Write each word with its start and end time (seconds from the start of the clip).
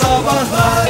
Sabahlar 0.00 0.88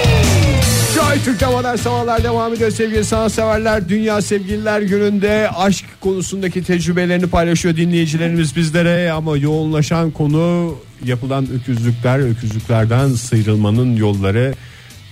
Joy 0.95 1.23
Türk'te 1.25 1.47
modern 1.47 1.77
sabahlar 1.77 2.25
devam 2.25 2.55
ediyor 2.55 2.71
sevgili 2.71 3.05
sanatseverler. 3.05 3.89
Dünya 3.89 4.23
Sevgililer 4.23 4.81
Günü'nde 4.83 5.51
aşk 5.57 5.85
konusundaki 6.01 6.65
tecrübelerini 6.65 7.27
paylaşıyor 7.27 7.77
dinleyicilerimiz 7.77 8.57
bizlere. 8.57 9.13
Ama 9.13 9.37
yoğunlaşan 9.37 10.11
konu 10.11 10.75
yapılan 11.05 11.47
öküzlükler, 11.61 12.19
öküzlüklerden 12.31 13.09
sıyrılmanın 13.09 13.97
yolları. 13.97 14.55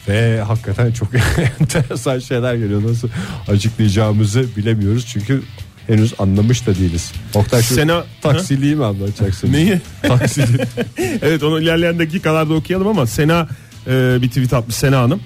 Ve 0.09 0.41
hakikaten 0.41 0.93
çok 0.93 1.09
enteresan 1.61 2.19
şeyler 2.19 2.55
geliyor. 2.55 2.83
Nasıl 2.89 3.09
açıklayacağımızı 3.49 4.45
bilemiyoruz. 4.57 5.07
Çünkü 5.07 5.43
henüz 5.87 6.15
anlamış 6.19 6.67
da 6.67 6.75
değiliz. 6.75 7.13
Oktay 7.35 7.63
şu 7.63 7.75
Sena- 7.75 8.05
taksiliği 8.23 8.75
mi 8.77 8.85
anlatacaksın? 8.85 9.53
Neyi? 9.53 9.81
Taksili. 10.03 10.67
evet 11.23 11.43
onu 11.43 11.61
ilerleyen 11.61 11.99
dakikalarda 11.99 12.55
okuyalım 12.55 12.87
ama 12.87 13.07
Sena 13.07 13.49
e, 13.87 14.23
bir 14.23 14.29
tweet 14.29 14.53
atmış 14.53 14.77
Sena 14.77 14.99
Hanım. 14.99 15.21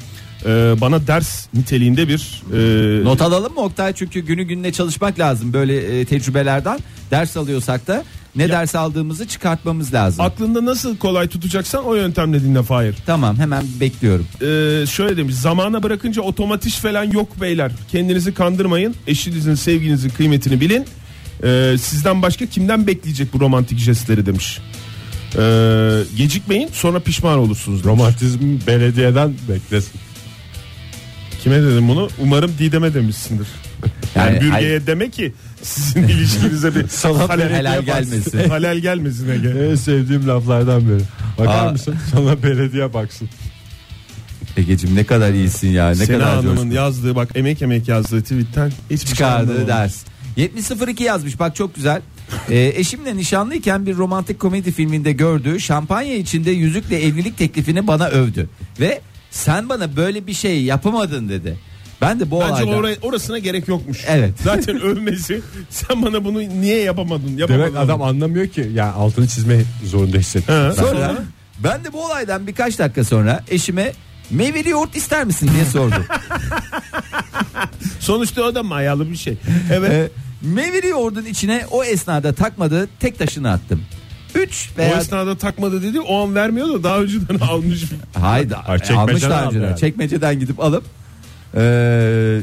E, 0.47 0.75
bana 0.81 1.07
ders 1.07 1.47
niteliğinde 1.55 2.09
bir 2.09 2.43
e, 3.01 3.05
Not 3.05 3.23
alalım 3.23 3.55
mı 3.55 3.61
Oktay? 3.61 3.93
Çünkü 3.93 4.21
günü 4.21 4.43
gününe 4.43 4.73
çalışmak 4.73 5.19
lazım 5.19 5.53
böyle 5.53 6.01
e, 6.01 6.05
tecrübelerden. 6.05 6.79
Ders 7.11 7.37
alıyorsak 7.37 7.87
da 7.87 8.05
ne 8.37 8.49
ders 8.49 8.75
aldığımızı 8.75 9.29
çıkartmamız 9.29 9.95
lazım. 9.95 10.25
aklında 10.25 10.65
nasıl 10.65 10.97
kolay 10.97 11.29
tutacaksan 11.29 11.85
o 11.85 11.95
yöntemle 11.95 12.43
dinle 12.43 12.63
Fahir. 12.63 12.95
tamam 13.07 13.37
hemen 13.37 13.65
bekliyorum. 13.81 14.27
E, 14.41 14.87
şöyle 14.87 15.17
demiş 15.17 15.35
zamana 15.35 15.83
bırakınca 15.83 16.23
otomatiş 16.23 16.77
falan 16.77 17.05
yok 17.05 17.41
beyler. 17.41 17.73
Kendinizi 17.93 18.35
kandırmayın. 18.35 18.95
Eşinizin 19.07 19.55
sevginizin 19.55 20.09
kıymetini 20.09 20.61
bilin. 20.61 20.85
E, 21.45 21.77
sizden 21.79 22.23
başka 22.23 22.47
kimden 22.47 22.87
bekleyecek 22.87 23.33
bu 23.33 23.41
romantik 23.41 23.79
jestleri 23.79 24.27
demiş. 24.27 24.59
E, 25.37 25.43
gecikmeyin 26.17 26.69
sonra 26.73 27.01
pişman 27.01 27.39
olursunuz. 27.39 27.85
Romantizm 27.85 28.59
belediyeden 28.67 29.35
beklesin. 29.49 30.01
Kime 31.43 31.63
dedim 31.63 31.89
bunu? 31.89 32.09
Umarım 32.19 32.53
Didem'e 32.59 32.95
demişsindir. 32.95 33.47
Yani, 34.15 34.35
Yani- 34.35 34.41
bürgeye 34.41 34.87
deme 34.87 35.11
ki 35.11 35.33
sizin 35.63 36.03
ilişkinize 36.09 36.75
bir 36.75 36.89
Sanat 36.89 37.29
halel, 37.29 37.51
helal 37.55 37.83
gelmesin. 37.83 38.49
halel 38.49 38.79
gelmesin 38.79 39.29
Ege. 39.29 39.49
En 39.71 39.75
sevdiğim 39.75 40.29
laflardan 40.29 40.89
biri. 40.89 41.03
Bakar 41.39 41.67
Aa. 41.67 41.71
mısın? 41.73 41.97
Sana 42.13 42.43
belediye 42.43 42.95
baksın. 42.95 43.29
Egeciğim 44.57 44.97
ne 44.97 45.05
kadar 45.05 45.33
iyisin 45.33 45.69
ya 45.69 45.89
ne 45.89 45.95
Sena 45.95 46.19
kadar 46.19 46.29
Hanım'ın 46.35 46.55
coşkun. 46.57 46.71
yazdığı 46.71 47.17
bak 47.17 47.29
emek 47.35 47.63
emek 47.63 47.89
yazdığı 47.89 48.23
tweetten 48.23 48.73
hiçbir 48.91 48.97
şey 49.07 49.07
çıkardığı 49.15 49.67
ders. 49.69 49.97
7002 50.37 51.05
yazmış 51.05 51.39
bak 51.41 51.57
çok 51.57 51.75
güzel. 51.75 52.03
Ee, 52.51 52.73
eşimle 52.77 53.17
nişanlıyken 53.17 53.87
bir 53.87 53.97
romantik 53.97 54.41
komedi 54.41 54.73
filminde 54.73 55.13
gördüğü 55.13 55.61
şampanya 55.61 56.17
içinde 56.17 56.51
yüzükle 56.51 57.05
evlilik 57.05 57.39
teklifini 57.39 57.87
bana 57.87 58.09
övdü. 58.09 58.49
Ve 58.81 59.01
sen 59.31 59.69
bana 59.69 59.97
böyle 59.97 60.27
bir 60.27 60.35
şey 60.35 60.63
yapamadın 60.63 61.29
dedi. 61.29 61.59
Ben 62.01 62.21
de 62.21 62.31
bu 62.31 62.41
Bence 62.41 62.53
olayda... 62.53 62.71
oraya, 62.71 62.97
orasına 63.03 63.39
gerek 63.39 63.69
yokmuş. 63.69 64.05
Evet. 64.09 64.35
Zaten 64.45 64.81
övmesi 64.81 65.41
sen 65.71 66.03
bana 66.03 66.25
bunu 66.25 66.39
niye 66.39 66.83
yapamadın? 66.83 67.37
yapamadın 67.37 67.63
Demek 67.63 67.77
adam 67.77 68.03
anlamıyor 68.03 68.49
ki. 68.49 68.71
Yani 68.75 68.93
altını 68.93 69.29
çizme 69.29 69.61
zorunda 69.85 70.17
hissettim. 70.17 70.55
Ha. 70.55 70.73
Sonra 70.73 71.15
ben 71.65 71.85
de 71.85 71.93
bu 71.93 72.05
olaydan 72.07 72.47
birkaç 72.47 72.79
dakika 72.79 73.05
sonra 73.05 73.45
eşime 73.49 73.93
meyveli 74.31 74.69
yoğurt 74.69 74.97
ister 74.97 75.25
misin 75.25 75.51
diye 75.55 75.65
sordum. 75.65 76.05
Sonuçta 78.01 78.43
o 78.43 78.55
da 78.55 78.63
mayalı 78.63 79.11
bir 79.11 79.17
şey. 79.17 79.37
Evet. 79.73 80.11
Meyveli 80.43 80.89
yoğurdun 80.89 81.25
içine 81.25 81.65
o 81.71 81.85
esnada 81.85 82.33
takmadığı 82.33 82.89
tek 83.01 83.19
taşını 83.19 83.51
attım. 83.51 83.83
3 84.35 84.71
o 84.75 84.79
veya 84.79 84.97
esnada 84.99 85.39
takmadı 85.39 85.83
dedi 85.83 86.01
o 86.01 86.23
an 86.23 86.35
vermiyor 86.35 86.69
da 86.69 86.83
daha 86.83 86.99
önceden 86.99 87.39
almış. 87.41 87.85
Hayır, 88.15 88.49
çekmeceden 88.79 88.97
almış 88.97 89.23
daha 89.23 89.45
önceden. 89.45 89.67
yani. 89.67 89.79
Çekmeceden 89.81 90.41
gidip 90.41 90.61
alıp 90.61 90.85
e, 91.55 91.63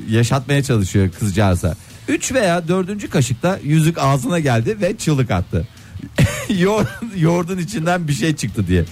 yaşatmaya 0.09 0.63
çalışıyor 0.63 1.09
kızcağıza. 1.19 1.75
3 2.07 2.33
veya 2.33 2.67
4. 2.67 3.09
kaşıkta 3.09 3.59
yüzük 3.63 3.97
ağzına 3.97 4.39
geldi 4.39 4.77
ve 4.81 4.97
çığlık 4.97 5.31
attı. 5.31 5.67
Yoğur, 6.59 6.85
yoğurdun 7.17 7.57
içinden 7.57 8.07
bir 8.07 8.13
şey 8.13 8.35
çıktı 8.35 8.67
diye. 8.67 8.83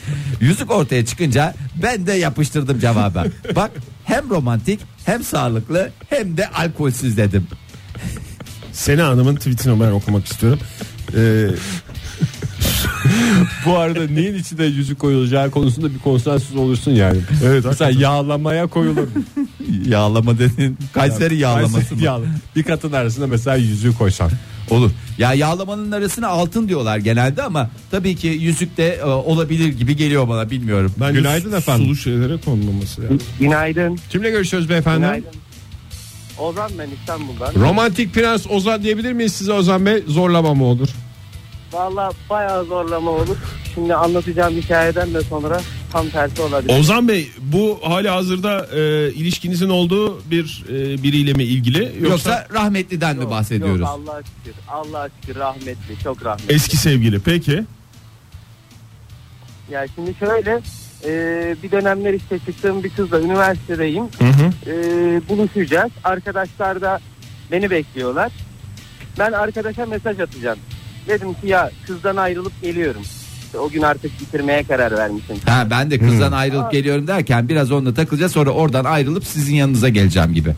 Yüzük 0.42 0.72
ortaya 0.72 1.06
çıkınca 1.06 1.54
ben 1.84 2.08
de 2.08 2.14
yapıştırdım 2.14 2.80
cevaba. 2.80 3.26
Bak 3.56 3.72
hem 4.06 4.30
romantik 4.30 4.80
hem 5.06 5.24
sağlıklı 5.24 5.92
hem 6.10 6.38
de 6.38 6.48
alkolsüz 6.48 7.18
dedim. 7.18 7.48
Sena 8.74 9.08
Hanım'ın 9.08 9.36
tweetini 9.36 9.80
ben 9.80 9.92
okumak 9.92 10.26
istiyorum. 10.26 10.60
Ee, 11.18 11.48
Bu 13.66 13.78
arada 13.78 14.08
neyin 14.08 14.36
içine 14.36 14.66
yüzük 14.66 15.00
koyulacağı 15.00 15.52
konusunda 15.52 15.94
bir 15.94 16.00
konsensüs 16.00 16.56
olursun 16.56 16.92
yani. 16.92 17.18
Evet, 17.46 17.66
Mesela 17.66 17.92
yağlamaya 18.02 18.68
koyulur. 18.68 19.08
Yağlama 19.88 20.40
dedin. 20.40 20.78
Kayseri 20.94 21.38
yağlaması 21.38 21.96
mı? 21.96 22.02
Yağlı. 22.04 22.26
Bir 22.56 22.64
katın 22.64 22.92
arasında 22.92 23.28
mesela 23.28 23.56
yüzüğü 23.56 23.94
koysan. 23.98 24.32
Olur. 24.70 24.92
Ya 25.18 25.34
yağlamanın 25.34 25.92
arasına 25.92 26.28
altın 26.28 26.68
diyorlar 26.70 26.98
genelde 26.98 27.44
ama 27.44 27.70
tabii 27.92 28.16
ki 28.16 28.28
yüzük 28.28 28.78
de 28.78 28.96
e, 28.96 29.04
olabilir 29.04 29.68
gibi 29.68 29.96
geliyor 29.96 30.28
bana 30.30 30.50
bilmiyorum. 30.50 30.92
bence 31.00 31.20
Günaydın 31.20 31.50
su- 31.50 31.56
efendim. 31.56 31.86
Sulu 31.86 31.96
şeylere 31.96 32.38
konmaması 32.38 33.02
yani. 33.04 33.20
Günaydın. 33.40 34.00
Kimle 34.10 34.30
görüşüyoruz 34.30 34.70
beyefendi? 34.70 34.98
Günaydın. 35.00 35.30
Ozan 36.40 36.72
ben 36.80 36.90
İstanbul'dan. 37.00 37.56
Romantik 37.56 38.14
Prens 38.14 38.48
Ozan 38.50 38.84
diyebilir 38.84 39.14
miyiz 39.14 39.34
size 39.34 39.54
Ozan 39.54 39.86
Bey? 39.86 40.04
Zorlama 40.08 40.54
mı 40.54 40.66
olur? 40.66 40.88
Valla 41.74 42.12
bayağı 42.30 42.66
zorlama 42.66 43.12
olur. 43.12 43.38
Şimdi 43.76 43.96
anlatacağım 43.96 44.54
hikayeden 44.56 45.14
de 45.14 45.22
sonra 45.22 45.62
tam 45.92 46.10
tersi 46.10 46.42
olabilir. 46.42 46.80
Ozan 46.80 47.08
Bey 47.08 47.30
bu 47.40 47.80
hali 47.84 48.10
hazırda 48.10 48.68
e, 48.76 49.12
ilişkinizin 49.14 49.70
olduğu 49.70 50.22
bir 50.32 50.64
e, 50.70 51.04
biriyle 51.04 51.34
mi 51.34 51.44
ilgili 51.44 51.80
yoksa, 51.84 52.10
Yoksa 52.10 52.48
rahmetliden 52.54 53.16
mi 53.18 53.22
Yok, 53.24 53.32
bahsediyoruz? 53.32 53.80
Yok 53.80 53.90
Allah'a 53.90 54.22
şükür. 54.24 54.54
Allah'a 54.70 55.10
şükür 55.22 55.40
rahmetli. 55.40 56.00
Çok 56.04 56.26
rahmetli. 56.26 56.54
eski 56.56 56.78
sevgili 56.78 57.20
peki 57.20 57.64
Yani 59.72 59.88
şimdi 59.96 60.16
şöyle 60.20 60.62
e, 61.06 61.56
bir 61.64 61.72
dönemler 61.72 62.14
işte 62.14 62.40
çıktığım 62.40 62.84
bir 62.84 62.90
kızla 62.90 63.22
üniversitedeyim. 63.22 64.04
hı 64.20 64.26
hı. 64.26 64.72
E, 64.72 64.76
buluşacağız. 65.30 65.92
Arkadaşlar 66.04 66.82
da 66.82 67.00
beni 67.52 67.70
bekliyorlar. 67.72 68.32
Ben 69.20 69.32
arkadaşa 69.32 69.86
mesaj 69.86 70.20
atacağım. 70.20 70.60
Dedim 71.08 71.34
ki 71.34 71.48
ya 71.48 71.72
kızdan 71.88 72.16
ayrılıp 72.18 72.62
geliyorum. 72.62 73.02
İşte 73.46 73.58
o 73.60 73.70
gün 73.70 73.82
artık 73.82 74.22
bitirmeye 74.22 74.64
karar 74.64 74.92
vermişim. 74.98 75.36
Ha 75.46 75.68
ben 75.70 75.92
de 75.92 76.00
kızdan 76.00 76.28
Hmm. 76.28 76.38
ayrılıp 76.38 76.72
geliyorum 76.72 77.08
derken 77.08 77.50
biraz 77.50 77.72
onunla 77.72 77.94
takılacağız 77.94 78.32
sonra 78.32 78.50
oradan 78.50 78.86
ayrılıp 78.86 79.26
sizin 79.26 79.56
yanınıza 79.56 79.90
geleceğim 79.90 80.34
gibi. 80.34 80.56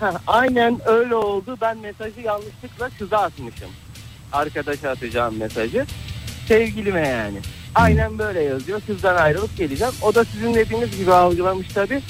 Ha, 0.00 0.12
aynen 0.26 0.78
öyle 0.86 1.14
oldu. 1.14 1.56
Ben 1.60 1.78
mesajı 1.78 2.20
yanlışlıkla 2.20 2.90
kıza 2.98 3.18
atmışım. 3.18 3.68
Arkadaşa 4.32 4.90
atacağım 4.90 5.36
mesajı. 5.38 5.86
Sevgilime 6.48 7.08
yani. 7.08 7.38
Aynen 7.74 8.18
böyle 8.18 8.42
yazıyor. 8.42 8.80
Kızdan 8.86 9.16
ayrılıp 9.16 9.56
geleceğim. 9.56 9.92
O 10.02 10.14
da 10.14 10.24
sizin 10.24 10.54
dediğiniz 10.54 10.96
gibi 10.98 11.12
algılamış 11.12 11.68
tabi. 11.68 12.02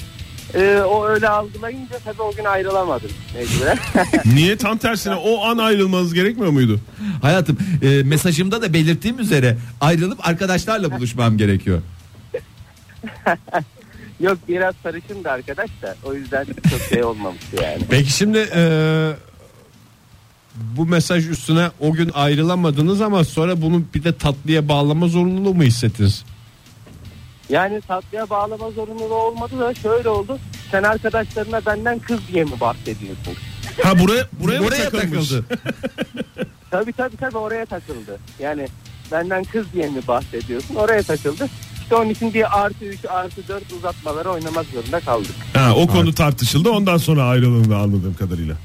Ee, 0.53 0.81
o 0.87 1.07
öyle 1.07 1.29
algılayınca 1.29 1.99
tabi 1.99 2.21
o 2.21 2.31
gün 2.35 2.45
ayrılamadım 2.45 3.09
mecburen. 3.35 3.77
Niye 4.35 4.57
tam 4.57 4.77
tersine 4.77 5.15
o 5.15 5.45
an 5.45 5.57
ayrılmanız 5.57 6.13
gerekmiyor 6.13 6.51
muydu? 6.51 6.79
Hayatım 7.21 7.57
e, 7.81 8.03
mesajımda 8.03 8.61
da 8.61 8.73
belirttiğim 8.73 9.19
üzere 9.19 9.57
ayrılıp 9.81 10.27
arkadaşlarla 10.27 10.91
buluşmam 10.97 11.37
gerekiyor. 11.37 11.81
Yok 14.19 14.37
biraz 14.47 14.75
sarışındı 14.83 15.29
arkadaş 15.29 15.69
da 15.81 15.95
o 16.03 16.13
yüzden 16.13 16.45
çok 16.45 16.81
şey 16.89 17.03
olmamıştı 17.03 17.63
yani. 17.63 17.81
Peki 17.89 18.11
şimdi 18.11 18.49
e, 18.55 18.61
bu 20.55 20.85
mesaj 20.85 21.29
üstüne 21.29 21.69
o 21.79 21.91
gün 21.91 22.11
ayrılamadınız 22.13 23.01
ama 23.01 23.23
sonra 23.23 23.61
bunu 23.61 23.83
bir 23.93 24.03
de 24.03 24.17
tatlıya 24.17 24.67
bağlama 24.69 25.07
zorunluluğu 25.07 25.53
mu 25.53 25.63
hissettiniz? 25.63 26.23
Yani 27.49 27.81
tatlıya 27.81 28.29
bağlama 28.29 28.71
zorunluluğu 28.71 29.15
olmadı 29.15 29.59
da 29.59 29.73
şöyle 29.73 30.09
oldu. 30.09 30.39
Sen 30.71 30.83
arkadaşlarına 30.83 31.65
benden 31.65 31.99
kız 31.99 32.19
diye 32.33 32.43
mi 32.43 32.59
bahsediyorsun? 32.61 33.33
Ha 33.83 33.99
buraya 33.99 34.27
buraya, 34.39 34.59
mı 34.59 34.65
Buraya 34.67 34.89
takılmış? 34.89 35.29
takıldı. 35.29 35.45
Tabii 36.71 36.93
tabii 36.93 37.17
tabii 37.17 37.37
oraya 37.37 37.65
takıldı. 37.65 38.19
Yani 38.39 38.67
benden 39.11 39.43
kız 39.43 39.65
diye 39.73 39.89
mi 39.89 40.07
bahsediyorsun? 40.07 40.75
Oraya 40.75 41.03
takıldı. 41.03 41.49
İşte 41.81 41.95
onun 41.95 42.09
için 42.09 42.33
bir 42.33 42.63
artı 42.63 42.85
3 42.85 43.05
artı 43.05 43.47
4 43.47 43.73
uzatmaları 43.73 44.29
oynamak 44.29 44.65
zorunda 44.65 44.99
kaldık. 44.99 45.35
Ha, 45.53 45.73
o 45.75 45.87
konu 45.87 46.13
tartışıldı 46.13 46.69
ondan 46.69 46.97
sonra 46.97 47.23
ayrılığını 47.23 47.77
anladığım 47.77 48.13
kadarıyla. 48.19 48.55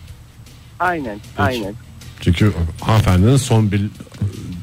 Aynen 0.80 1.20
aynen. 1.38 1.74
Çünkü 2.20 2.52
hanımefendinin 2.80 3.36
son 3.36 3.72
bir 3.72 3.80
e, 3.84 3.88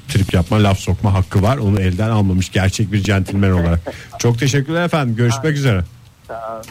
trip 0.07 0.33
yapma 0.33 0.63
laf 0.63 0.79
sokma 0.79 1.13
hakkı 1.13 1.41
var. 1.41 1.57
Onu 1.57 1.79
elden 1.79 2.09
almamış 2.09 2.51
gerçek 2.51 2.91
bir 2.91 3.03
centilmen 3.03 3.51
olarak. 3.51 3.79
Çok 4.19 4.39
teşekkürler 4.39 4.85
efendim. 4.85 5.15
Görüşmek 5.15 5.57
üzere. 5.57 5.83
Sağ 6.27 6.53
olun. 6.53 6.63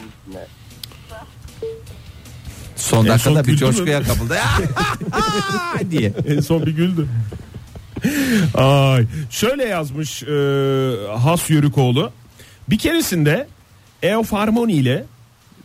Son 2.75 3.05
En 3.05 3.17
son 3.17 3.35
dakikada 3.35 3.47
bir 3.47 3.51
güldü 3.53 3.65
mü? 3.65 3.71
coşkuya 3.71 4.03
kapıldı. 4.03 4.37
diye. 5.91 6.13
En 6.27 6.39
son 6.39 6.65
bir 6.65 6.71
güldü. 6.71 7.07
Ay, 8.55 9.05
şöyle 9.29 9.63
yazmış 9.65 10.23
e, 10.23 10.27
Has 11.17 11.49
Yörükoğlu. 11.49 12.11
Bir 12.69 12.77
keresinde 12.77 13.47
Eof 14.03 14.31
Harmony 14.31 14.79
ile 14.79 15.05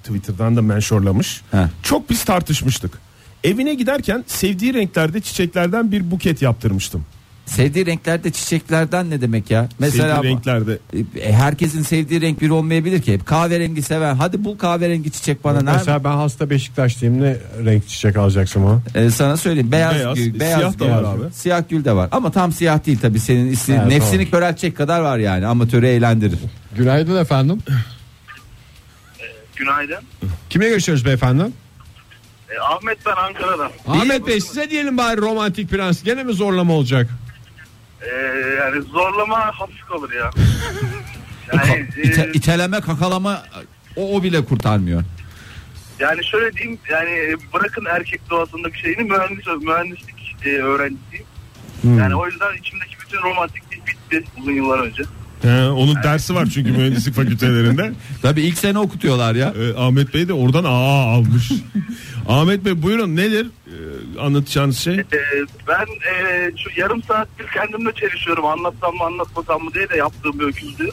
Twitter'dan 0.02 0.56
da 0.56 0.62
menşorlamış. 0.62 1.40
Heh. 1.50 1.58
Çok 1.82 2.10
biz 2.10 2.24
tartışmıştık. 2.24 2.98
Evine 3.44 3.74
giderken 3.74 4.24
sevdiği 4.26 4.74
renklerde 4.74 5.20
çiçeklerden 5.20 5.92
bir 5.92 6.10
buket 6.10 6.42
yaptırmıştım. 6.42 7.04
Sevdiği 7.46 7.86
renklerde 7.86 8.30
çiçeklerden 8.30 9.10
ne 9.10 9.20
demek 9.20 9.50
ya? 9.50 9.68
Mesela 9.78 10.14
sevdiği 10.16 10.32
renklerde. 10.34 10.78
E, 11.20 11.32
herkesin 11.32 11.82
sevdiği 11.82 12.20
renk 12.20 12.40
bir 12.40 12.50
olmayabilir 12.50 13.02
ki. 13.02 13.18
Kahverengi 13.24 13.82
sever. 13.82 14.12
Hadi 14.14 14.44
bul 14.44 14.58
kahverengi 14.58 15.10
çiçek 15.10 15.44
bana. 15.44 15.60
Nerede? 15.60 15.72
Mesela 15.78 16.04
ben 16.04 16.10
hasta 16.12 16.50
Beşiktaşlıyım 16.50 17.22
ne 17.22 17.36
renk 17.64 17.88
çiçek 17.88 18.16
alacaksın 18.16 18.60
ama? 18.60 18.82
Ee, 18.94 19.10
sana 19.10 19.36
söyleyeyim 19.36 19.72
beyaz, 19.72 19.94
Beyaz, 19.94 20.14
gül, 20.18 20.24
siyah 20.40 20.58
beyaz 20.58 20.78
da 20.78 20.84
gül. 20.84 20.92
var 20.92 21.02
abi. 21.04 21.32
Siyah 21.34 21.62
gül 21.68 21.84
de 21.84 21.92
var 21.92 22.08
ama 22.12 22.30
tam 22.30 22.52
siyah 22.52 22.86
değil 22.86 22.98
tabii 23.02 23.20
senin 23.20 23.52
isteğin. 23.52 23.78
Evet, 23.80 23.90
Nefsini 23.92 24.12
tamam. 24.16 24.30
köreltecek 24.30 24.76
kadar 24.76 25.00
var 25.00 25.18
yani 25.18 25.46
amatörü 25.46 25.86
eğlendirir. 25.86 26.38
Günaydın 26.76 27.16
efendim. 27.16 27.58
Günaydın. 29.56 29.98
Kimle 30.50 30.68
görüşüyoruz 30.68 31.04
beyefendi? 31.04 31.42
E, 32.50 32.58
Ahmet 32.60 32.98
ben 33.06 33.16
Ankara'dan. 33.16 33.70
Ahmet 33.88 34.26
Bey 34.26 34.40
size 34.40 34.70
diyelim 34.70 34.96
bari 34.98 35.20
romantik 35.20 35.70
prens. 35.70 36.02
Gene 36.02 36.24
mi 36.24 36.32
zorlama 36.32 36.72
olacak? 36.72 37.10
E, 38.02 38.14
yani 38.58 38.82
zorlama 38.82 39.38
hafif 39.58 39.86
kalır 39.88 40.12
ya. 40.12 40.30
Yani, 41.54 41.86
ite- 41.96 42.28
e, 42.28 42.32
iteleme 42.32 42.80
kakalama 42.80 43.42
o, 43.96 44.16
o 44.16 44.22
bile 44.22 44.44
kurtarmıyor. 44.44 45.02
yani 45.98 46.24
şöyle 46.24 46.52
diyeyim 46.56 46.78
yani 46.90 47.36
bırakın 47.54 47.84
erkek 47.84 48.30
doğasındaki 48.30 48.78
şeyini 48.80 49.02
mühendis 49.02 49.46
mühendislik 49.62 50.36
e, 50.44 50.48
öğrencisiyim. 50.48 51.26
Yani 51.98 52.14
o 52.16 52.26
yüzden 52.26 52.56
içimdeki 52.60 52.96
bütün 53.06 53.22
romantiklik 53.22 53.86
bitti 53.86 54.24
uzun 54.40 54.52
yıllar 54.52 54.78
önce. 54.78 55.02
He, 55.42 55.68
onun 55.68 55.94
dersi 56.02 56.34
var 56.34 56.48
çünkü 56.54 56.72
mühendislik 56.72 57.14
fakültelerinde. 57.14 57.92
Tabii 58.22 58.42
ilk 58.42 58.58
sene 58.58 58.78
okutuyorlar 58.78 59.34
ya. 59.34 59.54
Ee, 59.58 59.74
Ahmet 59.78 60.14
Bey 60.14 60.28
de 60.28 60.32
oradan 60.32 60.64
aa 60.64 61.14
almış. 61.14 61.52
Ahmet 62.28 62.64
Bey 62.64 62.82
buyurun 62.82 63.16
nedir 63.16 63.46
ee, 63.66 64.20
anlatacağınız 64.20 64.78
şey? 64.78 64.94
E, 64.94 65.04
ben 65.68 65.86
e, 66.12 66.50
şu 66.56 66.80
yarım 66.80 67.02
saattir 67.02 67.46
kendimle 67.54 67.92
çelişiyorum 67.92 68.46
anlatsam 68.46 68.94
mı 68.94 69.04
anlatmasam 69.04 69.62
mı 69.62 69.70
diye 69.74 69.88
de 69.88 69.96
yaptığım 69.96 70.40
bir 70.40 70.44
öküzdü. 70.44 70.88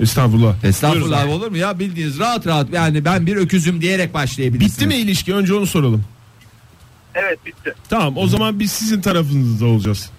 Estağfurullah. 0.00 0.64
Estağfurullah 0.64 1.24
Buyurun. 1.24 1.40
olur 1.40 1.50
mu 1.50 1.56
ya 1.56 1.78
bildiğiniz 1.78 2.18
rahat 2.18 2.46
rahat 2.46 2.72
yani 2.72 3.04
ben 3.04 3.26
bir 3.26 3.36
öküzüm 3.36 3.80
diyerek 3.80 4.14
başlayabilirsiniz. 4.14 4.76
Bitti 4.76 4.86
mi 4.86 4.94
ilişki 4.94 5.34
önce 5.34 5.54
onu 5.54 5.66
soralım. 5.66 6.04
Evet 7.14 7.46
bitti. 7.46 7.74
Tamam 7.88 8.16
o 8.16 8.26
zaman 8.26 8.60
biz 8.60 8.72
sizin 8.72 9.00
tarafınızda 9.00 9.66
olacağız. 9.66 10.10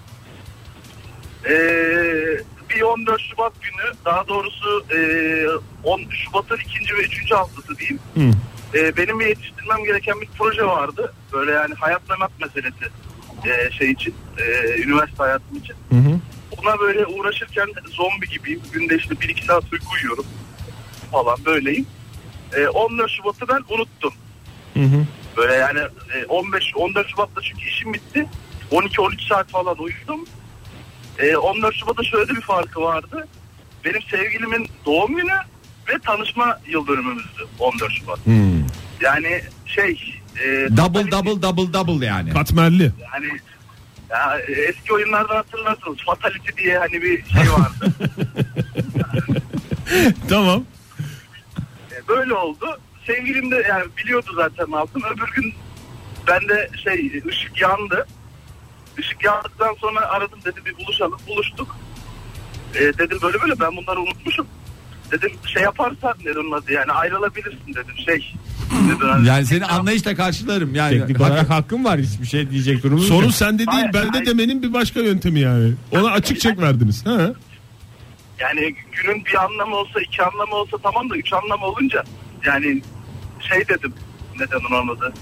Ee, 2.86 2.96
bir 2.96 3.02
14 3.02 3.20
Şubat 3.20 3.52
günü 3.62 3.92
daha 4.04 4.28
doğrusu 4.28 4.84
e, 4.90 4.98
10 5.84 6.00
Şubat'ın 6.10 6.56
ikinci 6.56 6.94
ve 6.94 7.00
üçüncü 7.00 7.34
haftası 7.34 7.78
diyeyim. 7.78 7.98
Hı. 8.14 8.30
Ee, 8.78 8.96
benim 8.96 9.20
yetiştirmem 9.20 9.84
gereken 9.84 10.20
bir 10.20 10.28
proje 10.38 10.66
vardı. 10.66 11.12
Böyle 11.32 11.52
yani 11.52 11.74
hayat 11.74 12.08
memat 12.08 12.30
meselesi 12.40 12.84
e, 13.44 13.70
şey 13.70 13.90
için, 13.90 14.14
e, 14.38 14.42
üniversite 14.82 15.22
hayatım 15.22 15.56
için. 15.56 15.74
Hı 15.90 15.96
hı. 15.96 16.18
Ona 16.62 16.80
böyle 16.80 17.06
uğraşırken 17.06 17.68
zombi 17.96 18.28
gibiyim. 18.28 18.60
Günde 18.72 18.96
işte 18.96 19.14
1-2 19.14 19.44
saat 19.44 19.72
uyku 19.72 19.86
uyuyorum 19.94 20.24
falan 21.12 21.38
böyleyim. 21.44 21.86
E, 22.56 22.68
14 22.68 23.10
Şubat'ı 23.10 23.48
ben 23.48 23.74
unuttum. 23.74 24.12
Hı 24.74 24.80
hı. 24.80 25.04
Böyle 25.36 25.54
yani 25.54 25.80
e, 26.14 26.24
15 26.24 26.72
14 26.76 27.08
Şubat'ta 27.08 27.40
çünkü 27.40 27.68
işim 27.68 27.94
bitti. 27.94 28.26
12-13 28.72 29.28
saat 29.28 29.50
falan 29.50 29.78
uyudum. 29.78 30.24
E, 31.18 31.36
14 31.36 31.74
Şubat'ta 31.74 32.04
şöyle 32.04 32.28
bir 32.28 32.40
farkı 32.40 32.80
vardı. 32.80 33.28
Benim 33.84 34.02
sevgilimin 34.02 34.68
doğum 34.86 35.16
günü 35.16 35.34
ve 35.88 35.98
tanışma 36.04 36.60
yıl 36.66 36.86
dönümümüzdü 36.86 37.46
14 37.58 37.92
Şubat. 37.92 38.18
Yani 39.00 39.42
şey 39.66 40.20
e, 40.44 40.46
Double 40.76 41.10
double 41.10 41.42
double 41.42 41.72
double 41.72 42.06
yani. 42.06 42.32
Katmerli. 42.32 42.92
Yani 43.12 43.26
ya, 44.10 44.38
eski 44.68 44.94
oyunlardan 44.94 45.36
hatırlarsınız 45.36 45.98
Fatality 46.06 46.62
diye 46.62 46.78
hani 46.78 47.02
bir 47.02 47.24
şey 47.24 47.52
vardı. 47.52 47.88
Tamam. 50.28 50.64
E, 51.92 52.08
böyle 52.08 52.34
oldu. 52.34 52.80
Sevgilim 53.06 53.50
de 53.50 53.66
yani 53.68 53.84
biliyordu 53.96 54.32
zaten 54.36 54.66
ne 54.70 54.76
yaptım. 54.76 55.02
Öbür 55.14 55.32
gün 55.32 55.54
bende 56.26 56.70
şey 56.84 57.22
ışık 57.28 57.60
yandı. 57.60 58.06
Işık 58.98 59.24
yandıktan 59.24 59.74
sonra 59.80 60.00
aradım 60.00 60.38
dedi 60.44 60.60
bir 60.66 60.76
buluşalım. 60.84 61.18
Buluştuk. 61.28 61.76
E, 62.74 62.80
dedim 62.80 63.18
böyle 63.22 63.40
böyle 63.40 63.60
ben 63.60 63.76
bunları 63.76 64.00
unutmuşum. 64.00 64.46
Dedim 65.12 65.30
şey 65.46 65.62
yaparsan 65.62 66.14
onun 66.36 66.52
adı 66.52 66.72
yani 66.72 66.92
ayrılabilirsin 66.92 67.68
dedim 67.74 67.94
şey. 68.06 68.34
Dedim, 68.88 69.08
hani- 69.08 69.26
Yani 69.28 69.46
seni 69.46 69.64
anlayışla 69.66 70.14
karşılarım 70.14 70.74
yani. 70.74 70.98
Teknik 70.98 71.20
olarak 71.20 71.50
hakkım 71.50 71.84
var 71.84 72.00
hiçbir 72.00 72.26
şey 72.26 72.50
diyecek 72.50 72.82
durumumuz 72.82 73.08
Sorun 73.08 73.22
yok. 73.24 73.34
sende 73.34 73.58
değil 73.58 73.68
Hayır, 73.70 73.92
bende 73.94 74.08
hayır. 74.10 74.26
demenin 74.26 74.62
bir 74.62 74.72
başka 74.72 75.00
yöntemi 75.00 75.40
yani. 75.40 75.72
Ona 75.92 76.10
açık 76.10 76.40
çek 76.40 76.58
verdiniz. 76.60 77.06
Ha? 77.06 77.32
Yani 78.38 78.74
günün 78.92 79.24
bir 79.24 79.44
anlamı 79.44 79.76
olsa 79.76 80.00
iki 80.00 80.22
anlamı 80.22 80.54
olsa 80.54 80.76
tamam 80.82 81.10
da 81.10 81.16
üç 81.16 81.32
anlamı 81.32 81.64
olunca 81.66 82.04
yani 82.46 82.82
şey 83.48 83.68
dedim 83.68 83.94
neden 84.40 84.60
onun 84.70 84.96
adı. 84.96 85.12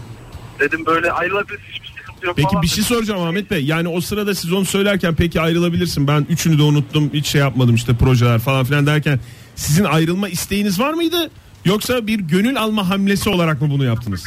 Dedim 0.61 0.87
böyle 0.87 1.13
ayrılabiliriz 1.13 1.65
hiçbir 1.73 1.84
yok 2.23 2.37
Peki 2.37 2.49
falan 2.49 2.63
bir 2.63 2.69
şey 2.69 2.85
soracağım 2.85 3.23
Ahmet 3.23 3.51
Bey. 3.51 3.65
Yani 3.65 3.89
o 3.89 4.01
sırada 4.01 4.35
siz 4.35 4.53
onu 4.53 4.65
söylerken 4.65 5.15
peki 5.15 5.41
ayrılabilirsin. 5.41 6.07
Ben 6.09 6.27
üçünü 6.31 6.59
de 6.59 6.63
unuttum. 6.63 7.11
Hiç 7.15 7.27
şey 7.27 7.41
yapmadım 7.41 7.75
işte 7.75 7.95
projeler 7.95 8.39
falan 8.39 8.65
filan 8.65 8.87
derken 8.87 9.21
sizin 9.55 9.85
ayrılma 9.85 10.29
isteğiniz 10.29 10.81
var 10.81 10.93
mıydı? 10.93 11.31
Yoksa 11.65 12.07
bir 12.07 12.21
gönül 12.21 12.61
alma 12.61 12.89
hamlesi 12.89 13.31
olarak 13.31 13.61
mı 13.61 13.71
bunu 13.71 13.85
yaptınız? 13.85 14.25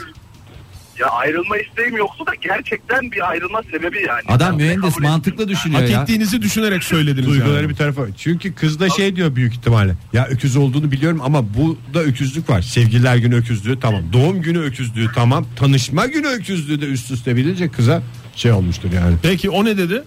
Ya 0.99 1.07
ayrılma 1.07 1.57
isteğim 1.57 1.97
yoktu 1.97 2.25
da 2.27 2.35
gerçekten 2.41 3.11
bir 3.11 3.29
ayrılma 3.29 3.61
sebebi 3.63 3.97
yani. 4.07 4.21
Adam 4.27 4.49
Ben 4.59 4.67
mühendis 4.67 4.99
mantıklı 4.99 5.43
ettim. 5.43 5.55
düşünüyor 5.55 5.81
Hak 5.81 5.89
ya. 5.89 6.01
ettiğinizi 6.01 6.41
düşünerek 6.41 6.83
söylediniz 6.83 7.27
Duyguları 7.27 7.55
yani. 7.61 7.69
bir 7.69 7.75
tarafa. 7.75 8.01
Çünkü 8.17 8.55
kız 8.55 8.79
da 8.79 8.89
şey 8.89 9.15
diyor 9.15 9.35
büyük 9.35 9.53
ihtimalle. 9.53 9.95
Ya 10.13 10.27
öküz 10.27 10.55
olduğunu 10.57 10.91
biliyorum 10.91 11.21
ama 11.23 11.53
bu 11.53 11.77
da 11.93 11.99
öküzlük 12.03 12.49
var. 12.49 12.61
Sevgililer 12.61 13.15
günü 13.15 13.35
öküzlüğü 13.35 13.79
tamam. 13.79 14.03
Doğum 14.13 14.41
günü 14.41 14.59
öküzlüğü 14.59 15.07
tamam. 15.15 15.45
Tanışma 15.55 16.05
günü 16.05 16.27
öküzlüğü 16.27 16.81
de 16.81 16.85
üst 16.85 17.11
üste 17.11 17.35
bilince 17.35 17.69
kıza 17.71 18.01
şey 18.35 18.51
olmuştur 18.51 18.89
yani. 18.91 19.15
Peki 19.23 19.49
o 19.49 19.65
ne 19.65 19.77
dedi? 19.77 20.03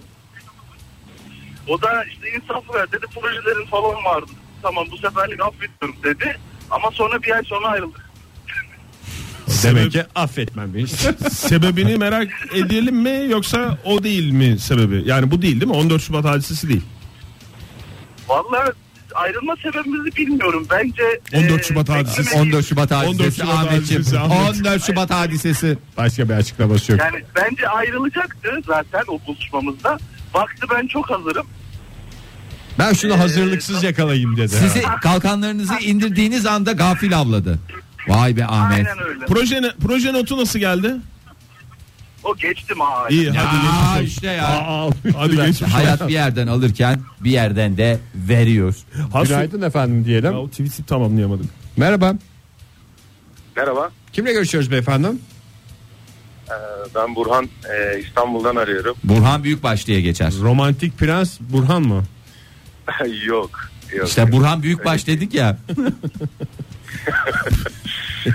O 1.67 1.81
da 1.81 2.03
işte 2.03 2.29
insaf 2.31 2.75
ver 2.75 2.91
dedi 2.91 3.05
projelerin 3.13 3.65
falan 3.65 4.03
vardı. 4.05 4.31
Tamam 4.61 4.85
bu 4.91 4.97
seferlik 4.97 5.41
affetmiyorum 5.41 6.03
dedi. 6.03 6.37
Ama 6.71 6.91
sonra 6.91 7.23
bir 7.23 7.31
ay 7.35 7.43
sonra 7.43 7.67
ayrıldık. 7.67 8.10
Demek 9.63 9.91
ki 9.91 10.03
affetmem 10.15 10.73
beni. 10.73 10.87
Sebebini 11.31 11.97
merak 11.97 12.27
edelim 12.53 12.95
mi 12.95 13.25
yoksa 13.29 13.77
o 13.85 14.03
değil 14.03 14.31
mi 14.31 14.59
sebebi? 14.59 15.03
Yani 15.05 15.31
bu 15.31 15.41
değil 15.41 15.61
değil 15.61 15.71
mi? 15.71 15.77
14 15.77 16.01
Şubat 16.01 16.25
hadisesi 16.25 16.69
değil. 16.69 16.81
Vallahi 18.29 18.71
ayrılma 19.15 19.55
sebebimizi 19.63 20.15
bilmiyorum. 20.15 20.67
Bence 20.71 21.03
14 21.33 21.61
e, 21.61 21.63
Şubat 21.63 21.89
hadisesi. 21.89 22.19
beklemediğim- 22.29 22.41
14 22.53 22.65
Şubat 22.65 22.91
14 22.91 23.05
hadisesi 23.19 23.41
Şubat 23.41 23.53
Ahmetciğim. 23.55 24.01
hadisesi, 24.03 24.19
Ahmet. 24.19 24.57
14 24.59 24.83
Şubat 24.85 25.11
hadisesi. 25.11 25.77
Başka 25.97 26.29
bir 26.29 26.33
açıklaması 26.33 26.91
yok. 26.91 27.01
Yani 27.01 27.23
bence 27.35 27.67
ayrılacaktı 27.69 28.49
zaten 28.67 29.03
o 29.07 29.19
buluşmamızda. 29.27 29.97
Baktı 30.33 30.67
ben 30.75 30.87
çok 30.87 31.09
hazırım. 31.09 31.45
Ben 32.79 32.93
şunu 32.93 33.19
hazırlıksız 33.19 33.83
yakalayayım 33.83 34.37
dedi. 34.37 34.47
Sizi 34.49 34.81
kalkanlarınızı 35.01 35.73
indirdiğiniz 35.81 36.45
anda 36.45 36.71
gafil 36.71 37.17
avladı. 37.17 37.59
Vay 38.07 38.37
be 38.37 38.45
Ahmet. 38.45 38.77
Aynen 38.87 39.03
öyle. 39.07 39.25
Proje, 39.25 39.61
ne- 39.61 39.73
proje 39.81 40.13
notu 40.13 40.37
nasıl 40.37 40.59
geldi? 40.59 40.93
O 42.23 42.35
geçti 42.35 42.75
mi 42.75 42.83
hala? 42.83 43.09
İyi 43.09 43.25
Ya 43.25 43.33
hadi 43.45 43.97
geçmiş. 44.01 44.13
işte 44.15 44.27
ya. 44.27 44.65
Hadi 45.17 45.35
geçmiş. 45.35 45.73
Hayat 45.73 46.07
bir 46.07 46.13
yerden 46.13 46.47
alırken 46.47 46.99
bir 47.19 47.31
yerden 47.31 47.77
de 47.77 47.99
veriyor. 48.15 48.75
Hasu- 49.13 49.27
Günaydın 49.27 49.61
efendim 49.61 50.05
diyelim. 50.05 50.31
Ya, 50.31 50.39
o 50.39 50.49
tweet'i 50.49 50.83
tamamlayamadık. 50.85 51.45
Merhaba. 51.77 52.13
Merhaba, 53.55 53.91
Kimle 54.13 54.33
görüşüyoruz 54.33 54.71
beyefendi? 54.71 55.07
ee, 55.07 56.53
ben 56.95 57.15
Burhan. 57.15 57.49
Ee, 57.73 57.99
İstanbul'dan 57.99 58.55
arıyorum. 58.55 58.95
Burhan 59.03 59.43
Büyükbaş 59.43 59.87
diye 59.87 60.01
geçer. 60.01 60.33
Romantik 60.41 60.97
prens 60.97 61.37
Burhan 61.39 61.81
mı? 61.81 62.03
yok, 63.25 63.69
yok. 63.95 64.07
İşte 64.07 64.31
Burhan 64.31 64.63
Büyükbaş 64.63 65.07
dedik 65.07 65.33
ya. 65.33 65.57
Ee, 68.27 68.31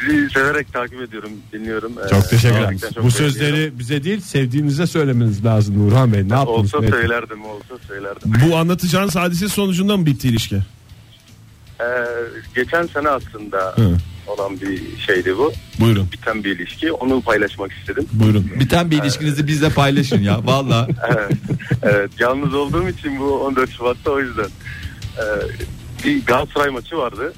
sizi 0.00 0.30
severek 0.30 0.72
takip 0.72 1.00
ediyorum, 1.02 1.30
dinliyorum. 1.52 1.92
Ee, 2.06 2.08
Çok 2.08 2.30
teşekkür 2.30 2.78
çok 2.94 3.04
Bu 3.04 3.10
sözleri 3.10 3.78
bize 3.78 4.04
değil 4.04 4.20
sevdiğinize 4.20 4.86
söylemeniz 4.86 5.44
lazım 5.44 5.86
Nurhan 5.88 6.12
Bey. 6.12 6.28
Ne 6.28 6.34
yaptınız? 6.34 6.74
Olsa 6.74 6.80
Ne- 6.80 6.88
söylerdim, 6.88 7.44
olsa 7.44 7.74
söylerdim. 7.88 8.32
Bu 8.46 8.56
anlatacağınız 8.56 9.16
hadise 9.16 9.48
sonucunda 9.48 9.96
mı 9.96 10.06
bitti 10.06 10.28
ilişki? 10.28 10.56
Ee, 11.80 11.84
geçen 12.54 12.86
sene 12.86 13.08
aslında 13.08 13.58
Hı. 13.76 13.96
olan 14.26 14.60
bir 14.60 14.98
şeydi 15.06 15.38
bu. 15.38 15.52
Buyurun. 15.80 16.08
Biten 16.12 16.44
bir 16.44 16.56
ilişki. 16.58 16.92
Onu 16.92 17.20
paylaşmak 17.20 17.72
istedim. 17.72 18.06
Buyurun. 18.12 18.50
Biten 18.60 18.90
bir 18.90 19.02
ilişkinizi 19.02 19.46
bizle 19.46 19.68
paylaşın 19.70 20.22
ya. 20.22 20.46
Valla. 20.46 20.88
Evet, 21.08 21.32
evet, 21.82 22.10
yalnız 22.18 22.54
olduğum 22.54 22.88
için 22.88 23.18
bu 23.20 23.40
14 23.40 23.70
Şubat'ta 23.70 24.10
o 24.10 24.20
yüzden. 24.20 24.48
Ee, 25.18 25.22
bir 26.04 26.26
Galatasaray 26.26 26.70
maçı 26.70 26.96
vardı. 26.96 27.32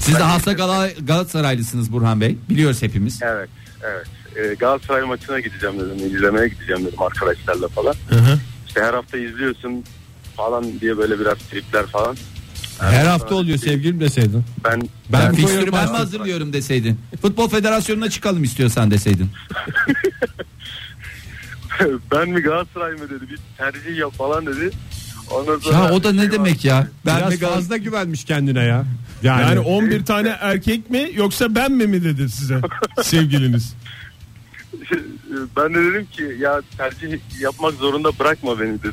Siz 0.00 0.14
de 0.14 0.22
hasta 0.22 0.52
Gal- 0.52 1.06
Galatasaraylısınız 1.06 1.92
Burhan 1.92 2.20
Bey. 2.20 2.36
Biliyoruz 2.50 2.82
hepimiz. 2.82 3.22
Evet, 3.22 3.48
evet. 3.84 4.06
Ee, 4.36 4.54
Galatasaray 4.54 5.02
maçına 5.02 5.40
gideceğim 5.40 5.76
dedim, 5.80 6.16
izlemeye 6.16 6.48
gideceğim 6.48 6.84
dedim 6.86 7.02
arkadaşlarla 7.02 7.68
falan. 7.68 7.94
İşte 8.66 8.80
her 8.82 8.94
hafta 8.94 9.18
izliyorsun 9.18 9.84
falan 10.36 10.80
diye 10.80 10.98
böyle 10.98 11.20
biraz 11.20 11.38
tripler 11.38 11.86
falan. 11.86 12.16
Her 12.80 13.06
hafta 13.06 13.34
oluyor 13.34 13.58
sevgilim 13.58 14.00
deseydin. 14.00 14.44
Ben 14.64 14.80
Ben 14.80 14.88
Ben 15.12 15.34
fikstürü 15.34 15.72
ben 15.72 15.90
mi 15.90 15.96
hazırlıyorum 15.96 16.52
deseydin. 16.52 17.00
Futbol 17.22 17.48
Federasyonu'na 17.48 18.10
çıkalım 18.10 18.44
istiyorsan 18.44 18.90
deseydin. 18.90 19.30
ben 22.12 22.28
mi 22.28 22.40
Galatasaray 22.40 22.92
mı 22.92 23.10
dedi, 23.10 23.30
bir 23.30 23.38
tercih 23.58 23.96
yap 23.98 24.12
falan 24.14 24.46
dedi. 24.46 24.70
Ondan 25.30 25.58
sonra 25.58 25.76
Ya 25.76 25.92
o 25.92 26.04
da 26.04 26.12
ne 26.12 26.32
demek 26.32 26.64
ya? 26.64 26.86
Ben 27.06 27.16
Biraz 27.18 27.30
de 27.30 27.34
Gal- 27.34 27.54
fazla 27.54 27.76
güvenmiş 27.76 28.24
kendine 28.24 28.64
ya. 28.64 28.84
Yani, 29.22 29.42
Yani 29.42 29.60
11 29.60 30.04
tane 30.04 30.28
erkek 30.40 30.90
mi 30.90 31.10
yoksa 31.14 31.54
ben 31.54 31.72
mi 31.72 31.86
mi 31.86 32.04
dedi 32.04 32.28
size 32.28 32.60
sevgiliniz? 33.02 33.74
ben 35.56 35.74
de 35.74 35.78
dedim 35.84 36.06
ki 36.12 36.36
ya 36.40 36.62
tercih 36.76 37.18
yapmak 37.40 37.74
zorunda 37.74 38.18
bırakma 38.18 38.60
beni 38.60 38.78
dedim. 38.78 38.92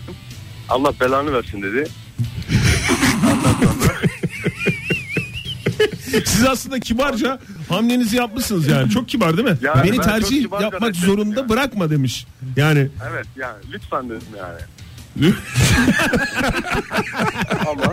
Allah 0.70 0.94
belanı 1.00 1.34
versin 1.34 1.62
dedi. 1.62 1.88
Siz 6.26 6.46
aslında 6.46 6.80
kibarca 6.80 7.40
hamlenizi 7.70 8.16
yapmışsınız 8.16 8.68
yani. 8.68 8.90
Çok 8.90 9.08
kibar 9.10 9.38
değil 9.38 9.48
mi? 9.50 9.58
Yani 9.62 9.84
Beni 9.84 9.96
çok 9.96 10.06
tercih 10.06 10.42
kibarca 10.44 10.64
yapmak 10.64 10.96
zorunda 10.96 11.40
yani. 11.40 11.50
bırakma 11.50 11.90
demiş. 11.90 12.26
Yani 12.56 12.88
Evet 13.12 13.28
yani 13.38 13.56
lütfen 13.74 14.10
dedim 14.10 14.28
yani. 14.40 14.60
Ama 17.68 17.84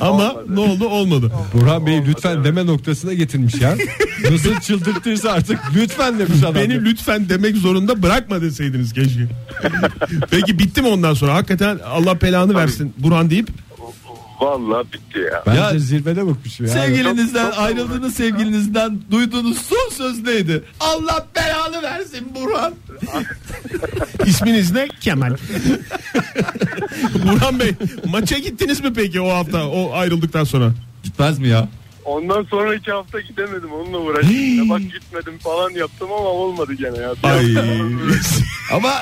ama 0.00 0.32
Olmadı. 0.32 0.54
ne 0.54 0.60
oldu 0.60 0.88
olmadı. 0.88 1.32
Burhan 1.54 1.86
Bey 1.86 2.02
lütfen 2.06 2.44
deme 2.44 2.66
noktasına 2.66 3.12
getirmiş 3.12 3.54
ya. 3.54 3.76
Nasıl 4.30 4.60
çıldırttıysa 4.60 5.30
artık 5.30 5.58
lütfen 5.76 6.18
demiş 6.18 6.42
adam. 6.42 6.54
Beni 6.54 6.84
lütfen 6.84 7.28
demek 7.28 7.56
zorunda 7.56 8.02
bırakma 8.02 8.40
deseydiniz 8.42 8.92
keşke. 8.92 9.26
Peki 10.30 10.58
bitti 10.58 10.82
mi 10.82 10.88
ondan 10.88 11.14
sonra? 11.14 11.34
Hakikaten 11.34 11.78
Allah 11.86 12.20
belanı 12.20 12.54
versin 12.54 12.94
Burhan 12.98 13.30
deyip 13.30 13.48
vallahi 14.40 14.86
bitti 14.92 15.18
ya. 15.18 15.42
Bence 15.46 15.60
Ya- 15.60 15.78
zirvede 15.78 16.26
bıkmış 16.26 16.60
ya. 16.60 16.66
Sevgilinizden 16.68 17.44
Çok- 17.44 17.54
çok 17.54 17.62
ayrıldığınız 17.62 18.14
sevgilinizden 18.14 18.98
duyduğunuz 19.10 19.58
son 19.58 19.90
söz 19.92 20.22
neydi? 20.22 20.62
Allah 20.80 21.26
belanı 21.36 21.82
versin 21.82 22.28
Burhan. 22.34 22.74
isminiz 24.26 24.72
ne? 24.72 24.88
Kemal. 25.00 25.30
Burhan 27.26 27.60
Bey 27.60 27.74
maça 28.06 28.38
gittiniz 28.38 28.80
mi 28.80 28.92
peki 28.92 29.20
o 29.20 29.28
hafta 29.30 29.66
o 29.68 29.92
ayrıldıktan 29.94 30.44
sonra? 30.44 30.72
Gitmez 31.02 31.38
mi 31.38 31.48
ya? 31.48 31.68
Ondan 32.10 32.42
sonra 32.44 32.74
iki 32.74 32.90
hafta 32.90 33.20
gidemedim 33.20 33.72
onunla 33.72 33.98
uğraştım. 33.98 34.58
Ya 34.58 34.68
bak 34.70 34.80
gitmedim 34.80 35.38
falan 35.38 35.70
yaptım 35.70 36.08
ama 36.12 36.28
olmadı 36.28 36.72
gene 36.74 36.96
ya. 36.98 37.12
Bir 37.24 37.28
Ay. 37.28 37.54
hafta 37.54 37.74
Ama 38.76 38.92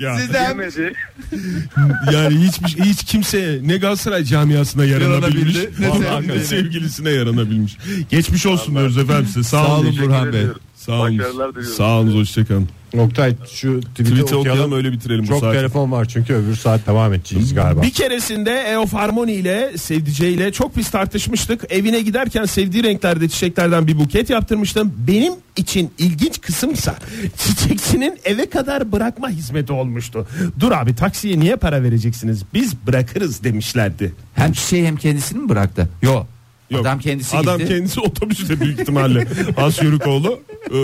Ya. 0.00 0.18
sizden 0.18 0.48
Yemedi. 0.48 0.92
Yani 2.12 2.38
hiçbir 2.46 2.84
hiç 2.84 3.04
kimseye 3.04 3.58
ne 3.62 3.76
Galatasaray 3.76 4.24
camiasına 4.24 4.84
yaranabilmiş 4.84 5.56
Yaranabildi, 5.56 5.82
ne 5.82 5.88
ne, 5.88 5.92
sevgilisine. 5.92 6.44
sevgilisine 6.44 7.10
yaranabilmiş. 7.10 7.76
Geçmiş 8.10 8.46
olsun 8.46 8.74
diyoruz 8.74 8.98
efendim 8.98 9.26
size. 9.26 9.42
Sağ, 9.42 9.64
Sağ 9.64 9.74
olun. 9.76 9.86
olun 9.86 9.98
Burhan 10.02 10.32
Bey. 10.32 10.40
ediyorum. 10.40 10.60
Sağ 10.74 10.92
olun. 10.92 11.18
Başarılar 11.18 11.50
diliyorum. 11.50 11.76
Sağ 11.76 11.98
olun 11.98 12.16
hoşçakalın. 12.16 12.68
Oktay 12.98 13.34
şu 13.50 13.80
tweet'i 13.80 14.04
Tweet'i 14.04 14.22
okuyalım. 14.24 14.40
okuyalım 14.40 14.72
öyle 14.72 14.92
bitirelim 14.92 15.22
bu 15.24 15.28
Çok 15.28 15.40
saati. 15.40 15.56
telefon 15.58 15.92
var 15.92 16.04
çünkü 16.04 16.34
öbür 16.34 16.56
saat 16.56 16.86
devam 16.86 17.12
edeceğiz 17.12 17.54
galiba. 17.54 17.82
Bir 17.82 17.90
keresinde 17.90 18.50
Eof 18.52 18.92
Harmony 18.92 19.34
ile 19.34 19.78
sevdiceğiyle 19.78 20.52
çok 20.52 20.74
pis 20.74 20.90
tartışmıştık. 20.90 21.64
Evine 21.72 22.00
giderken 22.00 22.44
sevdiği 22.44 22.82
renklerde 22.82 23.28
çiçeklerden 23.28 23.86
bir 23.86 23.98
buket 23.98 24.30
yaptırmıştım. 24.30 24.92
Benim 25.08 25.32
için 25.56 25.90
ilginç 25.98 26.40
kısımsa 26.40 26.94
çiçekçinin 27.38 28.18
eve 28.24 28.50
kadar 28.50 28.92
bırakma 28.92 29.28
hizmeti 29.30 29.72
olmuştu. 29.72 30.26
Dur 30.60 30.72
abi 30.72 30.94
taksiye 30.94 31.38
niye 31.40 31.56
para 31.56 31.82
vereceksiniz? 31.82 32.42
Biz 32.54 32.74
bırakırız 32.86 33.44
demişlerdi. 33.44 34.12
hem 34.34 34.52
çiçeği 34.52 34.86
hem 34.86 34.96
kendisini 34.96 35.38
mi 35.38 35.48
bıraktı? 35.48 35.88
Yok. 36.02 36.26
Yok. 36.70 36.80
Adam 36.80 36.98
kendisi 36.98 37.36
Adam 37.36 37.58
gitti. 37.58 37.72
kendisi 37.72 38.00
otobüste 38.00 38.60
büyük 38.60 38.80
ihtimalle. 38.80 39.26
Has 39.56 39.82
Yörükoğlu 39.82 40.40
e, 40.70 40.78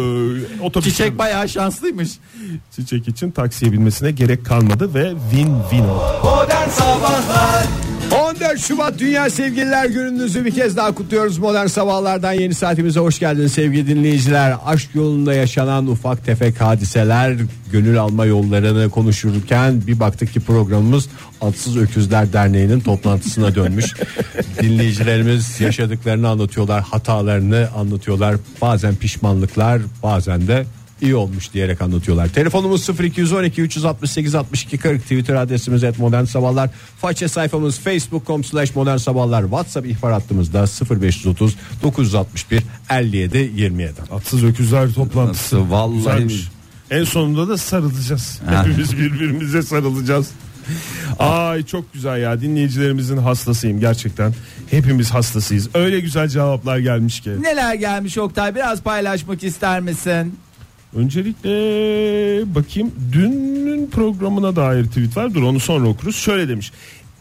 otobüste 0.63 0.91
Çiçek 0.91 1.19
bayağı 1.19 1.49
şanslıymış. 1.49 2.11
çiçek 2.77 3.09
için 3.09 3.31
taksiye 3.31 3.73
binmesine 3.73 4.11
gerek 4.11 4.47
kalmadı 4.47 4.95
ve 4.95 5.13
win-win 5.33 5.83
oldu. 5.89 6.47
14 8.57 8.69
Şubat 8.69 8.99
Dünya 8.99 9.31
Sevgililer 9.31 9.87
Gününüzü 9.87 10.45
bir 10.45 10.55
kez 10.55 10.77
daha 10.77 10.95
kutluyoruz. 10.95 11.39
Modern 11.39 11.67
Sabahlardan 11.67 12.33
yeni 12.33 12.55
saatimize 12.55 13.01
hoş 13.01 13.19
geldiniz 13.19 13.53
sevgili 13.53 13.87
dinleyiciler. 13.87 14.57
Aşk 14.67 14.95
yolunda 14.95 15.35
yaşanan 15.35 15.87
ufak 15.87 16.25
tefek 16.27 16.61
hadiseler, 16.61 17.37
gönül 17.73 18.01
alma 18.01 18.27
yollarını 18.27 18.91
konuşurken 18.91 19.87
bir 19.87 20.01
baktık 20.01 20.33
ki 20.33 20.41
programımız 20.41 21.09
Atsız 21.41 21.77
Öküzler 21.77 22.33
Derneği'nin 22.33 22.81
toplantısına 22.81 23.55
dönmüş. 23.55 23.95
Dinleyicilerimiz 24.63 25.61
yaşadıklarını 25.61 26.29
anlatıyorlar, 26.29 26.83
hatalarını 26.83 27.69
anlatıyorlar. 27.77 28.37
Bazen 28.63 28.97
pişmanlıklar, 28.97 29.83
bazen 30.03 30.49
de 30.49 30.67
iyi 31.01 31.15
olmuş 31.15 31.53
diyerek 31.53 31.83
anlatıyorlar. 31.83 32.29
Telefonumuz 32.29 32.89
0212 33.01 33.63
368 33.63 34.35
62 34.35 34.79
40 34.79 35.03
Twitter 35.03 35.35
adresimiz 35.35 35.85
et 35.85 35.99
modern 35.99 36.25
sabahlar. 36.25 36.71
Faça 37.01 37.29
sayfamız 37.29 37.79
facebook.com 37.79 38.45
slash 38.45 38.75
modern 38.75 38.97
sabahlar. 38.97 39.43
Whatsapp 39.43 39.87
ihbar 39.87 40.13
hattımızda 40.13 40.65
0530 41.01 41.57
961 41.83 42.63
57 42.91 43.53
27. 43.57 43.93
Atsız 44.13 44.45
öküzler 44.45 44.93
toplantısı. 44.93 45.57
Nasıl, 45.57 45.71
vallahi- 45.71 45.97
Güzelmiş. 45.97 46.49
En 46.91 47.05
sonunda 47.05 47.49
da 47.49 47.57
sarılacağız. 47.59 48.41
Hepimiz 48.51 48.97
birbirimize 48.99 49.63
sarılacağız. 49.63 50.31
Ay 51.19 51.63
çok 51.67 51.93
güzel 51.93 52.21
ya 52.23 52.41
dinleyicilerimizin 52.41 53.17
hastasıyım 53.17 53.81
gerçekten. 53.81 54.35
Hepimiz 54.71 55.11
hastasıyız. 55.11 55.69
Öyle 55.75 56.01
güzel 56.01 56.29
cevaplar 56.29 56.79
gelmiş 56.79 57.21
ki. 57.21 57.31
Neler 57.43 57.75
gelmiş 57.75 58.19
Oktay 58.19 58.55
biraz 58.55 58.83
paylaşmak 58.83 59.45
ister 59.45 59.81
misin? 59.81 60.35
Öncelikle 60.95 61.51
bakayım 62.55 62.93
dünün 63.13 63.91
programına 63.91 64.57
dair 64.57 64.85
tweet 64.85 65.17
var. 65.17 65.35
Dur 65.35 65.43
onu 65.43 65.61
sonra 65.61 65.89
okuruz. 65.89 66.17
Şöyle 66.17 66.49
demiş. 66.49 66.73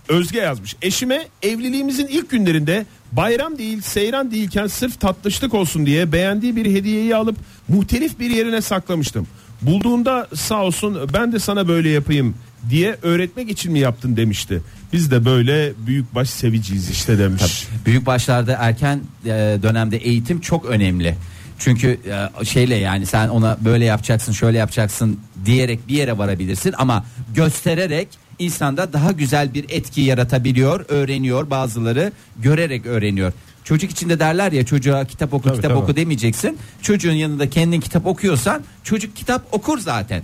Özge 0.10 0.40
yazmış. 0.40 0.76
Eşime 0.82 1.28
evliliğimizin 1.42 2.08
ilk 2.08 2.30
günlerinde 2.30 2.86
bayram 3.12 3.58
değil 3.58 3.82
seyran 3.82 4.32
değilken 4.32 4.68
sırf 4.68 5.00
tatlışlık 5.00 5.54
olsun 5.54 5.86
diye 5.86 6.12
beğendiği 6.12 6.56
bir 6.56 6.66
hediyeyi 6.66 7.16
alıp 7.16 7.36
muhtelif 7.68 8.20
bir 8.20 8.30
yerine 8.30 8.62
saklamıştım. 8.62 9.28
Bulduğunda 9.62 10.28
sağ 10.34 10.64
olsun 10.64 10.98
ben 11.14 11.32
de 11.32 11.40
sana 11.40 11.68
böyle 11.68 11.90
yapayım 11.90 12.36
diye 12.70 12.98
öğretmek 13.02 13.52
için 13.52 13.72
mi 13.72 13.80
yaptın 13.80 14.18
demişti. 14.18 14.62
Biz 14.94 15.12
de 15.12 15.26
böyle 15.26 15.74
büyükbaş 15.88 16.30
seviciyiz 16.30 16.90
işte 16.90 17.20
demiş. 17.20 17.68
Büyük 17.86 18.06
başlarda 18.06 18.58
erken 18.60 19.00
e, 19.26 19.30
dönemde 19.64 19.98
eğitim 19.98 20.42
çok 20.42 20.66
önemli. 20.66 21.16
Çünkü 21.60 22.00
e, 22.42 22.46
şeyle 22.46 22.76
yani 22.76 23.06
sen 23.06 23.28
ona 23.28 23.58
böyle 23.66 23.86
yapacaksın 23.86 24.32
şöyle 24.32 24.58
yapacaksın 24.58 25.20
diyerek 25.46 25.88
bir 25.88 25.94
yere 25.96 26.18
varabilirsin 26.18 26.74
ama 26.78 27.06
göstererek 27.36 28.08
insanda 28.40 28.94
daha 28.94 29.12
güzel 29.12 29.54
bir 29.54 29.66
etki 29.70 30.02
yaratabiliyor, 30.02 30.86
öğreniyor 30.90 31.50
bazıları 31.50 32.12
görerek 32.40 32.86
öğreniyor. 32.86 33.34
Çocuk 33.64 33.92
içinde 33.92 34.20
derler 34.20 34.52
ya 34.52 34.66
çocuğa 34.66 35.06
kitap 35.06 35.34
oku 35.34 35.44
Tabii, 35.44 35.56
kitap 35.56 35.72
tabii. 35.72 35.80
oku 35.84 35.96
demeyeceksin. 35.96 36.58
Çocuğun 36.82 37.12
yanında 37.14 37.50
kendin 37.50 37.80
kitap 37.80 38.06
okuyorsan 38.06 38.64
çocuk 38.84 39.16
kitap 39.16 39.42
okur 39.52 39.80
zaten. 39.80 40.24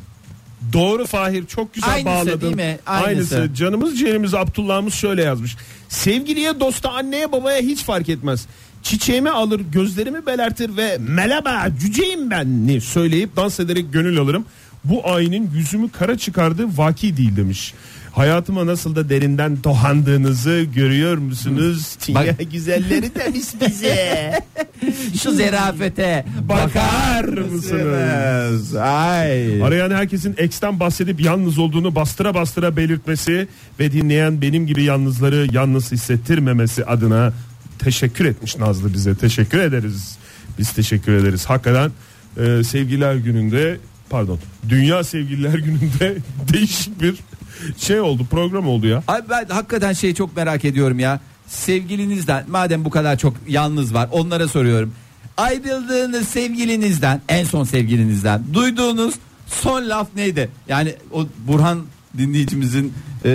Doğru 0.74 1.06
Fahir 1.06 1.46
çok 1.46 1.74
güzel 1.74 1.90
Aynısı 1.94 2.06
bağladın. 2.06 2.42
değil 2.42 2.56
mi? 2.56 2.80
Aynısı. 2.86 3.50
Canımız 3.56 4.00
ciğerimiz 4.00 4.34
Abdullah'ımız 4.34 4.94
şöyle 4.94 5.24
yazmış. 5.24 5.58
Sevgiliye 5.90 6.60
dosta 6.60 6.90
anneye 6.90 7.32
babaya 7.32 7.62
hiç 7.62 7.84
fark 7.84 8.10
etmez. 8.10 8.46
Çiçeğimi 8.84 9.30
alır 9.30 9.62
gözlerimi 9.72 10.26
belertir 10.26 10.78
ve 10.78 10.98
melaba 10.98 11.68
cüceyim 11.82 12.32
ben 12.32 12.68
ni 12.68 12.82
söyleyip 12.82 13.36
dans 13.36 13.60
ederek 13.60 13.94
gönül 13.94 14.20
alırım. 14.20 14.46
Bu 14.84 15.10
ayinin 15.10 15.52
yüzümü 15.56 15.90
kara 15.92 16.18
çıkardığı 16.18 16.78
vaki 16.78 17.18
değil 17.18 17.36
demiş. 17.38 17.74
Hayatıma 18.12 18.66
nasıl 18.66 18.96
da 18.96 19.10
derinden 19.10 19.64
dohandığınızı 19.64 20.66
görüyor 20.76 21.18
musunuz? 21.18 21.98
Bak- 22.10 22.52
güzelleri 22.52 23.16
demiş 23.16 23.46
bize. 23.68 24.40
Şu 25.24 25.32
zerafete 25.32 26.26
Bakar 26.50 27.24
mısınız? 27.24 28.76
Ay. 28.76 29.64
Arayan 29.64 29.92
herkesin 29.92 30.36
eksten 30.38 30.80
bahsedip 30.80 31.22
yalnız 31.22 31.58
olduğunu 31.60 31.96
bastıra 31.96 32.34
bastıra 32.34 32.78
belirtmesi 32.78 33.48
ve 33.80 33.92
dinleyen 33.92 34.42
benim 34.42 34.68
gibi 34.68 34.84
yalnızları 34.84 35.48
yalnız 35.52 35.92
hissettirmemesi 35.92 36.86
adına 36.86 37.34
teşekkür 37.84 38.26
etmiş 38.26 38.58
Nazlı 38.58 38.94
bize. 38.94 39.16
Teşekkür 39.16 39.60
ederiz. 39.60 40.18
Biz 40.60 40.72
teşekkür 40.72 41.12
ederiz. 41.14 41.46
Hakikaten 41.46 41.92
e, 42.38 42.64
sevgililer 42.64 43.16
gününde 43.16 43.78
pardon 44.10 44.40
dünya 44.70 45.04
sevgililer 45.04 45.54
gününde 45.54 46.18
değişik 46.54 47.02
bir 47.02 47.16
şey 47.78 48.00
oldu 48.00 48.26
program 48.32 48.68
oldu 48.68 48.88
ya. 48.88 49.04
Abi 49.08 49.30
ben 49.30 49.46
hakikaten 49.50 49.94
şeyi 49.94 50.16
çok 50.16 50.36
merak 50.36 50.66
ediyorum 50.66 51.00
ya. 51.00 51.20
sevgilinizden 51.48 52.46
madem 52.50 52.86
bu 52.86 52.90
kadar 52.90 53.18
çok 53.18 53.34
yalnız 53.48 53.94
var 53.94 54.10
onlara 54.12 54.48
soruyorum. 54.48 54.94
Ayrıldığınız 55.38 56.28
sevgilinizden 56.28 57.22
en 57.30 57.44
son 57.44 57.64
sevgilinizden 57.64 58.44
duyduğunuz 58.54 59.16
son 59.48 59.90
laf 59.90 60.08
neydi? 60.16 60.50
Yani 60.68 60.96
o 61.12 61.28
Burhan 61.48 61.82
dinleyicimizin 62.18 62.94
e, 63.26 63.30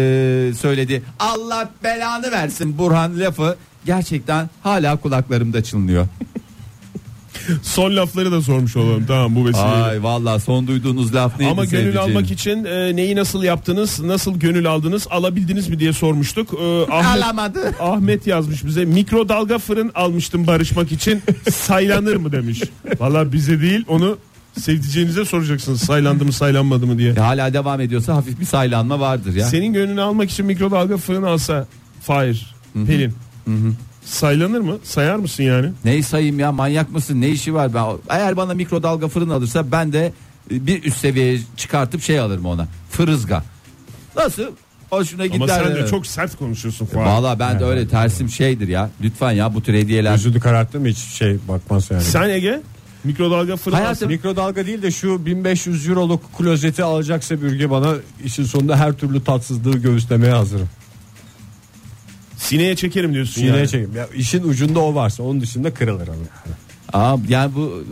söylediği 0.61 1.03
Allah 1.19 1.71
belanı 1.85 2.31
versin 2.31 2.79
Burhan 2.79 3.21
lafı 3.21 3.57
gerçekten 3.87 4.50
hala 4.62 4.97
kulaklarımda 4.97 5.62
çınlıyor. 5.62 6.07
Son 7.62 7.97
lafları 7.97 8.33
da 8.33 8.43
sormuş 8.43 8.76
olalım. 8.76 9.07
Tamam 9.07 9.35
bu 9.35 9.47
vesileyle. 9.47 9.69
Ay 9.69 10.02
vallahi 10.02 10.40
son 10.40 10.66
duyduğunuz 10.66 11.14
laf 11.14 11.38
neydi? 11.40 11.50
Ama 11.50 11.64
gönül 11.64 11.85
sevdiceğim? 11.85 12.16
almak 12.16 12.31
için 12.31 12.64
e, 12.64 12.97
neyi 12.97 13.16
nasıl 13.16 13.43
yaptınız, 13.43 14.00
nasıl 14.00 14.38
gönül 14.38 14.66
aldınız, 14.66 15.07
alabildiniz 15.11 15.69
mi 15.69 15.78
diye 15.78 15.93
sormuştuk. 15.93 16.55
E, 16.55 16.93
Ahmet, 16.93 17.25
Alamadı. 17.25 17.75
Ahmet 17.81 18.26
yazmış 18.26 18.64
bize 18.64 18.85
mikrodalga 18.85 19.59
fırın 19.59 19.93
almıştım 19.95 20.47
barışmak 20.47 20.93
için 20.93 21.23
saylanır 21.50 22.16
mı 22.16 22.33
demiş. 22.33 22.62
Valla 23.00 23.33
bize 23.33 23.61
değil 23.61 23.85
onu 23.88 24.19
sevdiceğinize 24.61 25.25
soracaksınız 25.25 25.81
saylandı 25.81 26.25
mı 26.25 26.33
saylanmadı 26.33 26.87
mı 26.87 26.99
diye. 26.99 27.12
E, 27.12 27.14
hala 27.14 27.52
devam 27.52 27.81
ediyorsa 27.81 28.14
hafif 28.14 28.40
bir 28.40 28.47
saylanma 28.47 29.00
vardır 29.00 29.35
ya. 29.35 29.47
Senin 29.47 29.73
gönlünü 29.73 30.00
almak 30.00 30.31
için 30.31 30.47
mikrodalga 30.47 30.97
fırın 30.97 31.23
alsa 31.23 31.66
Fahir, 32.00 32.55
Pelin 32.87 33.14
saylanır 34.05 34.61
mı? 34.61 34.79
Sayar 34.85 35.17
mısın 35.17 35.43
yani? 35.43 35.73
Neyi 35.85 36.03
sayayım 36.03 36.38
ya 36.38 36.53
manyak 36.53 36.91
mısın 36.93 37.21
ne 37.21 37.29
işi 37.29 37.55
var 37.55 37.75
ben 37.75 37.87
eğer 38.09 38.37
bana 38.37 38.55
mikrodalga 38.55 39.09
fırın 39.09 39.31
alırsa 39.31 39.73
ben 39.73 39.93
de 39.93 40.12
e, 40.50 40.67
bir 40.67 40.85
üst 40.85 40.97
seviyeye 40.97 41.38
çıkartıp 41.57 42.03
şey 42.03 42.19
alırım 42.21 42.47
ona 42.47 42.67
fırızga 42.91 43.45
nasıl 44.17 44.43
hoşuna 44.91 45.26
gider 45.26 45.37
Ama 45.37 45.49
sen 45.49 45.65
evet. 45.65 45.85
de 45.85 45.88
çok 45.91 46.07
sert 46.07 46.37
konuşuyorsun 46.37 46.87
Fahir. 46.87 47.07
Valla 47.07 47.38
ben 47.38 47.61
de 47.61 47.65
öyle 47.65 47.88
tersim 47.88 48.29
şeydir 48.31 48.69
ya 48.69 48.91
lütfen 49.03 49.33
ya 49.33 49.55
bu 49.55 49.62
tür 49.62 49.75
hediyeler 49.75 50.12
Gözünü 50.12 50.41
kararttı 50.41 50.81
mı 50.81 50.88
hiç 50.88 50.99
şey 50.99 51.37
bakmaz 51.49 51.91
yani. 51.91 52.03
Sen 52.03 52.29
Ege 52.29 52.61
mikrodalga 53.05 53.57
fırın 53.57 53.76
Hayatım- 53.76 54.09
Mikrodalga 54.09 54.67
değil 54.67 54.83
de 54.83 54.91
şu 54.91 55.26
1500 55.26 55.88
euroluk 55.88 56.38
klozeti 56.38 56.85
alacaksa 56.85 57.43
bürge 57.43 57.71
bana 57.71 57.95
işin 58.25 58.45
sonunda 58.45 58.76
her 58.76 58.93
türlü 58.93 59.25
tatsızlığı 59.25 59.79
göğüslemeye 59.79 60.33
hazırım. 60.33 60.69
Sineye 62.37 62.76
çekerim 62.76 63.14
diyorsun 63.14 63.33
Sineye 63.35 63.57
yani. 63.57 63.69
çekeyim. 63.69 63.97
Ya 63.97 64.07
işin 64.16 64.43
ucunda 64.43 64.81
o 64.81 64.95
varsa 64.95 65.23
onun 65.23 65.40
dışında 65.40 65.75
kırılır 65.75 66.09
ama. 66.09 66.16
Aa, 66.93 67.16
yani 67.28 67.55
bu 67.55 67.85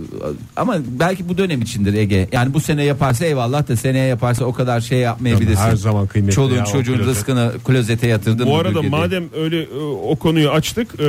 ama 0.57 0.77
belki 1.01 1.29
bu 1.29 1.39
dönem 1.39 1.63
içindir 1.63 1.95
Ege 1.95 2.29
yani 2.33 2.55
bu 2.55 2.61
sene 2.61 2.85
yaparsa 2.85 3.25
eyvallah 3.25 3.69
da 3.69 3.77
seneye 3.77 4.07
yaparsa 4.07 4.45
o 4.45 4.53
kadar 4.53 4.81
şey 4.81 4.99
yapmayabilirsin 4.99 5.57
Her 5.63 5.77
zaman 5.77 6.07
kıymetli 6.07 6.35
Çoluğun 6.35 6.57
ya 6.57 6.65
çocuğun 6.65 6.97
klozet. 6.97 7.07
rızkını 7.15 7.53
klozete 7.65 8.09
yatırdın 8.09 8.47
Bu 8.47 8.57
arada 8.57 8.83
madem 8.83 9.25
öyle 9.37 9.63
e, 9.63 9.79
o 10.11 10.17
konuyu 10.17 10.51
açtık 10.51 10.95
e, 11.01 11.05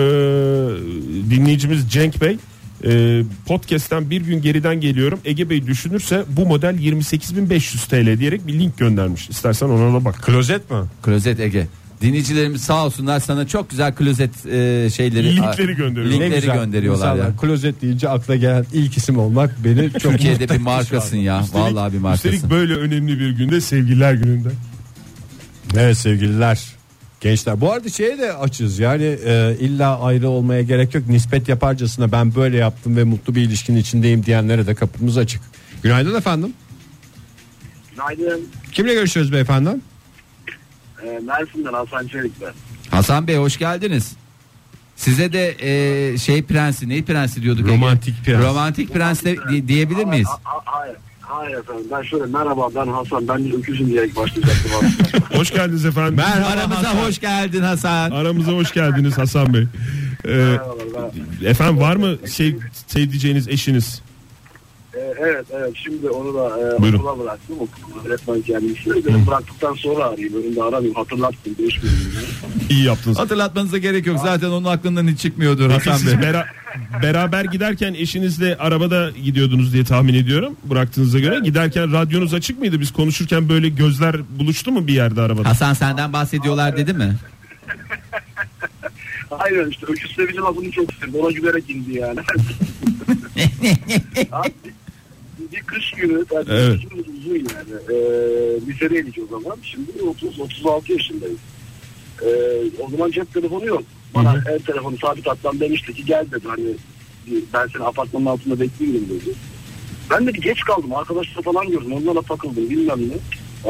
dinleyicimiz 1.29 1.91
Cenk 1.91 2.21
Bey 2.21 2.37
e, 2.85 3.21
podcast'ten 3.47 4.09
bir 4.09 4.21
gün 4.21 4.41
geriden 4.41 4.81
geliyorum 4.81 5.19
Ege 5.25 5.49
Bey 5.49 5.67
düşünürse 5.67 6.23
bu 6.29 6.45
model 6.45 6.75
28.500 6.75 7.87
TL 8.15 8.19
diyerek 8.19 8.47
bir 8.47 8.53
link 8.59 8.77
göndermiş 8.77 9.29
İstersen 9.29 9.65
ona 9.69 9.99
da 9.99 10.05
bak 10.05 10.15
Klozet 10.21 10.71
mi? 10.71 10.77
Klozet 11.01 11.39
Ege. 11.39 11.67
Dinleyicilerimiz 12.01 12.61
sağ 12.61 12.85
olsunlar 12.85 13.19
sana 13.19 13.47
çok 13.47 13.69
güzel 13.69 13.95
klozet 13.95 14.45
e, 14.45 14.89
şeyleri 14.95 15.35
Linkleri 15.35 15.75
gönderiyor. 15.75 16.11
Linkleri 16.13 16.35
güzel. 16.41 16.55
gönderiyorlar 16.55 17.15
ya. 17.15 17.35
Klozet 17.41 17.81
deyince 17.81 18.09
akla 18.09 18.35
gelen 18.35 18.65
ilk 18.73 18.97
isim 18.97 19.17
olmak 19.19 19.63
beni 19.63 19.91
çok 19.91 20.01
Türkiye'de 20.11 20.49
bir 20.49 20.57
markasın 20.59 21.17
ya. 21.17 21.41
Üstelik- 21.41 21.53
Vallahi 21.75 21.93
bir 21.93 21.97
markasın. 21.97 22.29
Üstelik 22.29 22.51
böyle 22.51 22.73
önemli 22.75 23.19
bir 23.19 23.29
günde 23.29 23.61
sevgililer 23.61 24.13
gününde 24.13 24.49
Evet 25.77 25.97
sevgililer. 25.97 26.63
Gençler 27.21 27.61
bu 27.61 27.71
arada 27.71 27.89
şeye 27.89 28.17
de 28.17 28.33
açız 28.33 28.79
yani 28.79 29.17
e, 29.25 29.55
illa 29.59 29.99
ayrı 29.99 30.29
olmaya 30.29 30.61
gerek 30.61 30.95
yok 30.95 31.07
nispet 31.09 31.49
yaparcasına 31.49 32.11
ben 32.11 32.35
böyle 32.35 32.57
yaptım 32.57 32.97
ve 32.97 33.03
mutlu 33.03 33.35
bir 33.35 33.41
ilişkinin 33.41 33.77
içindeyim 33.77 34.25
diyenlere 34.25 34.67
de 34.67 34.75
kapımız 34.75 35.17
açık. 35.17 35.41
Günaydın 35.83 36.15
efendim. 36.15 36.53
Günaydın. 37.91 38.41
Kimle 38.71 38.93
görüşüyoruz 38.93 39.31
beyefendi? 39.33 39.69
Ee, 41.05 41.19
Mersin'den 41.25 41.73
Hasan 41.73 42.07
Çelik 42.07 42.31
ben. 42.41 42.53
Hasan 42.97 43.27
Bey 43.27 43.35
hoş 43.37 43.57
geldiniz. 43.57 44.13
Size 44.95 45.33
de 45.33 45.55
e, 46.13 46.17
şey 46.17 46.43
prensi 46.43 46.89
neyi 46.89 47.05
prensi 47.05 47.41
diyorduk? 47.41 47.67
Romantik 47.67 48.25
prens. 48.25 48.43
Romantik 48.43 48.93
prens 48.93 49.23
de 49.23 49.37
di- 49.49 49.67
diyebilir 49.67 50.05
miyiz? 50.05 50.27
Ha- 50.27 50.39
ha- 50.43 50.61
Hayır. 50.65 50.95
Hayır 51.21 51.57
efendim. 51.57 51.85
Ben 51.91 52.01
şöyle 52.03 52.25
merhaba 52.25 52.67
ben 52.75 52.87
Hasan. 52.87 53.27
Ben 53.27 53.51
de 53.51 53.55
öküzüm 53.55 53.87
diyerek 53.87 54.15
başlayacaktım 54.15 54.71
aslında. 54.75 55.35
Hoş 55.39 55.51
geldiniz 55.51 55.85
efendim 55.85 56.19
Aramıza 56.53 57.05
hoş 57.07 57.19
geldin 57.19 57.61
Hasan. 57.61 58.11
Aramıza 58.11 58.51
hoş 58.51 58.71
geldiniz 58.73 59.17
Hasan 59.17 59.53
Bey 59.53 59.67
Ee. 60.27 60.57
Efendim 61.43 61.79
var 61.81 61.95
mı 61.95 62.15
şey 62.35 62.55
sevdiceğiniz 62.87 63.47
eşiniz 63.47 64.01
Ee, 64.01 64.14
evet 65.19 65.45
evet 65.53 65.73
şimdi 65.83 66.09
onu 66.09 66.33
da 66.33 66.59
e, 66.59 66.81
Buyurun. 66.81 66.97
okula 66.99 67.19
bıraktım. 67.23 67.55
Okul 67.59 68.05
öğretmen 68.07 68.41
kendisi. 68.41 68.89
Dedim 68.89 69.27
bıraktıktan 69.27 69.73
sonra 69.73 70.03
arayayım. 70.05 70.33
Önümde 70.43 70.63
aramayayım. 70.63 70.95
Hatırlattım. 70.95 71.55
Değişmedim. 71.57 71.97
İyi 72.69 72.83
yaptınız 72.83 73.19
Hatırlatmanıza 73.19 73.77
gerek 73.77 74.07
yok. 74.07 74.19
Zaten 74.19 74.47
onun 74.49 74.65
aklından 74.65 75.07
hiç 75.07 75.19
çıkmıyordur 75.19 75.69
Peki 75.69 75.89
Hasan 75.89 75.97
siz 75.97 76.07
Bey. 76.07 76.13
bera- 76.29 76.45
beraber 77.03 77.45
giderken 77.45 77.93
eşinizle 77.93 78.57
arabada 78.57 79.11
gidiyordunuz 79.23 79.73
diye 79.73 79.83
tahmin 79.83 80.13
ediyorum 80.13 80.57
bıraktığınıza 80.63 81.19
göre. 81.19 81.39
Giderken 81.43 81.93
radyonuz 81.93 82.33
açık 82.33 82.59
mıydı? 82.59 82.79
Biz 82.79 82.93
konuşurken 82.93 83.49
böyle 83.49 83.69
gözler 83.69 84.15
buluştu 84.39 84.71
mu 84.71 84.87
bir 84.87 84.93
yerde 84.93 85.21
arabada? 85.21 85.49
Hasan 85.49 85.73
senden 85.73 86.13
bahsediyorlar 86.13 86.77
dedi 86.77 86.93
mi? 86.93 87.15
Hayır 89.29 89.67
işte 89.71 89.85
öküz 89.89 90.15
sevici 90.15 90.37
lafını 90.37 90.71
çok 90.71 90.93
sevdim. 90.93 91.19
Ona 91.19 91.31
gülerek 91.31 91.69
indi 91.69 91.97
yani. 91.97 92.19
Abi, 94.31 94.49
bir 95.55 95.61
kış 95.61 95.91
günü 95.91 96.25
tabii 96.25 96.51
Evet. 96.51 96.79
günü 96.89 97.01
uzun 97.01 97.35
yani. 97.35 97.75
Ee, 97.89 97.95
lisedeydik 98.67 99.19
o 99.23 99.39
zaman. 99.39 99.57
Şimdi 99.63 100.03
30 100.09 100.39
36 100.39 100.91
yaşındayız. 100.93 101.39
Ee, 102.21 102.27
o 102.79 102.89
zaman 102.89 103.11
cep 103.11 103.33
telefonu 103.33 103.65
yok. 103.65 103.83
Bana 104.15 104.43
ev 104.51 104.59
telefonu 104.59 104.97
sabit 104.97 105.27
hattan 105.27 105.59
demişti 105.59 105.93
ki 105.93 106.05
gel 106.05 106.25
dedi 106.31 106.47
hani 106.47 106.65
ben 107.53 107.67
seni 107.73 107.83
apartmanın 107.83 108.25
altında 108.25 108.59
bekliyorum 108.59 109.09
dedi. 109.09 109.33
Ben 110.11 110.27
de 110.27 110.33
bir 110.33 110.41
geç 110.41 110.59
kaldım. 110.59 110.95
Arkadaşlar 110.95 111.43
falan 111.43 111.67
gördüm. 111.69 111.93
Onlarla 111.93 112.21
takıldım 112.21 112.69
bilmem 112.69 112.99
ne. 113.09 113.13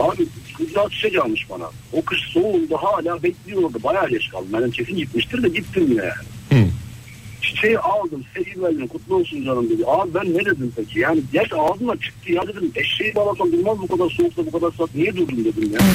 Abi 0.01 0.27
kızlar 0.57 0.89
çiçek 0.89 1.17
almış 1.17 1.49
bana. 1.49 1.69
O 1.93 2.01
kış 2.01 2.19
soğuğunda 2.21 2.77
hala 2.77 3.23
bekliyordu. 3.23 3.77
Bayağı 3.83 4.09
geç 4.09 4.29
kaldım. 4.29 4.47
Ben 4.53 4.71
kesin 4.71 4.95
gitmiştir 4.95 5.43
de 5.43 5.49
gittim 5.49 5.87
yine 5.91 6.01
yani. 6.01 6.34
Çiçeği 7.45 7.79
aldım. 7.79 8.23
Sevgilim 8.33 8.87
kutlu 8.87 9.15
olsun 9.15 9.43
canım 9.45 9.69
dedi. 9.69 9.83
Abi 9.87 10.13
ben 10.13 10.33
ne 10.33 10.45
dedim 10.45 10.73
peki? 10.75 10.99
Yani 10.99 11.21
gerçi 11.33 11.55
ağzımdan 11.55 11.97
çıktı 11.97 12.31
ya 12.31 12.47
dedim. 12.47 12.71
Eşeği 12.75 13.15
bağlasam 13.15 13.51
durmaz 13.51 13.77
bu 13.79 13.87
kadar 13.87 14.09
soğukta 14.09 14.45
bu 14.45 14.51
kadar 14.51 14.71
saat. 14.77 14.95
Niye 14.95 15.15
durdun 15.15 15.45
dedim 15.45 15.71
ya. 15.73 15.79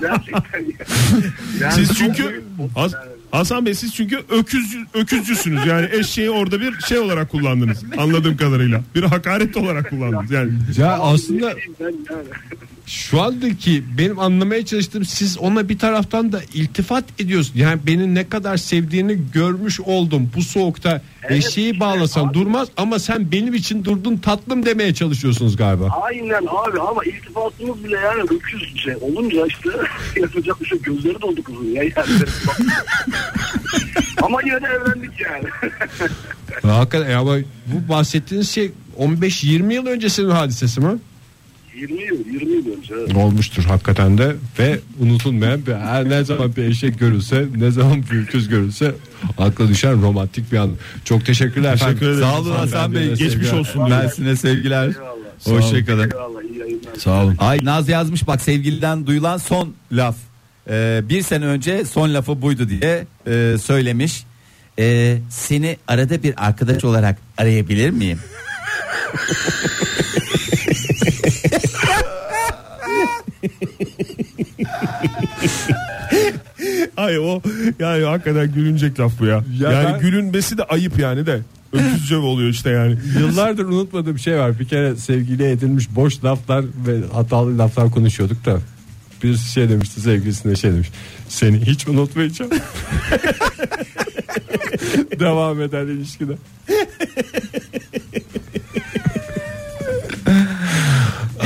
Gerçekten 0.00 0.60
ya. 0.60 0.86
Yani 1.60 1.72
Siz 1.72 1.98
çünkü 1.98 2.44
Has- 2.74 2.94
Hasan 3.30 3.66
Bey 3.66 3.74
siz 3.74 3.94
çünkü 3.94 4.16
öküzcü, 4.30 4.78
öküzcüsünüz 4.94 5.66
yani 5.66 5.88
eşeği 5.92 6.30
orada 6.30 6.60
bir 6.60 6.72
şey 6.80 6.98
olarak 6.98 7.30
kullandınız 7.30 7.84
anladığım 7.98 8.36
kadarıyla 8.36 8.80
bir 8.94 9.02
hakaret 9.02 9.56
olarak 9.56 9.90
kullandınız 9.90 10.30
yani 10.30 10.52
Ya 10.78 10.98
aslında 10.98 11.54
Ben 11.80 11.84
yani. 11.84 12.28
Şu 12.86 13.22
andaki 13.22 13.84
benim 13.98 14.18
anlamaya 14.18 14.64
çalıştığım 14.66 15.04
siz 15.04 15.38
ona 15.38 15.68
bir 15.68 15.78
taraftan 15.78 16.32
da 16.32 16.40
iltifat 16.54 17.04
ediyorsun. 17.18 17.52
Yani 17.56 17.80
beni 17.86 18.14
ne 18.14 18.28
kadar 18.28 18.56
sevdiğini 18.56 19.18
görmüş 19.32 19.80
oldum. 19.80 20.30
Bu 20.36 20.42
soğukta 20.42 21.02
Evet, 21.22 21.44
eşeği 21.44 21.66
işte 21.72 21.80
bağlasan 21.80 22.26
abi. 22.26 22.34
durmaz 22.34 22.68
ama 22.76 22.98
sen 22.98 23.32
benim 23.32 23.54
için 23.54 23.84
durdun 23.84 24.16
tatlım 24.16 24.66
demeye 24.66 24.94
çalışıyorsunuz 24.94 25.56
galiba. 25.56 25.88
Aynen 26.02 26.42
abi 26.48 26.80
ama 26.80 27.04
iltifatımız 27.04 27.84
bile 27.84 27.96
yani 27.96 28.22
öküz 28.22 28.82
şey 28.84 28.94
olunca 29.00 29.46
işte 29.46 29.68
yapacak 30.20 30.60
bir 30.60 30.66
şey 30.66 30.82
gözleri 30.82 31.20
doldu 31.22 31.42
kızın 31.42 31.64
ya 31.72 31.82
yani. 31.82 31.92
ama 34.22 34.40
yine 34.42 34.62
de 34.62 34.66
evlendik 34.66 35.20
yani. 35.20 35.44
Hakikaten 36.62 37.16
ama 37.16 37.36
bu 37.66 37.88
bahsettiğiniz 37.88 38.50
şey 38.50 38.70
15-20 38.98 39.72
yıl 39.74 39.86
öncesinin 39.86 40.30
hadisesi 40.30 40.80
mi? 40.80 40.98
20 41.80 42.02
yıl 42.02 42.26
20 42.32 42.52
yıl 42.56 42.78
önce. 42.78 42.94
evet. 42.98 43.16
Olmuştur 43.16 43.64
hakikaten 43.64 44.18
de 44.18 44.36
ve 44.58 44.78
unutulmayan 45.00 45.66
bir 45.66 45.74
her 45.74 46.08
ne 46.08 46.24
zaman 46.24 46.56
bir 46.56 46.62
eşek 46.64 46.98
görülse 46.98 47.46
ne 47.56 47.70
zaman 47.70 48.02
bir 48.12 48.22
öküz 48.22 48.48
görülse 48.48 48.94
akla 49.38 49.68
düşen 49.68 50.02
romantik 50.02 50.52
bir 50.52 50.56
an. 50.56 50.70
Çok 51.04 51.26
teşekkürler 51.26 51.74
efendim. 51.74 51.98
Teşekkür 51.98 52.12
ederim. 52.18 52.28
Sağ 52.28 52.40
olun 52.40 52.50
Hasan 52.52 52.94
Bey. 52.94 53.08
Geçmiş 53.08 53.30
Sevgiler. 53.32 53.52
olsun. 53.52 53.74
diyorum. 53.74 53.90
Mersin'e 54.04 54.36
sevgiler. 54.36 54.88
Eyvallah. 55.46 55.62
Hoşçakalın. 55.62 56.10
Eyvallah 56.10 56.42
iyi 56.42 56.58
yayınlar. 56.58 56.94
Sağ 56.98 57.24
olun. 57.24 57.36
Ay 57.38 57.58
Naz 57.62 57.88
yazmış 57.88 58.26
bak 58.26 58.40
sevgiliden 58.40 59.06
duyulan 59.06 59.36
son 59.36 59.72
laf. 59.92 60.16
Ee, 60.70 61.00
bir 61.08 61.22
sene 61.22 61.44
önce 61.46 61.84
son 61.84 62.14
lafı 62.14 62.42
buydu 62.42 62.68
diye 62.68 63.06
e, 63.26 63.56
söylemiş. 63.58 64.24
Ee, 64.78 65.18
seni 65.30 65.76
arada 65.88 66.22
bir 66.22 66.46
arkadaş 66.46 66.84
olarak 66.84 67.18
arayabilir 67.38 67.90
miyim? 67.90 68.18
Ay 76.96 77.18
o 77.18 77.42
yani 77.78 78.04
hakikaten 78.04 78.52
gülünecek 78.52 79.00
laf 79.00 79.12
bu 79.20 79.26
ya. 79.26 79.44
Ya 79.60 79.72
yani 79.72 79.92
ben- 79.92 80.00
gülünmesi 80.00 80.58
de 80.58 80.62
ayıp 80.62 80.98
yani 80.98 81.26
de. 81.26 81.40
Öküzce 81.72 82.16
oluyor 82.16 82.48
işte 82.48 82.70
yani. 82.70 82.96
Yıllardır 83.18 83.64
unutmadığım 83.64 84.14
bir 84.14 84.20
şey 84.20 84.38
var. 84.38 84.58
Bir 84.58 84.68
kere 84.68 84.96
sevgiliye 84.96 85.50
edilmiş 85.50 85.94
boş 85.94 86.24
laflar 86.24 86.64
ve 86.86 87.00
hatalı 87.12 87.58
laflar 87.58 87.90
konuşuyorduk 87.90 88.44
da. 88.44 88.58
Bir 89.22 89.36
şey 89.36 89.68
demişti 89.68 90.00
sevgilisine 90.00 90.56
şey 90.56 90.72
demiş. 90.72 90.90
Seni 91.28 91.60
hiç 91.60 91.88
unutmayacağım. 91.88 92.50
Devam 95.20 95.60
eden 95.60 95.86
ilişkide. 95.86 96.32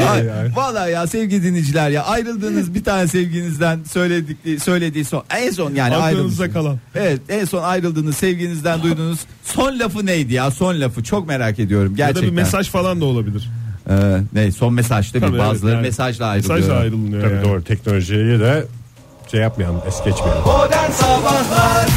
Ay. 0.09 0.29
Vallahi 0.57 0.93
ya 0.93 1.07
sevgili 1.07 1.43
dinleyiciler 1.43 1.91
ya 1.91 2.05
ayrıldığınız 2.05 2.75
bir 2.75 2.85
tane 2.85 3.09
sevginizden 3.09 3.81
söyledik 3.85 4.63
söylediği 4.63 5.05
son 5.05 5.23
en 5.37 5.51
son 5.51 5.75
yani 5.75 5.97
ayrıldınız. 5.97 6.53
kalan. 6.53 6.79
Evet 6.95 7.21
en 7.29 7.45
son 7.45 7.63
ayrıldığınız 7.63 8.17
sevginizden 8.17 8.83
duyduğunuz 8.83 9.19
son 9.45 9.79
lafı 9.79 10.07
neydi 10.07 10.35
ya 10.35 10.51
son 10.51 10.81
lafı 10.81 11.03
çok 11.03 11.27
merak 11.29 11.59
ediyorum 11.59 11.93
Ya 11.93 11.97
da 11.99 12.11
gerçekten. 12.13 12.31
bir 12.31 12.37
mesaj 12.43 12.69
falan 12.71 13.01
da 13.01 13.05
olabilir. 13.05 13.51
Ee, 13.91 14.21
ne 14.33 14.53
son 14.53 14.75
mesaj 14.75 15.11
tabii, 15.13 15.21
Tabii, 15.27 15.39
bazıları 15.39 15.67
evet, 15.75 15.75
yani. 15.77 15.83
mesajla 15.87 16.27
ayrılıyor. 16.27 16.55
Mesajla 16.59 16.77
ayrılınıyor 16.81 17.23
Tabii 17.23 17.35
yani. 17.35 17.45
doğru 17.45 17.65
teknolojiyi 17.65 18.41
de 18.41 18.65
şey 19.31 19.41
yapmayalım 19.41 19.81
es 19.89 19.97
geçmeyelim. 20.05 20.43
Modern 20.43 20.91
Sabahlar 20.91 21.89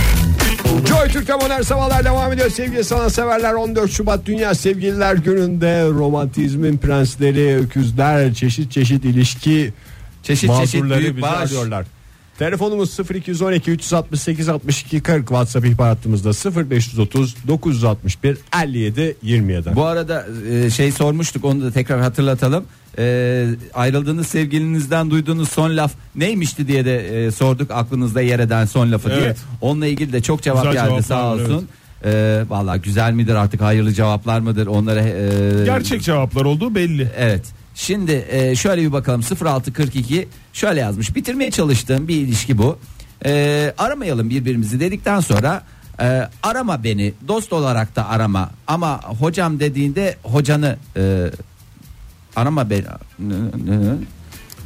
Joy 0.82 1.08
Türk'te 1.08 1.34
modern 1.36 1.62
sabahlar 1.62 2.06
devam 2.06 2.34
ediyor 2.34 2.50
sevgili 2.50 2.84
sanatseverler 2.84 3.54
14 3.54 3.92
Şubat 3.92 4.26
Dünya 4.26 4.56
Sevgililer 4.56 5.16
Günü'nde 5.16 5.90
romantizmin 5.90 6.78
prensleri 6.78 7.56
öküzler 7.58 8.34
çeşit 8.34 8.72
çeşit 8.72 9.06
ilişki 9.06 9.74
çeşit 10.24 10.52
çeşit 10.60 10.84
büyük 10.84 11.12
bizi 11.16 11.22
baş. 11.22 11.52
arıyorlar. 11.52 11.86
Telefonumuz 12.40 13.00
0212 13.00 13.72
368 13.72 14.50
62 14.50 15.02
40 15.02 15.20
WhatsApp 15.28 15.66
ihbar 15.66 15.88
hattımızda 15.88 16.30
0530 16.70 17.36
961 17.48 18.38
57 18.64 19.16
27. 19.22 19.76
Bu 19.76 19.84
arada 19.86 20.26
e, 20.52 20.70
şey 20.70 20.92
sormuştuk 20.92 21.46
onu 21.46 21.62
da 21.62 21.72
tekrar 21.72 22.02
hatırlatalım. 22.02 22.66
E, 22.98 23.46
ayrıldığınız 23.74 24.28
sevgilinizden 24.28 25.12
duyduğunuz 25.12 25.50
son 25.50 25.78
laf 25.78 25.94
neymişti 26.16 26.68
diye 26.68 26.86
de 26.86 27.26
e, 27.26 27.32
sorduk 27.32 27.72
aklınızda 27.72 28.22
yer 28.22 28.40
eden 28.40 28.66
son 28.66 28.92
lafı 28.92 29.10
diye. 29.10 29.20
Evet. 29.20 29.38
Onunla 29.62 29.88
ilgili 29.88 30.14
de 30.14 30.22
çok 30.22 30.42
cevap 30.42 30.66
Güzel 30.66 30.90
geldi 30.90 31.04
sağ 31.04 31.34
olsun. 31.34 31.68
E, 32.06 32.44
Valla 32.50 32.78
güzel 32.78 33.14
midir 33.14 33.36
artık 33.36 33.62
hayırlı 33.62 33.94
cevaplar 33.94 34.40
mıdır 34.40 34.68
onlara 34.68 35.02
e, 35.02 35.66
Gerçek 35.66 36.02
cevaplar 36.02 36.46
olduğu 36.46 36.76
belli. 36.76 37.12
Evet. 37.18 37.46
Şimdi 37.76 38.26
e, 38.30 38.56
şöyle 38.56 38.82
bir 38.82 38.92
bakalım 38.92 39.22
0642 39.46 40.28
şöyle 40.54 40.80
yazmış. 40.80 41.16
Bitirmeye 41.16 41.52
çalıştığım 41.52 42.08
bir 42.08 42.16
ilişki 42.16 42.58
bu. 42.58 42.80
E, 43.26 43.74
aramayalım 43.78 44.30
birbirimizi 44.30 44.80
dedikten 44.80 45.20
sonra 45.20 45.64
e, 46.00 46.30
arama 46.44 46.84
beni 46.84 47.14
dost 47.28 47.54
olarak 47.54 47.96
da 47.96 48.10
arama 48.10 48.52
ama 48.68 49.02
hocam 49.04 49.60
dediğinde 49.60 50.18
hocanı 50.24 50.78
e, 50.98 51.32
arama 52.36 52.70
beni. 52.70 52.86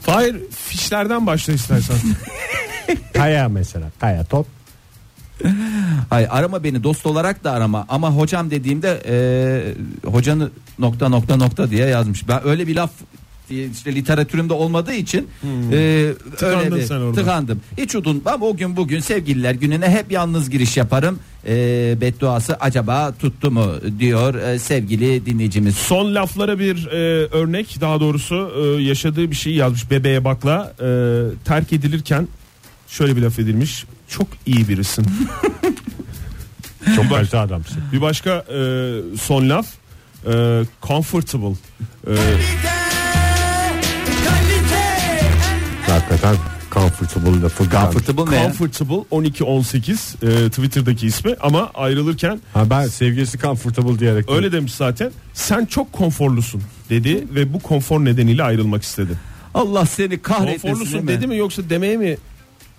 Fahir 0.01 0.35
fişlerden 0.51 1.27
başla 1.27 1.53
istersen. 1.53 1.97
Kaya 3.13 3.49
mesela 3.49 3.91
Kaya 3.99 4.23
top 4.23 4.47
Hayır 6.09 6.27
arama 6.31 6.63
beni 6.63 6.83
dost 6.83 7.05
olarak 7.05 7.43
da 7.43 7.51
arama 7.51 7.85
ama 7.89 8.11
hocam 8.11 8.51
dediğimde 8.51 9.03
e, 9.07 9.17
hocanı 10.09 10.49
nokta 10.79 11.09
nokta 11.09 11.35
nokta 11.35 11.69
diye 11.69 11.87
yazmış. 11.87 12.27
Ben 12.27 12.47
öyle 12.47 12.67
bir 12.67 12.75
laf 12.75 12.91
işte 13.49 13.95
literatürümde 13.95 14.53
olmadığı 14.53 14.93
için 14.93 15.27
e, 15.71 16.09
Tıkandın 16.37 16.57
öyle 16.71 16.75
bir- 16.75 16.81
sen 16.87 16.95
orada. 16.95 17.19
tıkandım. 17.21 17.61
Hiç 17.77 17.95
unutmam 17.95 18.41
o 18.41 18.57
gün 18.57 18.75
bugün 18.77 18.99
sevgililer 18.99 19.53
gününe 19.55 19.89
hep 19.89 20.11
yalnız 20.11 20.49
giriş 20.49 20.77
yaparım. 20.77 21.19
E, 21.47 21.53
bedduası 22.01 22.55
acaba 22.55 23.11
tuttu 23.19 23.51
mu 23.51 23.71
diyor 23.99 24.35
e, 24.35 24.59
sevgili 24.59 25.25
dinleyicimiz. 25.25 25.75
Son 25.75 26.15
laflara 26.15 26.59
bir 26.59 26.87
e, 26.87 26.97
örnek 27.27 27.81
daha 27.81 27.99
doğrusu 27.99 28.51
e, 28.57 28.81
yaşadığı 28.83 29.31
bir 29.31 29.35
şeyi 29.35 29.55
yazmış 29.55 29.91
bebeğe 29.91 30.23
bakla 30.25 30.73
e, 30.81 30.87
terk 31.45 31.73
edilirken 31.73 32.27
şöyle 32.87 33.15
bir 33.15 33.21
laf 33.21 33.39
edilmiş 33.39 33.85
çok 34.07 34.27
iyi 34.45 34.67
birisin. 34.67 35.05
çok 36.95 37.09
kalite 37.09 37.37
adamsın. 37.39 37.77
bir 37.93 38.01
başka 38.01 38.29
e, 38.31 38.59
son 39.21 39.49
laf 39.49 39.67
e, 40.33 40.61
comfortable 40.83 41.55
E, 42.07 42.13
Hakikaten 46.21 46.37
comfortable 46.71 47.41
lafı 47.41 47.69
Comfortable 47.69 48.31
ne? 48.31 48.43
comfortable 48.43 49.03
1218 49.11 50.15
e, 50.23 50.49
Twitter'daki 50.49 51.07
ismi 51.07 51.35
ama 51.41 51.71
ayrılırken 51.73 52.39
Ha 52.53 52.69
ben 52.69 52.87
sevgilisi 52.87 53.39
comfortable 53.39 53.99
diyerek 53.99 54.29
öyle 54.29 54.51
demiş 54.51 54.73
zaten 54.73 55.11
sen 55.33 55.65
çok 55.65 55.93
konforlusun 55.93 56.61
dedi 56.89 57.27
ve 57.35 57.53
bu 57.53 57.59
konfor 57.59 58.05
nedeniyle 58.05 58.43
ayrılmak 58.43 58.83
istedi. 58.83 59.11
Allah 59.53 59.85
seni 59.85 60.21
kahretmesin. 60.21 60.61
Konforlusun 60.67 60.93
değil 60.93 61.03
mi? 61.03 61.09
dedi 61.23 61.27
mi 61.27 61.37
yoksa 61.37 61.69
demeye 61.69 61.97
mi 61.97 62.17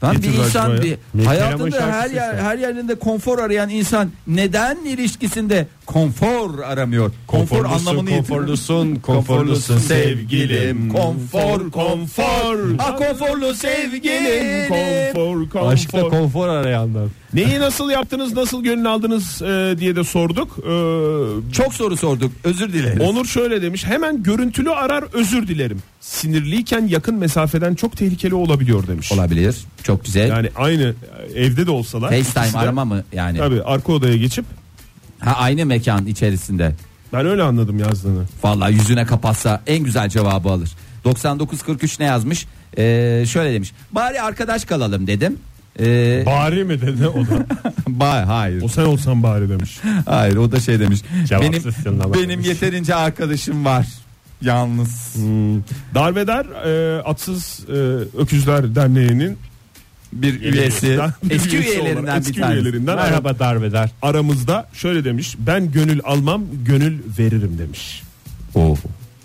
Lan 0.05 0.22
bir 0.22 0.35
insan 0.35 0.70
acaba 0.70 0.83
bir 0.83 0.88
ya? 1.22 1.31
Hayatında 1.31 1.92
her 1.92 2.11
yer 2.11 2.35
her 2.35 2.59
yerinde 2.59 2.94
konfor 2.94 3.38
arayan 3.38 3.68
insan 3.68 4.11
neden 4.27 4.77
ilişkisinde 4.85 5.66
konfor 5.92 6.59
aramıyor? 6.59 7.11
Konfor 7.27 7.64
anlamını 7.64 8.11
konforlusun, 8.11 8.96
konforlusun 8.96 9.79
sevgilim. 9.79 10.88
Konfor, 10.88 11.70
konfor. 11.70 12.79
Ha 12.79 12.96
konforlu 12.96 13.55
sevgilim. 13.55 14.68
Konfor, 14.68 15.51
konfor. 15.51 15.72
Aşkta 15.72 16.01
konfor 16.09 16.48
arayanlar. 16.48 17.05
Neyi 17.35 17.61
nasıl 17.61 17.90
yaptınız, 17.90 18.33
nasıl 18.33 18.62
gönül 18.64 18.87
aldınız 18.87 19.42
e, 19.42 19.74
diye 19.79 19.96
de 19.96 20.05
sorduk. 20.05 20.59
E, 20.59 20.72
Çok 21.53 21.74
soru 21.74 21.96
sorduk. 21.96 22.33
Özür 22.44 22.72
dileriz. 22.72 23.01
Onur 23.01 23.24
şöyle 23.24 23.62
demiş. 23.62 23.85
Hemen 23.87 24.22
görüntülü 24.22 24.70
arar 24.70 25.05
özür 25.12 25.48
dilerim. 25.48 25.79
Sinirliyken 26.01 26.87
yakın 26.87 27.14
mesafeden 27.14 27.74
çok 27.74 27.96
tehlikeli 27.96 28.35
olabiliyor 28.35 28.87
demiş. 28.87 29.12
Olabilir. 29.12 29.57
Çok 29.83 30.05
güzel. 30.05 30.29
Yani 30.29 30.48
aynı 30.57 30.94
evde 31.35 31.66
de 31.66 31.70
olsalar. 31.70 32.12
ikisi 32.12 32.33
FaceTime 32.33 32.61
de- 32.62 32.64
arama 32.64 32.85
mı 32.85 33.05
yani? 33.12 33.38
Tabii 33.38 33.62
arka 33.62 33.92
odaya 33.92 34.16
geçip 34.16 34.44
Ha 35.21 35.33
aynı 35.37 35.67
mekan 35.67 36.07
içerisinde. 36.07 36.73
ben 37.13 37.27
öyle 37.27 37.43
anladım 37.43 37.79
yazdığını. 37.79 38.25
Vallahi 38.43 38.75
yüzüne 38.75 39.07
kapatsa 39.07 39.63
en 39.67 39.85
güzel 39.85 40.09
cevabı 40.09 40.49
alır. 40.49 40.71
9943 41.05 42.01
ne 42.01 42.07
yazmış? 42.07 42.47
Ee, 42.79 43.25
şöyle 43.29 43.53
demiş. 43.55 43.73
Bari 43.93 44.21
arkadaş 44.23 44.65
kalalım 44.65 45.07
dedim. 45.07 45.37
Ee, 45.81 46.23
Bari 46.27 46.65
mi 46.65 46.81
dedi 46.81 47.07
o 47.09 47.27
da. 47.27 47.47
ba- 47.91 48.25
hayır. 48.25 48.63
O 48.63 48.69
sen 48.69 48.85
olsan 48.85 49.23
bari 49.23 49.49
demiş. 49.49 49.79
Hayır 50.07 50.37
o 50.37 50.53
da 50.53 50.61
şey 50.61 50.81
demiş. 50.81 51.01
Benim 51.31 51.63
benim 52.15 52.29
demiş. 52.29 52.47
yeterince 52.47 52.95
arkadaşım 52.95 53.65
var. 53.65 53.87
Yalnız. 54.43 55.15
Hmm. 55.15 55.63
Darbeder 55.95 56.45
e, 56.45 57.03
Atsız 57.03 57.61
e, 57.69 57.73
Öküzler 58.19 58.75
Derneği'nin 58.75 59.39
Bir 60.12 60.40
üyesi. 60.53 60.99
bir 61.25 61.35
Eski 61.35 61.57
üyesi 61.57 61.71
üyelerinden 61.71 62.03
olarak, 62.03 62.16
bir 62.16 62.21
eski 62.29 62.40
tanesi. 62.40 62.62
üyelerinden 62.62 62.97
Merhaba 62.97 63.38
darbeder. 63.38 63.90
aramızda 64.03 64.68
şöyle 64.73 65.05
demiş. 65.05 65.37
Ben 65.38 65.73
gönül 65.73 66.01
almam, 66.05 66.44
gönül 66.64 66.99
veririm 67.18 67.59
demiş. 67.59 68.03
Oo. 68.55 68.77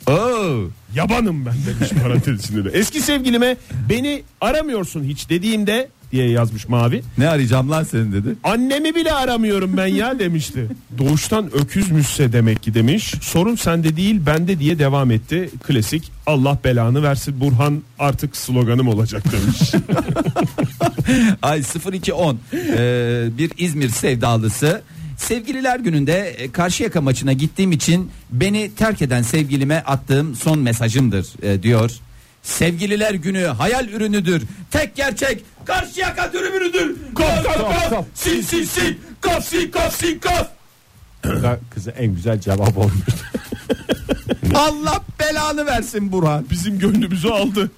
Oo. 0.07 0.69
Yabanım 0.95 1.45
ben 1.45 1.53
demiş 1.67 1.89
parantez 2.03 2.43
içinde 2.45 2.65
de. 2.65 2.77
Eski 2.77 3.01
sevgilime 3.01 3.57
beni 3.89 4.23
aramıyorsun 4.41 5.03
hiç 5.03 5.29
dediğimde 5.29 5.89
diye 6.13 6.29
yazmış 6.29 6.69
Mavi. 6.69 7.01
Ne 7.17 7.29
arayacağım 7.29 7.71
lan 7.71 7.83
senin 7.83 8.11
dedi. 8.11 8.35
Annemi 8.43 8.95
bile 8.95 9.13
aramıyorum 9.13 9.77
ben 9.77 9.87
ya 9.87 10.19
demişti. 10.19 10.67
Doğuştan 10.97 11.53
öküzmüşse 11.53 12.33
demek 12.33 12.63
ki 12.63 12.73
demiş. 12.73 13.13
Sorun 13.21 13.55
sende 13.55 13.97
değil 13.97 14.21
bende 14.25 14.59
diye 14.59 14.79
devam 14.79 15.11
etti. 15.11 15.49
Klasik 15.67 16.11
Allah 16.25 16.57
belanı 16.63 17.03
versin 17.03 17.39
Burhan 17.39 17.83
artık 17.99 18.37
sloganım 18.37 18.87
olacak 18.87 19.23
demiş. 19.31 19.71
Ay 21.41 21.63
0210 21.93 22.39
ee, 22.53 23.27
bir 23.37 23.51
İzmir 23.57 23.89
sevdalısı. 23.89 24.81
Sevgililer 25.17 25.79
gününde 25.79 26.29
e, 26.29 26.51
Karşıyaka 26.51 27.01
maçına 27.01 27.33
gittiğim 27.33 27.71
için 27.71 28.11
beni 28.31 28.71
terk 28.75 29.01
eden 29.01 29.21
sevgilime 29.21 29.83
attığım 29.85 30.35
son 30.35 30.59
mesajımdır 30.59 31.27
e, 31.43 31.63
diyor. 31.63 31.91
Sevgililer 32.43 33.13
günü 33.13 33.43
hayal 33.43 33.87
ürünüdür. 33.87 34.43
Tek 34.71 34.95
gerçek 34.95 35.43
Karşıyaka 35.65 36.31
tribünüdür. 36.31 36.95
Kaf 37.15 37.43
kaf 37.43 37.89
kaf. 37.89 38.05
Sin 38.15 38.41
sin 38.41 38.63
sin. 38.63 38.99
Kaf 39.21 39.45
sin 39.45 39.71
kaf 39.71 39.95
sin 39.95 40.19
kaf. 40.19 40.47
Da 41.23 41.59
kıza 41.73 41.91
en 41.91 42.15
güzel 42.15 42.39
cevap 42.39 42.77
olmuş. 42.77 42.93
Allah 44.55 45.01
belanı 45.19 45.65
versin 45.65 46.11
Burhan. 46.11 46.45
Bizim 46.51 46.79
gönlümüzü 46.79 47.27
aldı. 47.29 47.71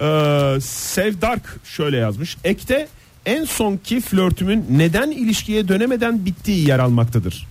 Ee, 0.00 0.60
Sevdark 0.60 1.60
şöyle 1.64 1.96
yazmış. 1.96 2.36
Ekte 2.44 2.88
en 3.26 3.44
sonki 3.44 4.00
flörtümün 4.00 4.66
neden 4.70 5.10
ilişkiye 5.10 5.68
dönemeden 5.68 6.26
bittiği 6.26 6.68
yer 6.68 6.78
almaktadır. 6.78 7.46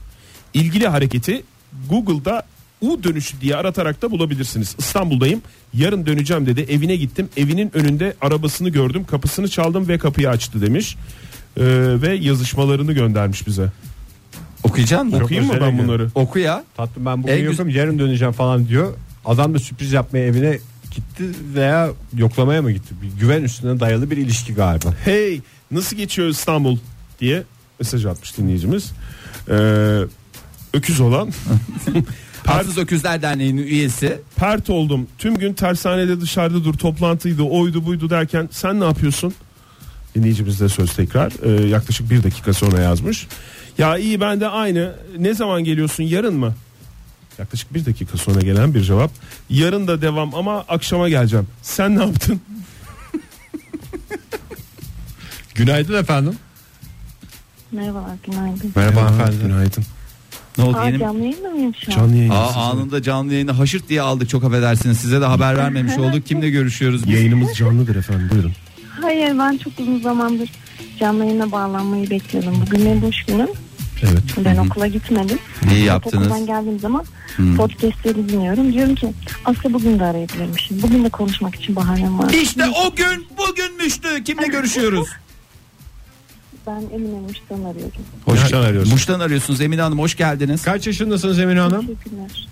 İlgili 0.53 0.87
hareketi 0.87 1.43
Google'da 1.89 2.43
U 2.83 3.03
dönüşü 3.03 3.41
diye 3.41 3.55
aratarak 3.55 4.01
da 4.01 4.11
bulabilirsiniz. 4.11 4.75
İstanbul'dayım. 4.79 5.41
Yarın 5.73 6.05
döneceğim 6.05 6.45
dedi. 6.45 6.61
Evine 6.69 6.95
gittim. 6.95 7.29
Evinin 7.37 7.71
önünde 7.77 8.13
arabasını 8.21 8.69
gördüm. 8.69 9.05
Kapısını 9.05 9.47
çaldım 9.47 9.87
ve 9.87 9.97
kapıyı 9.97 10.29
açtı 10.29 10.61
demiş. 10.61 10.95
Ee, 11.57 11.63
ve 12.01 12.15
yazışmalarını 12.15 12.93
göndermiş 12.93 13.47
bize. 13.47 13.71
Okuyacaksın 14.63 15.09
mı? 15.09 15.17
Okuyayım 15.23 15.47
mı 15.53 15.57
ben 15.61 15.77
bunları? 15.77 16.09
Oku 16.15 16.39
ya. 16.39 16.63
Tatlım 16.77 17.05
ben 17.05 17.23
bugün 17.23 17.33
En 17.33 17.39
güz- 17.39 17.59
yokum 17.59 17.69
yarın 17.69 17.99
döneceğim 17.99 18.33
falan 18.33 18.67
diyor. 18.67 18.93
Adam 19.25 19.53
da 19.53 19.59
sürpriz 19.59 19.91
yapmaya 19.91 20.25
evine 20.25 20.59
gitti 20.91 21.23
veya 21.55 21.89
yoklamaya 22.17 22.61
mı 22.61 22.71
gitti? 22.71 22.93
Bir 23.01 23.19
güven 23.19 23.43
üstüne 23.43 23.79
dayalı 23.79 24.11
bir 24.11 24.17
ilişki 24.17 24.53
galiba. 24.53 24.93
Hey 25.05 25.41
nasıl 25.71 25.95
geçiyor 25.97 26.27
İstanbul 26.27 26.77
diye 27.19 27.43
mesaj 27.79 28.05
atmış 28.05 28.37
dinleyicimiz. 28.37 28.91
Ee, 29.49 29.99
öküz 30.73 30.99
olan 30.99 31.29
Hafız 32.45 32.77
Öküzler 32.77 33.21
Derneği'nin 33.21 33.61
üyesi. 33.63 34.19
pert 34.35 34.69
oldum. 34.69 35.07
Tüm 35.17 35.35
gün 35.35 35.53
tersanede 35.53 36.21
dışarıda 36.21 36.63
dur 36.63 36.73
toplantıydı 36.73 37.43
oydu 37.43 37.85
buydu 37.85 38.09
derken 38.09 38.49
sen 38.51 38.79
ne 38.79 38.85
yapıyorsun? 38.85 39.33
Dinleyicimiz 40.15 40.59
de 40.59 40.69
söz 40.69 40.93
tekrar 40.93 41.31
Ee, 41.43 41.67
yaklaşık 41.67 42.09
bir 42.09 42.23
dakika 42.23 42.53
sonra 42.53 42.81
yazmış. 42.81 43.27
Ya 43.77 43.97
iyi 43.97 44.21
ben 44.21 44.39
de 44.41 44.47
aynı 44.47 44.95
ne 45.17 45.33
zaman 45.33 45.63
geliyorsun 45.63 46.03
yarın 46.03 46.35
mı? 46.35 46.53
Yaklaşık 47.39 47.73
bir 47.73 47.85
dakika 47.85 48.17
sonra 48.17 48.39
gelen 48.39 48.73
bir 48.73 48.81
cevap. 48.81 49.11
Yarın 49.49 49.87
da 49.87 50.01
devam 50.01 50.35
ama 50.35 50.59
akşama 50.59 51.09
geleceğim. 51.09 51.47
Sen 51.61 51.97
ne 51.97 52.03
yaptın? 52.03 52.41
Günaydın 55.55 55.93
efendim. 56.01 56.35
Merhabalar, 57.71 58.15
günaydın. 58.25 58.71
Merhaba 58.75 58.99
efendim. 59.15 59.39
Günaydın. 59.43 59.83
Ne 60.57 60.63
oldu 60.63 60.77
Aa, 60.77 60.85
yeni? 60.85 60.99
canlı 60.99 61.19
yayında 61.23 61.49
mıyım 61.49 61.73
şu 61.85 61.91
an? 61.91 61.95
Canlı. 61.95 62.33
Aa, 62.33 62.53
anında 62.71 63.01
canlı 63.01 63.33
yayını 63.33 63.51
haşırt 63.51 63.89
diye 63.89 64.01
aldık 64.01 64.29
çok 64.29 64.43
affedersiniz. 64.43 64.97
Size 64.97 65.21
de 65.21 65.25
haber 65.25 65.57
vermemiş 65.57 65.97
olduk. 65.97 66.25
Kimle 66.25 66.49
görüşüyoruz? 66.49 67.07
biz? 67.07 67.13
Yayınımız 67.13 67.53
canlıdır 67.55 67.95
efendim 67.95 68.29
buyurun. 68.33 68.51
Hayır, 69.01 69.39
ben 69.39 69.57
çok 69.57 69.73
uzun 69.79 69.99
zamandır 70.01 70.49
canlı 70.99 71.25
yayına 71.25 71.51
bağlanmayı 71.51 72.09
bekliyordum. 72.09 72.63
Bugün 72.67 72.85
benim 72.85 73.01
boş 73.01 73.23
günüm. 73.27 73.47
Evet. 74.03 74.23
Ben 74.45 74.57
okula 74.57 74.87
gitmedim. 74.87 75.37
İyi 75.75 75.87
Fakat 75.87 76.07
Okuldan 76.07 76.21
yaptınız. 76.23 76.47
geldiğim 76.47 76.79
zaman 76.79 77.05
podcastleri 77.57 78.29
dinliyorum. 78.29 78.73
Diyorum 78.73 78.95
ki 78.95 79.13
aslında 79.45 79.73
bugün 79.73 79.99
de 79.99 80.03
arayabilirmişim. 80.05 80.81
Bugün 80.81 81.03
de 81.03 81.09
konuşmak 81.09 81.55
için 81.55 81.75
bahanem 81.75 82.19
var. 82.19 82.33
İşte 82.33 82.63
o 82.67 82.95
gün 82.95 83.25
bugünmüştü. 83.37 84.23
Kimle 84.23 84.47
görüşüyoruz? 84.47 85.07
Ben 86.67 86.83
Emine 86.95 87.19
Muş'tan 87.19 87.63
arıyorum. 87.63 87.91
Muş'tan 88.27 88.61
arıyorsun. 88.61 88.93
Muş'tan 88.93 89.19
arıyorsunuz 89.19 89.61
Emine 89.61 89.81
Hanım 89.81 89.99
hoş 89.99 90.17
geldiniz. 90.17 90.63
Kaç 90.63 90.87
yaşındasınız 90.87 91.39
Emine 91.39 91.59
Hanım? 91.59 91.81
Teşekkürler. 91.87 92.47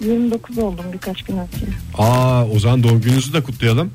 29 0.00 0.58
oldum 0.58 0.84
birkaç 0.92 1.22
gün 1.22 1.36
önce. 1.38 1.66
Aa 1.98 2.46
o 2.46 2.58
zaman 2.58 2.82
doğum 2.82 3.00
gününüzü 3.00 3.32
de 3.32 3.42
kutlayalım. 3.42 3.90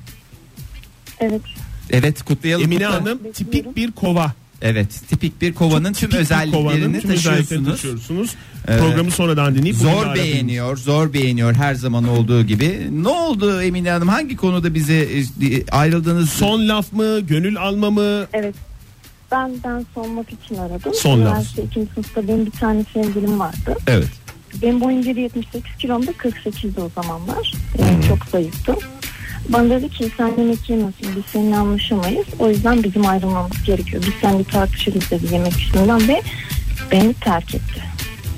Evet. 1.20 1.42
Evet 1.90 2.24
kutlayalım. 2.24 2.64
Emine 2.66 2.84
Kutla- 2.84 2.92
Hanım 3.02 3.20
tipik 3.34 3.76
bir 3.76 3.92
kova. 3.92 4.34
Evet 4.62 5.02
tipik 5.10 5.42
bir 5.42 5.54
kovanın 5.54 5.84
tüm 5.84 5.94
Tipik 5.94 6.12
bir 6.14 6.18
özelliklerini 6.20 6.64
kovanın 6.64 7.00
tüm 7.00 7.12
özelliklerini 7.12 7.66
taşıyorsunuz. 7.66 7.72
taşıyorsunuz. 7.72 8.36
Programı 8.66 9.12
sonradan 9.12 9.56
dinleyip 9.56 9.76
bugün 9.80 9.90
Zor 9.92 10.04
aradığınız- 10.06 10.16
beğeniyor, 10.24 10.78
zor 10.78 11.14
beğeniyor 11.14 11.54
her 11.54 11.76
zaman 11.76 12.08
olduğu 12.08 12.44
gibi. 12.44 12.88
Ne 13.04 13.08
oldu 13.08 13.62
Emine 13.62 13.92
Hanım? 13.92 14.08
Hangi 14.08 14.36
konuda 14.36 14.74
bize 14.74 14.94
e, 15.02 15.24
ayrıldınız? 15.72 16.30
Son 16.30 16.68
laf 16.68 16.94
mı, 16.94 17.20
gönül 17.20 17.58
alma 17.58 17.90
mı? 17.92 18.26
Evet. 18.34 18.56
Benden 19.32 19.86
sormak 19.94 20.28
için 20.34 20.56
aradım. 20.56 20.94
Son 20.94 21.12
laf. 21.22 21.28
Üniversite 21.28 21.64
ikinci 21.64 21.92
sınıfta 21.94 22.28
benim 22.28 22.46
bir 22.46 22.52
tane 22.52 22.84
sevgilim 22.94 23.40
vardı. 23.40 23.76
Evet. 23.88 24.08
Benim 24.62 24.82
boyum 24.82 25.02
1.78 25.02 25.78
kilomda 25.80 26.12
48'de 26.12 26.82
o 26.82 26.90
zamanlar. 27.02 27.54
Yani 27.80 28.06
çok 28.08 28.26
zayıftım. 28.32 28.76
Bana 29.50 29.70
dedi 29.70 29.90
ki 29.90 30.12
sen 30.18 30.28
yemek 30.38 30.70
yemiyorsun 30.70 31.08
biz 31.16 31.24
seninle 31.34 31.56
anlaşamayız. 31.58 32.26
O 32.40 32.50
yüzden 32.50 32.84
bizim 32.84 33.06
ayrılmamız 33.08 33.64
gerekiyor. 33.66 34.04
Biz 34.08 34.14
seninle 34.22 34.44
tartışırız 34.44 35.12
dedi 35.12 35.34
yemek 35.34 35.54
üstünden 35.58 36.08
ve 36.08 36.22
beni 36.92 37.14
terk 37.14 37.56
etti. 37.56 37.82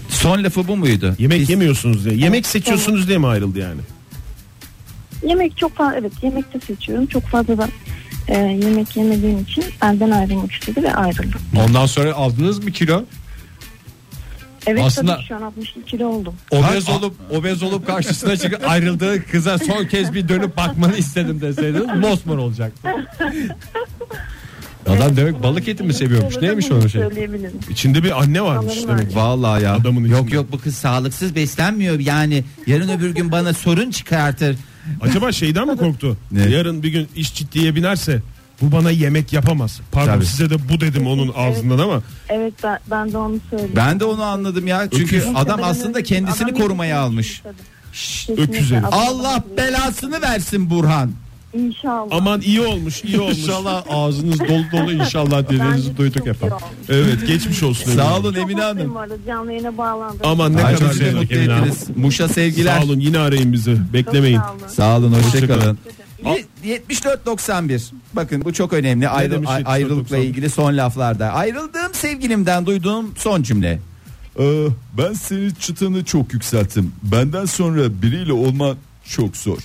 Son 0.10 0.44
lafı 0.44 0.68
bu 0.68 0.76
muydu? 0.78 1.16
Yemek 1.20 1.40
Biz- 1.40 1.50
yemiyorsunuz 1.50 2.06
diye. 2.06 2.16
Yemek 2.16 2.46
seçiyorsunuz 2.46 3.08
diye 3.08 3.18
mi 3.18 3.28
ayrıldı 3.28 3.60
yani? 3.60 3.82
Yemek 5.28 5.58
çok 5.58 5.76
fazla 5.76 5.96
evet 5.98 6.12
yemek 6.22 6.54
de 6.54 6.60
seçiyorum. 6.60 7.06
Çok 7.06 7.24
fazla 7.24 7.58
da 7.58 7.68
e, 8.28 8.38
yemek 8.38 8.96
yemediğim 8.98 9.40
için 9.42 9.66
benden 9.82 10.12
ayrılmak 10.12 10.52
istedi 10.52 10.84
ve 10.84 10.96
ayrıldım. 10.96 11.42
Ondan 11.68 11.86
sonra 11.86 12.14
aldınız 12.14 12.64
mı 12.64 12.72
kilo? 12.72 13.04
Evet 14.68 14.82
Aslında- 14.86 15.16
tabii 15.16 15.26
şu 15.26 15.36
an 15.36 15.42
62 15.42 15.86
kilo 15.86 16.08
oldum. 16.08 16.34
Obez 16.52 16.90
olup 16.90 17.16
obez 17.32 17.64
olup 17.64 17.88
karşısına 17.88 18.38
çıkıp 18.38 18.70
ayrıldığı 18.70 19.26
kıza 19.26 19.58
son 19.58 19.86
kez 19.86 20.14
bir 20.14 20.28
dönüp 20.30 20.58
bakmanı 20.58 20.98
istedim 20.98 21.42
deseydiniz 21.42 22.00
mosmor 22.00 22.38
olacaktı. 22.38 22.90
Adam 24.88 25.16
demek 25.18 25.44
balık 25.44 25.68
eti 25.68 25.84
mi 25.84 25.94
seviyormuş? 25.94 26.38
Neymiş 26.42 26.72
onun 26.72 26.88
şey? 26.88 27.02
İçinde 27.70 28.04
bir 28.04 28.22
anne 28.22 28.42
varmış 28.42 28.74
Sanırım 28.74 29.00
demek. 29.00 29.16
Vallahi 29.16 29.64
ya. 29.64 29.74
Adamın 29.76 30.06
yok 30.06 30.20
içinde. 30.22 30.36
yok 30.36 30.52
bu 30.52 30.60
kız 30.60 30.76
sağlıksız 30.76 31.36
beslenmiyor. 31.36 32.00
Yani 32.00 32.44
yarın 32.68 32.90
öbür 32.90 33.16
gün 33.16 33.32
bana 33.32 33.54
sorun 33.54 33.92
çıkartır. 33.92 34.58
Acaba 35.02 35.32
şeyden 35.32 35.68
mi 35.68 35.78
korktu? 35.78 36.18
Ne? 36.32 36.42
Yarın 36.50 36.84
bir 36.84 36.90
gün 36.90 37.08
iş 37.16 37.34
ciddiye 37.36 37.76
binerse 37.76 38.22
bu 38.62 38.72
bana 38.72 38.92
yemek 38.92 39.34
yapamaz. 39.34 39.82
Pardon 39.92 40.14
Tabii. 40.14 40.26
size 40.26 40.50
de 40.50 40.70
bu 40.70 40.82
dedim 40.82 41.08
onun 41.08 41.34
ağzından 41.36 41.80
ama 41.80 42.02
Evet 42.30 42.54
ben, 42.64 42.80
ben 42.92 43.12
de 43.14 43.18
onu 43.18 43.40
söyleyeyim. 43.50 43.74
Ben 43.76 44.00
de 44.00 44.06
onu 44.06 44.24
anladım 44.24 44.68
ya. 44.68 44.88
Çünkü 44.90 45.18
Öküz. 45.18 45.36
adam 45.36 45.60
aslında 45.64 46.04
kendisini 46.04 46.52
adam 46.52 46.62
korumaya 46.62 47.00
almış. 47.00 47.42
Şşş, 47.94 48.30
öküz 48.30 48.72
herif. 48.72 48.86
Allah 48.92 49.44
belasını 49.58 50.22
versin 50.22 50.70
Burhan. 50.70 51.12
İnşallah. 51.54 52.08
Aman 52.12 52.42
iyi 52.42 52.62
olmuş 52.62 53.04
iyi 53.04 53.20
olmuş. 53.20 53.38
İnşallah 53.38 53.84
ağzınız 53.90 54.40
dolu 54.40 54.64
dolu 54.72 54.92
inşallah 54.92 55.44
dediğinizi 55.50 55.98
duyduk 55.98 56.18
çok 56.18 56.28
efendim. 56.28 56.58
Evet 56.90 57.28
geçmiş 57.28 57.64
olsun. 57.64 57.86
Sağ 57.86 57.92
efendim. 57.92 58.14
olun 58.26 58.34
Çok 58.34 58.44
Emine 58.44 58.62
Hanım. 58.62 58.96
bu 58.96 59.00
arada. 59.00 59.16
Canlı 59.28 59.52
yayına 59.52 59.78
bağlandım. 59.78 60.20
Aman 60.24 60.54
ne 60.54 60.64
Ay, 60.64 60.76
kadar 60.76 60.80
çok 60.88 60.92
güzel. 61.00 61.16
mutlu 61.16 61.36
Emine 61.36 61.54
Hanım. 61.54 61.68
ettiniz. 61.70 61.98
Muş'a 61.98 62.28
sevgiler. 62.28 62.78
Sağ 62.80 62.84
olun 62.86 63.00
yine 63.00 63.20
arayın 63.20 63.54
bizi. 63.54 63.76
Çok 63.76 63.94
Beklemeyin. 63.94 64.38
sağ 64.40 64.52
olun. 64.52 64.68
Sağ 64.68 64.98
olun 64.98 65.14
hoşçakalın. 65.14 65.78
Hoşçakalın. 66.24 66.38
Ye- 66.64 66.82
74-91 66.98 67.92
bakın 68.14 68.46
bu 68.46 68.54
çok 68.54 68.74
önemli 68.74 69.10
Ayrı, 69.10 69.32
demiş 69.32 69.50
ay- 69.50 69.62
74-91? 69.62 69.68
ayrılıkla 69.72 70.18
ilgili 70.18 70.50
son 70.50 70.78
laflarda 70.78 71.32
ayrıldığım 71.32 71.94
sevgilimden 71.94 72.66
duyduğum 72.66 73.14
son 73.18 73.44
cümle 73.44 73.80
Ee, 74.40 74.66
ben 74.98 75.14
senin 75.14 75.50
çıtanı 75.50 76.06
çok 76.06 76.34
yükselttim. 76.34 76.92
Benden 77.04 77.46
sonra 77.46 78.02
biriyle 78.02 78.34
olman 78.34 78.78
çok 79.10 79.38
zor. 79.38 79.58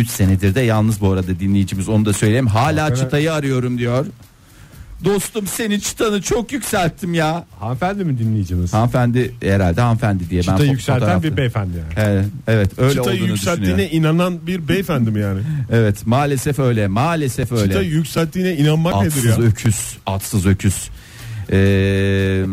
3 0.00 0.10
senedir 0.10 0.54
de 0.54 0.60
yalnız 0.60 1.00
bu 1.00 1.12
arada 1.12 1.40
dinleyicimiz 1.40 1.88
onu 1.88 2.04
da 2.04 2.12
söyleyeyim 2.12 2.46
hala 2.46 2.82
Hakikaten- 2.84 2.94
çıtayı 3.04 3.32
arıyorum 3.32 3.78
diyor 3.78 4.06
dostum 5.04 5.46
senin 5.46 5.80
çıtanı 5.80 6.22
çok 6.22 6.52
yükselttim 6.52 7.14
ya 7.14 7.44
Hanımefendi 7.60 8.04
mi 8.04 8.18
dinleyicimiz? 8.18 8.72
hanımefendi 8.74 9.34
herhalde 9.42 9.80
hanımefendi 9.80 10.30
diye 10.30 10.42
Çıta 10.42 10.58
ben 10.58 10.64
yükselten 10.64 11.08
fotoğrafta- 11.08 11.22
bir 11.22 11.36
beyefendi 11.36 11.72
yani. 11.76 12.08
Evet, 12.10 12.24
evet 12.48 12.70
öyle 12.78 12.94
Çıtayı 12.94 13.16
olduğunu 13.16 13.28
yükselttiğine 13.30 13.90
inanan 13.90 14.46
bir 14.46 14.68
beyefendi 14.68 15.10
mi 15.10 15.20
yani? 15.20 15.40
Evet 15.72 16.06
maalesef 16.06 16.58
öyle 16.58 16.86
maalesef 16.88 17.52
öyle 17.52 17.64
Çıtayı 17.64 17.90
yükselttiğine 17.90 18.56
inanmak 18.56 18.94
nedir 18.94 19.06
atsız 19.06 19.24
ya? 19.24 19.36
öküz 19.38 19.96
atsız 20.06 20.46
öküz 20.46 20.90
Ee, 21.52 22.44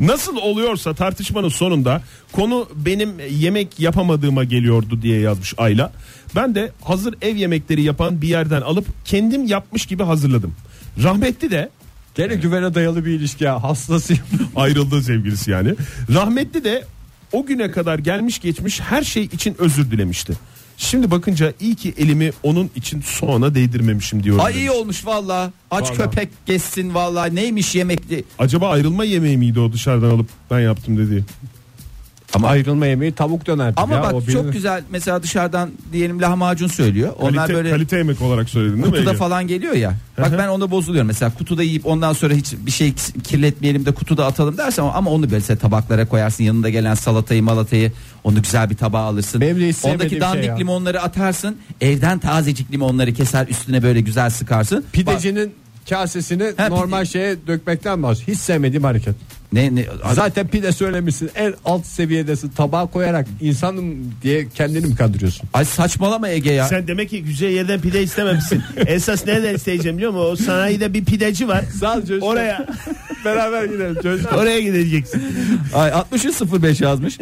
Nasıl 0.00 0.36
oluyorsa 0.36 0.94
tartışmanın 0.94 1.48
sonunda 1.48 2.02
konu 2.32 2.68
benim 2.74 3.12
yemek 3.30 3.80
yapamadığıma 3.80 4.44
geliyordu 4.44 5.02
diye 5.02 5.20
yazmış 5.20 5.54
Ayla. 5.58 5.92
Ben 6.36 6.54
de 6.54 6.72
hazır 6.84 7.14
ev 7.22 7.36
yemekleri 7.36 7.82
yapan 7.82 8.22
bir 8.22 8.28
yerden 8.28 8.60
alıp 8.60 8.86
kendim 9.04 9.46
yapmış 9.46 9.86
gibi 9.86 10.02
hazırladım. 10.02 10.54
Rahmetli 11.02 11.50
de 11.50 11.70
Gene 12.14 12.34
güvene 12.34 12.74
dayalı 12.74 13.04
bir 13.04 13.10
ilişki 13.10 13.44
ya 13.44 13.62
hastasıyım. 13.62 14.22
ayrıldığı 14.56 15.02
sevgilisi 15.02 15.50
yani. 15.50 15.74
Rahmetli 16.14 16.64
de 16.64 16.84
o 17.32 17.46
güne 17.46 17.70
kadar 17.70 17.98
gelmiş 17.98 18.38
geçmiş 18.38 18.80
her 18.80 19.02
şey 19.02 19.24
için 19.24 19.56
özür 19.58 19.90
dilemişti. 19.90 20.32
Şimdi 20.80 21.10
bakınca 21.10 21.52
iyi 21.60 21.74
ki 21.74 21.94
elimi 21.98 22.32
onun 22.42 22.70
için 22.76 23.00
soğana 23.00 23.54
değdirmemişim 23.54 24.22
diyorum. 24.22 24.44
Ay 24.44 24.56
iyi 24.56 24.70
olmuş 24.70 25.06
valla. 25.06 25.52
Aç 25.70 25.84
Vallahi. 25.84 25.96
köpek 25.96 26.28
geçsin 26.46 26.94
valla. 26.94 27.24
Neymiş 27.26 27.74
yemekli? 27.74 28.24
Acaba 28.38 28.70
ayrılma 28.70 29.04
yemeği 29.04 29.36
miydi 29.38 29.60
o 29.60 29.72
dışarıdan 29.72 30.10
alıp 30.10 30.26
ben 30.50 30.60
yaptım 30.60 30.98
dediği? 30.98 31.24
Ama 32.34 32.48
ayrılma 32.48 32.86
yemeği 32.86 33.12
tavuk 33.12 33.46
döner. 33.46 33.72
Ama 33.76 33.94
ya, 33.94 34.02
bak 34.02 34.14
o 34.14 34.20
çok 34.20 34.28
bilinir. 34.28 34.52
güzel 34.52 34.82
mesela 34.90 35.22
dışarıdan 35.22 35.70
diyelim 35.92 36.22
lahmacun 36.22 36.66
söylüyor. 36.66 37.12
Onlar 37.18 37.34
Kalite, 37.34 37.54
böyle 37.54 37.70
kalite 37.70 37.96
yemek 37.96 38.22
olarak 38.22 38.48
söyledin 38.50 38.74
değil 38.76 38.86
mi? 38.86 38.92
kutuda 38.92 39.10
Ege? 39.10 39.18
falan 39.18 39.46
geliyor 39.46 39.74
ya. 39.74 39.94
Bak 40.18 40.32
ben 40.38 40.48
onda 40.48 40.70
bozuluyorum. 40.70 41.06
Mesela 41.06 41.34
kutuda 41.34 41.62
yiyip 41.62 41.86
ondan 41.86 42.12
sonra 42.12 42.34
hiç 42.34 42.54
bir 42.66 42.70
şey 42.70 42.94
kirletmeyelim 43.24 43.86
de 43.86 43.94
kutuda 43.94 44.26
atalım 44.26 44.58
dersen 44.58 44.82
ama 44.94 45.10
onu 45.10 45.30
böyle 45.30 45.56
tabaklara 45.56 46.08
koyarsın. 46.08 46.44
Yanında 46.44 46.70
gelen 46.70 46.94
salatayı 46.94 47.42
malatayı 47.42 47.92
onu 48.24 48.42
güzel 48.42 48.70
bir 48.70 48.76
tabağa 48.76 48.98
alırsın. 49.00 49.40
Benim 49.40 49.60
de 49.60 49.68
hiç 49.68 49.76
sevmediğim 49.76 50.00
Ondaki 50.00 50.10
şey 50.10 50.20
dandik 50.20 50.44
ya. 50.48 50.56
limonları 50.56 51.02
atarsın. 51.02 51.56
Evden 51.80 52.18
tazecik 52.18 52.72
limonları 52.72 53.14
keser 53.14 53.46
üstüne 53.48 53.82
böyle 53.82 54.00
güzel 54.00 54.30
sıkarsın. 54.30 54.78
Bak- 54.78 54.92
Pidecinin 54.92 55.52
kasesini 55.90 56.52
Ha, 56.56 56.68
normal 56.68 57.02
pide- 57.02 57.06
şeye 57.12 57.36
dökmekten 57.46 58.02
bahsediyor. 58.02 58.36
Hiç 58.36 58.42
sevmediğim 58.44 58.84
hareket. 58.84 59.14
Ne 59.52 59.74
ne 59.74 59.84
Zaten 60.14 60.48
pide 60.48 60.72
söylemişsin 60.72 61.30
en 61.34 61.54
alt 61.64 61.86
seviyedesin 61.86 62.48
tabağa 62.48 62.86
koyarak 62.86 63.26
insanım 63.40 64.14
diye 64.22 64.48
kendini 64.48 64.86
mi 64.86 64.96
kandırıyorsun? 64.96 65.48
Ay 65.52 65.64
saçmalama 65.64 66.28
Ege 66.28 66.52
ya. 66.52 66.68
Sen 66.68 66.86
demek 66.88 67.10
ki 67.10 67.22
güzel 67.24 67.48
yerden 67.48 67.80
pide 67.80 68.02
istememişsin. 68.02 68.62
Esas 68.86 69.26
nereden 69.26 69.54
isteyeceğim 69.54 69.96
biliyor 69.96 70.12
musun? 70.12 70.32
O 70.32 70.36
sanayide 70.36 70.94
bir 70.94 71.04
pideci 71.04 71.48
var. 71.48 71.64
Sadece 71.80 72.18
Oraya 72.20 72.66
beraber 73.24 73.64
gidelim 73.64 73.94
çocuklar. 74.02 74.38
oraya 74.38 74.60
gideceksin. 74.60 75.22
Ay 75.74 75.92
6305 75.92 76.80
yazmış. 76.80 77.18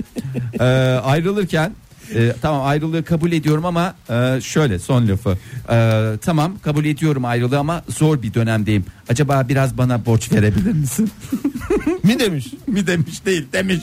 Ee, 0.61 0.65
ayrılırken 1.03 1.73
e, 2.15 2.33
tamam 2.43 2.67
ayrılığı 2.67 3.05
kabul 3.05 3.33
ediyorum 3.33 3.65
ama 3.67 3.95
e, 4.11 4.41
şöyle 4.41 4.79
son 4.79 5.09
lafı. 5.09 5.39
Ee, 5.71 6.13
tamam 6.23 6.53
kabul 6.63 6.85
ediyorum 6.85 7.25
ayrılığı 7.25 7.59
ama 7.59 7.83
zor 7.89 8.23
bir 8.23 8.35
dönemdeyim. 8.35 8.85
Acaba 9.09 9.47
biraz 9.49 9.79
bana 9.79 10.07
borç 10.07 10.33
verebilir 10.33 10.73
misin? 10.73 11.11
Mi 12.03 12.19
demiş? 12.21 12.47
mi 12.67 12.87
demiş 12.87 13.27
değil 13.27 13.47
demiş. 13.53 13.79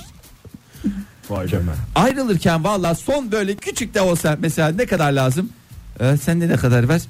Vay 1.30 1.48
canına. 1.48 1.76
Ayrılırken 1.96 2.64
valla 2.64 2.96
son 2.96 3.32
böyle 3.32 3.56
küçük 3.56 3.94
de 3.94 4.02
olsa 4.02 4.38
mesela 4.42 4.70
ne 4.70 4.86
kadar 4.86 5.12
lazım? 5.12 5.50
Ee, 6.00 6.18
sen 6.18 6.42
de 6.42 6.48
ne 6.48 6.56
kadar 6.56 6.90
ver? 6.90 7.02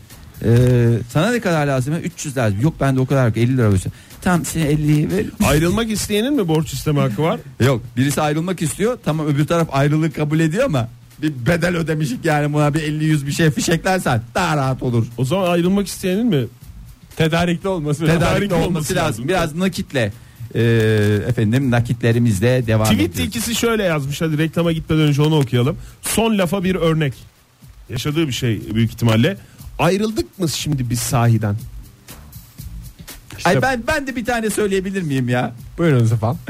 Ee, 0.43 0.87
sana 1.09 1.31
ne 1.31 1.39
kadar 1.39 1.67
lazım? 1.67 1.93
300 2.03 2.37
lazım. 2.37 2.61
Yok 2.61 2.73
bende 2.79 2.99
o 2.99 3.05
kadar 3.05 3.27
yok 3.27 3.37
50 3.37 3.57
lira 3.57 3.71
versin. 3.73 3.91
Tamam 4.21 4.45
sen 4.45 4.61
50'yi 4.61 5.11
ver. 5.11 5.25
Ayrılmak 5.47 5.91
isteyenin 5.91 6.33
mi 6.33 6.47
borç 6.47 6.73
isteme 6.73 6.99
hakkı 6.99 7.21
var? 7.23 7.39
Yok 7.59 7.81
birisi 7.97 8.21
ayrılmak 8.21 8.61
istiyor. 8.61 8.97
Tamam 9.05 9.27
öbür 9.27 9.47
taraf 9.47 9.67
ayrılığı 9.71 10.11
kabul 10.11 10.39
ediyor 10.39 10.65
ama 10.65 10.87
bir 11.21 11.33
bedel 11.45 11.75
ödemişik 11.77 12.25
yani 12.25 12.53
buna 12.53 12.73
bir 12.73 12.79
50-100 12.79 13.27
bir 13.27 13.31
şey 13.31 13.51
fişeklersen 13.51 14.21
daha 14.35 14.57
rahat 14.57 14.83
olur. 14.83 15.05
O 15.17 15.25
zaman 15.25 15.49
ayrılmak 15.49 15.87
isteyenin 15.87 16.25
mi? 16.27 16.45
Tedarikli 17.15 17.67
olması 17.67 18.03
lazım. 18.03 18.19
Tedarikli 18.19 18.53
olması 18.53 18.67
olması 18.67 18.95
lazım. 18.95 19.07
lazım. 19.07 19.27
Biraz 19.27 19.55
nakitle 19.55 20.11
e, 20.55 20.61
efendim 21.27 21.71
nakitlerimizle 21.71 22.67
devam 22.67 22.85
Tweet 22.85 23.11
ediyoruz. 23.11 23.27
ikisi 23.35 23.55
şöyle 23.55 23.83
yazmış. 23.83 24.21
Hadi 24.21 24.37
reklama 24.37 24.71
gitmeden 24.71 25.01
önce 25.01 25.21
onu 25.21 25.39
okuyalım. 25.39 25.77
Son 26.01 26.37
lafa 26.37 26.63
bir 26.63 26.75
örnek. 26.75 27.13
Yaşadığı 27.89 28.27
bir 28.27 28.33
şey 28.33 28.75
büyük 28.75 28.91
ihtimalle. 28.91 29.37
Ayrıldık 29.79 30.39
mı 30.39 30.49
şimdi 30.49 30.89
biz 30.89 30.99
sahiden? 30.99 31.55
Ay 33.45 33.61
ben 33.61 33.83
ben 33.87 34.07
de 34.07 34.15
bir 34.15 34.25
tane 34.25 34.49
söyleyebilir 34.49 35.01
miyim 35.01 35.29
ya? 35.29 35.53
Buyurunuz 35.77 36.11
efendim. 36.11 36.39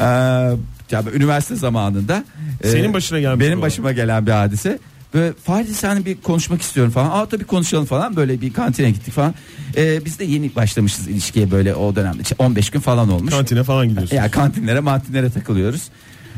Ee, 0.00 0.50
ya 0.90 1.06
ben 1.06 1.10
üniversite 1.12 1.56
zamanında 1.56 2.24
e, 2.62 2.68
Senin 2.68 2.94
başına 2.94 3.20
gelmiş 3.20 3.46
benim 3.46 3.58
bu. 3.58 3.62
başıma 3.62 3.92
gelen 3.92 4.26
bir 4.26 4.30
hadise. 4.32 4.78
Böyle 5.14 5.32
Fahri 5.32 5.74
sen 5.74 6.04
bir 6.04 6.16
konuşmak 6.20 6.62
istiyorum 6.62 6.92
falan. 6.92 7.10
Aa 7.10 7.26
tabii 7.28 7.44
konuşalım 7.44 7.84
falan. 7.84 8.16
Böyle 8.16 8.40
bir 8.40 8.52
kantine 8.52 8.90
gittik 8.90 9.14
falan. 9.14 9.34
Ee, 9.76 10.04
biz 10.04 10.18
de 10.18 10.24
yeni 10.24 10.54
başlamışız 10.56 11.08
ilişkiye 11.08 11.50
böyle 11.50 11.74
o 11.74 11.96
dönemde. 11.96 12.22
İşte 12.22 12.34
15 12.38 12.70
gün 12.70 12.80
falan 12.80 13.08
olmuş. 13.10 13.30
Kantine 13.34 13.62
falan 13.62 13.88
gidiyorsun. 13.88 14.16
Ya 14.16 14.30
kantinlere 14.30 14.80
mantinlere 14.80 15.30
takılıyoruz. 15.30 15.82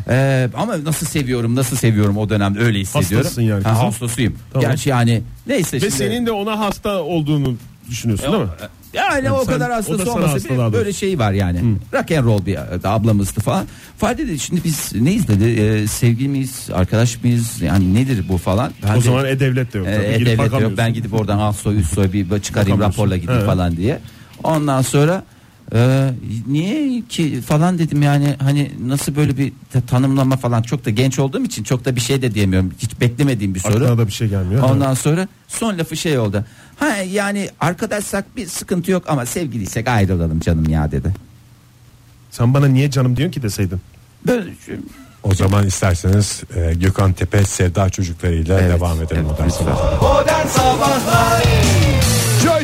Ee, 0.09 0.49
ama 0.55 0.85
nasıl 0.85 1.07
seviyorum 1.07 1.55
nasıl 1.55 1.77
seviyorum 1.77 2.17
o 2.17 2.29
dönemde 2.29 2.59
öyle 2.61 2.79
hissediyorum. 2.81 3.17
Hastasın 3.17 3.43
yani 3.43 3.63
Ha, 3.65 3.83
hastasıyım. 3.83 4.37
Tamam. 4.53 4.69
Gerçi 4.71 4.89
yani 4.91 5.23
neyse 5.47 5.77
Ve 5.77 5.81
şimdi. 5.81 5.93
senin 5.93 6.27
de 6.27 6.33
ona 6.33 6.59
hasta 6.59 7.03
olduğunu 7.03 7.57
düşünüyorsun 7.91 8.33
değil 8.33 8.45
mi? 8.45 8.51
Yani 8.95 9.31
o 9.33 9.45
sen- 9.45 9.53
kadar 9.55 9.67
o 9.69 9.71
da 9.73 9.77
hastası 9.77 10.05
sana 10.05 10.15
olmasa 10.15 10.49
bile 10.49 10.73
böyle 10.73 10.93
şey 10.93 11.19
var 11.19 11.33
yani. 11.33 11.61
Rock 11.95 12.11
and 12.11 12.25
roll 12.25 12.47
bir 12.47 12.55
e, 12.55 12.89
ablamızdı 12.89 13.41
falan. 13.41 13.67
Fadi 13.99 14.29
dedi 14.29 14.39
şimdi 14.39 14.65
biz 14.65 14.93
neyiz 14.95 15.29
dedi. 15.29 15.45
E, 15.61 15.87
sevgili 15.87 16.29
miyiz, 16.29 16.69
arkadaş 16.75 17.23
mıyız? 17.23 17.63
Yani 17.63 17.95
nedir 17.95 18.25
bu 18.29 18.39
falan. 18.39 18.73
Ben 18.83 18.93
O 18.93 18.97
de- 18.97 19.01
zaman 19.01 19.27
e-devlet 19.27 19.73
de 19.75 19.79
yok. 19.79 19.87
e, 19.87 19.95
tabii. 19.95 20.07
e, 20.23 20.27
devlet 20.27 20.61
yok. 20.61 20.73
Ben 20.77 20.95
gidip 20.95 21.15
oradan 21.15 21.39
al 21.39 21.53
soy 21.53 21.81
üst 21.81 21.95
soy 21.95 22.13
bir 22.13 22.41
çıkarayım 22.41 22.81
raporla 22.81 23.17
gideyim 23.17 23.41
He. 23.41 23.47
falan 23.47 23.77
diye. 23.77 24.01
Ondan 24.45 24.83
sonra 24.83 25.25
e, 25.75 26.11
niye 26.47 27.03
ki 27.09 27.41
falan 27.41 27.79
dedim 27.79 28.03
yani 28.03 28.37
hani 28.43 28.71
nasıl 28.87 29.17
böyle 29.17 29.37
bir 29.37 29.53
ta- 29.73 29.81
tanımlama 29.81 30.37
falan 30.37 30.63
çok 30.63 30.85
da 30.85 30.91
genç 30.91 31.19
olduğum 31.19 31.45
için 31.45 31.65
çok 31.65 31.85
da 31.85 31.97
bir 31.97 32.01
şey 32.01 32.23
de 32.23 32.35
diyemiyorum. 32.35 32.73
Hiç 32.79 33.01
beklemediğim 33.01 33.55
bir 33.55 33.61
soru. 33.61 33.75
Aklına 33.75 33.99
da 33.99 34.07
bir 34.07 34.13
şey 34.13 34.29
gelmiyor. 34.29 34.63
Ondan 34.63 34.95
sonra 34.95 35.29
son 35.49 35.79
lafı 35.79 35.97
şey 35.97 36.19
oldu. 36.19 36.45
Ha 36.79 36.97
yani 36.97 37.51
arkadaşsak 37.61 38.37
bir 38.37 38.47
sıkıntı 38.47 38.91
yok 38.91 39.03
ama 39.07 39.27
sevgiliysek 39.27 39.89
ayrılalım 39.89 40.41
canım 40.41 40.69
ya 40.69 40.91
dedi. 40.91 41.13
Sen 42.31 42.55
bana 42.55 42.67
niye 42.67 42.91
canım 42.91 43.17
diyorsun 43.17 43.33
ki 43.33 43.43
deseydin. 43.43 43.81
Böyle 44.27 44.51
O 45.23 45.35
zaman 45.35 45.67
isterseniz 45.67 46.43
e, 46.57 46.75
Gökhan 46.75 47.13
Tepe 47.13 47.45
Sevda 47.45 47.91
çocuklarıyla 47.91 48.61
Evet, 48.61 48.77
devam 48.77 49.03
edelim. 49.03 49.27
evet, 49.29 49.31
modern 49.31 49.47
lütfen. 49.47 49.65
Sabahlar. 49.65 51.38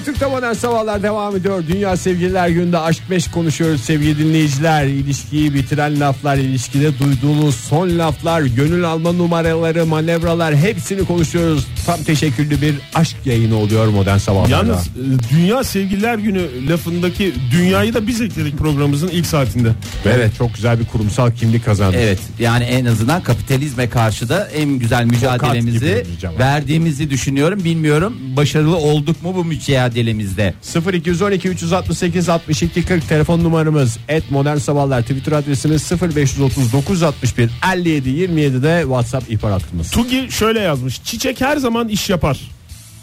Joy 0.05 0.12
Türk'te 0.12 0.27
modern 0.27 0.53
sabahlar 0.53 1.03
devam 1.03 1.37
ediyor. 1.37 1.62
Dünya 1.69 1.97
Sevgililer 1.97 2.49
Günü'nde 2.49 2.79
aşk 2.79 3.03
meşk 3.09 3.33
konuşuyoruz 3.33 3.81
sevgili 3.81 4.19
dinleyiciler. 4.19 4.87
İlişkiyi 4.87 5.55
bitiren 5.55 6.01
laflar, 6.01 6.37
ilişkide 6.37 6.99
duyduğunuz 6.99 7.55
son 7.55 7.99
laflar, 7.99 8.43
gönül 8.43 8.85
alma 8.85 9.12
numaraları, 9.12 9.87
manevralar 9.87 10.57
hepsini 10.57 11.05
konuşuyoruz. 11.05 11.67
Tam 11.87 12.03
teşekküllü 12.03 12.62
bir 12.62 12.75
aşk 12.95 13.17
yayını 13.25 13.57
oluyor 13.57 13.88
modern 13.88 14.19
sabahlarda. 14.19 14.51
Yalnız 14.51 14.87
e, 14.87 15.35
Dünya 15.35 15.64
Sevgililer 15.64 16.19
Günü 16.19 16.69
lafındaki 16.69 17.35
dünyayı 17.53 17.95
da 17.95 18.07
biz 18.07 18.21
ekledik 18.21 18.59
programımızın 18.59 19.09
ilk 19.09 19.27
saatinde. 19.27 19.73
evet 20.05 20.33
çok 20.38 20.55
güzel 20.55 20.81
bir 20.81 20.87
kurumsal 20.87 21.31
kimlik 21.31 21.64
kazandı. 21.64 21.97
Evet 22.01 22.19
yani 22.38 22.64
en 22.64 22.85
azından 22.85 23.23
kapitalizme 23.23 23.88
karşı 23.88 24.29
da 24.29 24.49
en 24.49 24.69
güzel 24.71 25.05
mücadelemizi 25.05 26.07
verdiğimizi 26.38 27.11
düşünüyorum. 27.11 27.64
Bilmiyorum 27.64 28.17
başarılı 28.37 28.77
olduk 28.77 29.23
mu 29.23 29.35
bu 29.35 29.45
mücadelemizde. 29.94 30.54
0212 30.92 31.48
368 31.48 32.28
62 32.28 32.85
40 32.85 33.09
telefon 33.09 33.44
numaramız 33.44 33.98
et 34.09 34.30
modern 34.30 34.57
sabahlar 34.57 35.02
twitter 35.02 35.33
adresimiz 35.33 35.90
0539 35.92 37.02
61 37.02 37.50
57 37.74 38.09
27 38.09 38.62
de 38.62 38.80
whatsapp 38.83 39.30
ihbar 39.30 39.52
hattımız. 39.52 39.90
Tugi 39.90 40.26
şöyle 40.30 40.61
yazmış. 40.61 41.02
Çiçek 41.04 41.40
her 41.40 41.57
zaman 41.57 41.88
iş 41.88 42.11
yapar. 42.11 42.40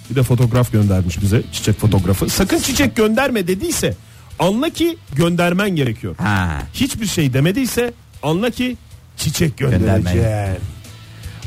Bir 0.09 0.15
de 0.15 0.23
fotoğraf 0.23 0.71
göndermiş 0.71 1.21
bize. 1.21 1.41
Çiçek 1.51 1.79
fotoğrafı. 1.79 2.29
Sakın 2.29 2.59
çiçek 2.59 2.95
gönderme 2.95 3.47
dediyse 3.47 3.93
anla 4.39 4.69
ki 4.69 4.97
göndermen 5.15 5.69
gerekiyor. 5.69 6.15
Ha. 6.17 6.61
Hiçbir 6.73 7.07
şey 7.07 7.33
demediyse 7.33 7.93
anla 8.23 8.49
ki 8.49 8.77
çiçek 9.17 9.57
Göndermen. 9.57 10.03
gönderecek. 10.03 10.61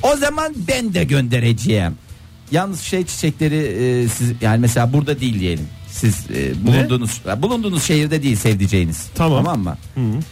O 0.02 0.16
zaman 0.16 0.52
ben 0.68 0.94
de 0.94 1.04
göndereceğim. 1.04 1.94
Yalnız 2.50 2.80
şey 2.80 3.06
çiçekleri 3.06 3.56
e, 3.56 4.08
siz 4.08 4.32
yani 4.40 4.60
mesela 4.60 4.92
burada 4.92 5.20
değil 5.20 5.40
diyelim. 5.40 5.68
Siz 5.88 6.26
e, 6.36 6.66
bulunduğunuz 6.66 7.20
bulunduğunuz 7.42 7.82
şehirde 7.82 8.22
değil 8.22 8.36
sevdiceğiniz. 8.36 9.06
Tamam. 9.14 9.58
Mı? 9.58 9.76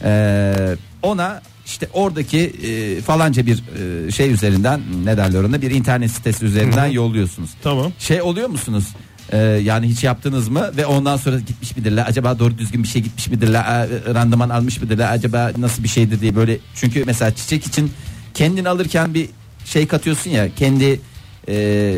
E, 0.04 0.76
ona 1.02 1.42
işte 1.66 1.88
oradaki 1.92 2.38
e, 2.38 3.00
falanca 3.00 3.46
bir 3.46 3.62
e, 4.06 4.10
şey 4.10 4.30
üzerinden 4.30 4.80
ne 5.04 5.16
derler 5.16 5.42
ona 5.42 5.62
bir 5.62 5.70
internet 5.70 6.10
sitesi 6.10 6.44
üzerinden 6.44 6.86
yolluyorsunuz. 6.86 7.50
Tamam. 7.62 7.92
Şey 7.98 8.22
oluyor 8.22 8.48
musunuz? 8.48 8.84
E, 9.32 9.38
yani 9.38 9.88
hiç 9.88 10.04
yaptınız 10.04 10.48
mı 10.48 10.70
ve 10.76 10.86
ondan 10.86 11.16
sonra 11.16 11.38
gitmiş 11.38 11.76
midirler 11.76 12.04
acaba 12.08 12.38
doğru 12.38 12.58
düzgün 12.58 12.82
bir 12.82 12.88
şey 12.88 13.02
gitmiş 13.02 13.28
midirler 13.28 13.62
e, 13.62 14.14
randıman 14.14 14.48
almış 14.48 14.82
mıdırlar 14.82 15.12
acaba 15.12 15.50
nasıl 15.58 15.82
bir 15.82 15.88
şeydir 15.88 16.20
diye 16.20 16.36
böyle 16.36 16.58
çünkü 16.74 17.04
mesela 17.06 17.34
çiçek 17.34 17.66
için 17.66 17.92
kendini 18.34 18.68
alırken 18.68 19.14
bir 19.14 19.28
şey 19.64 19.86
katıyorsun 19.86 20.30
ya 20.30 20.54
kendi 20.54 21.00
e, 21.48 21.54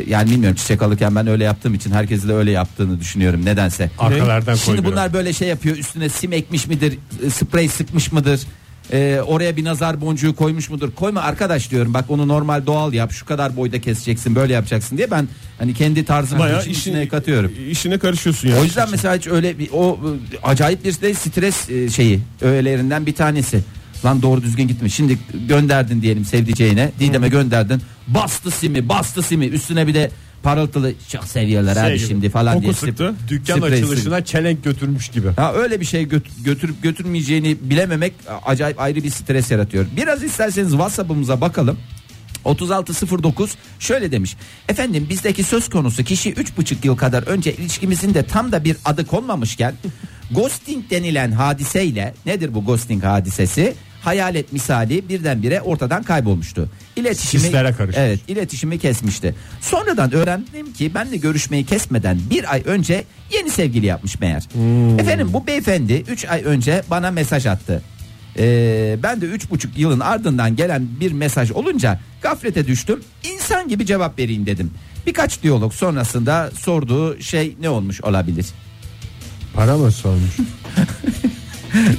yani 0.08 0.30
bilmiyorum 0.30 0.56
çiçek 0.56 0.82
alırken 0.82 1.14
ben 1.14 1.26
öyle 1.26 1.44
yaptığım 1.44 1.74
için 1.74 1.90
herkesi 1.90 2.28
de 2.28 2.32
öyle 2.34 2.50
yaptığını 2.50 3.00
düşünüyorum 3.00 3.44
nedense. 3.44 3.90
Arkalardan 3.98 4.54
Şimdi 4.54 4.76
koydular. 4.76 4.92
bunlar 4.92 5.12
böyle 5.12 5.32
şey 5.32 5.48
yapıyor 5.48 5.76
üstüne 5.76 6.08
sim 6.08 6.32
ekmiş 6.32 6.66
midir 6.66 6.98
e, 7.26 7.30
sprey 7.30 7.68
sıkmış 7.68 8.12
mıdır 8.12 8.40
e, 8.92 9.20
oraya 9.26 9.56
bir 9.56 9.64
nazar 9.64 10.00
boncuğu 10.00 10.36
koymuş 10.36 10.70
mudur 10.70 10.90
koyma 10.90 11.20
arkadaş 11.20 11.70
diyorum 11.70 11.94
bak 11.94 12.04
onu 12.08 12.28
normal 12.28 12.66
doğal 12.66 12.92
yap 12.92 13.12
şu 13.12 13.26
kadar 13.26 13.56
boyda 13.56 13.80
keseceksin 13.80 14.34
böyle 14.34 14.52
yapacaksın 14.52 14.96
diye 14.96 15.10
ben 15.10 15.28
hani 15.58 15.74
kendi 15.74 16.04
tarzımı 16.04 16.40
Bayağı 16.40 16.60
işin 16.60 16.70
işine, 16.70 17.08
katıyorum. 17.08 17.52
işine 17.70 17.98
karışıyorsun 17.98 18.48
yani. 18.48 18.60
O 18.60 18.64
yüzden 18.64 18.90
mesela 18.90 19.16
hiç 19.16 19.26
öyle 19.26 19.58
bir 19.58 19.68
o 19.72 19.98
e, 20.34 20.46
acayip 20.46 20.84
bir 20.84 21.00
de 21.00 21.14
stres 21.14 21.70
e, 21.70 21.90
şeyi 21.90 22.20
öğelerinden 22.40 23.06
bir 23.06 23.14
tanesi. 23.14 23.60
Lan 24.04 24.22
doğru 24.22 24.42
düzgün 24.42 24.68
gitme. 24.68 24.88
Şimdi 24.88 25.18
gönderdin 25.48 26.02
diyelim 26.02 26.24
sevdiceğine. 26.24 26.90
Didem'e 27.00 27.28
gönderdin. 27.28 27.82
Bastı 28.08 28.50
simi, 28.50 28.88
bastı 28.88 29.22
simi. 29.22 29.46
Üstüne 29.46 29.86
bir 29.86 29.94
de 29.94 30.10
parıltılı 30.42 30.92
çok 31.12 31.24
seviyorlar 31.24 31.76
abi 31.76 31.98
Şey, 31.98 32.08
şimdi 32.08 32.30
falan 32.30 32.52
koku 32.54 32.62
diye. 32.64 32.72
sıktı. 32.74 33.14
Dükkan 33.28 33.56
sprey 33.58 33.72
açılışına 33.72 34.24
çelenk 34.24 34.64
götürmüş 34.64 35.08
gibi. 35.08 35.28
Ha 35.36 35.52
öyle 35.54 35.80
bir 35.80 35.84
şey 35.86 36.08
göt- 36.08 36.44
götürüp 36.44 36.82
götürmeyeceğini 36.82 37.56
bilememek 37.62 38.12
acayip 38.46 38.80
ayrı 38.80 39.02
bir 39.04 39.10
stres 39.10 39.50
yaratıyor. 39.50 39.86
Biraz 39.96 40.22
isterseniz 40.22 40.70
WhatsApp'ımıza 40.70 41.40
bakalım. 41.40 41.78
3609 42.50 43.54
şöyle 43.78 44.12
demiş. 44.12 44.36
Efendim 44.68 45.06
bizdeki 45.10 45.42
söz 45.44 45.68
konusu 45.70 46.04
kişi 46.04 46.32
3,5 46.32 46.86
yıl 46.86 46.96
kadar 46.96 47.22
önce 47.22 47.52
ilişkimizin 47.54 48.14
de 48.14 48.22
tam 48.22 48.52
da 48.52 48.64
bir 48.64 48.76
adı 48.84 49.06
konmamışken 49.06 49.74
ghosting 50.30 50.90
denilen 50.90 51.32
hadiseyle 51.32 52.14
nedir 52.26 52.54
bu 52.54 52.64
ghosting 52.64 53.04
hadisesi? 53.04 53.74
Hayalet 54.04 54.52
misali 54.52 55.08
birdenbire 55.08 55.60
ortadan 55.60 56.02
kaybolmuştu. 56.02 56.68
İletişimi, 56.96 57.42
Sislere 57.42 57.72
karışmış. 57.72 57.96
Evet 57.98 58.20
iletişimi 58.28 58.78
kesmişti. 58.78 59.34
Sonradan 59.60 60.12
öğrendim 60.14 60.72
ki 60.72 60.94
benle 60.94 61.16
görüşmeyi 61.16 61.66
kesmeden 61.66 62.18
bir 62.30 62.52
ay 62.52 62.62
önce 62.64 63.04
yeni 63.32 63.50
sevgili 63.50 63.86
yapmış 63.86 64.20
meğer. 64.20 64.42
Efendim 64.98 65.28
bu 65.32 65.46
beyefendi 65.46 66.04
3 66.08 66.24
ay 66.24 66.42
önce 66.44 66.82
bana 66.90 67.10
mesaj 67.10 67.46
attı. 67.46 67.82
Ee, 68.38 68.96
ben 69.02 69.20
de 69.20 69.26
üç 69.26 69.50
buçuk 69.50 69.78
yılın 69.78 70.00
ardından 70.00 70.56
gelen 70.56 70.88
bir 71.00 71.12
mesaj 71.12 71.50
olunca 71.50 72.00
gaflete 72.22 72.66
düştüm. 72.66 73.00
İnsan 73.34 73.68
gibi 73.68 73.86
cevap 73.86 74.18
vereyim 74.18 74.46
dedim. 74.46 74.70
Birkaç 75.06 75.42
diyalog 75.42 75.72
sonrasında 75.72 76.50
sorduğu 76.58 77.20
şey 77.20 77.56
ne 77.60 77.68
olmuş 77.68 78.00
olabilir? 78.00 78.46
Para 79.54 79.76
mı 79.76 79.92
sormuş? 79.92 80.36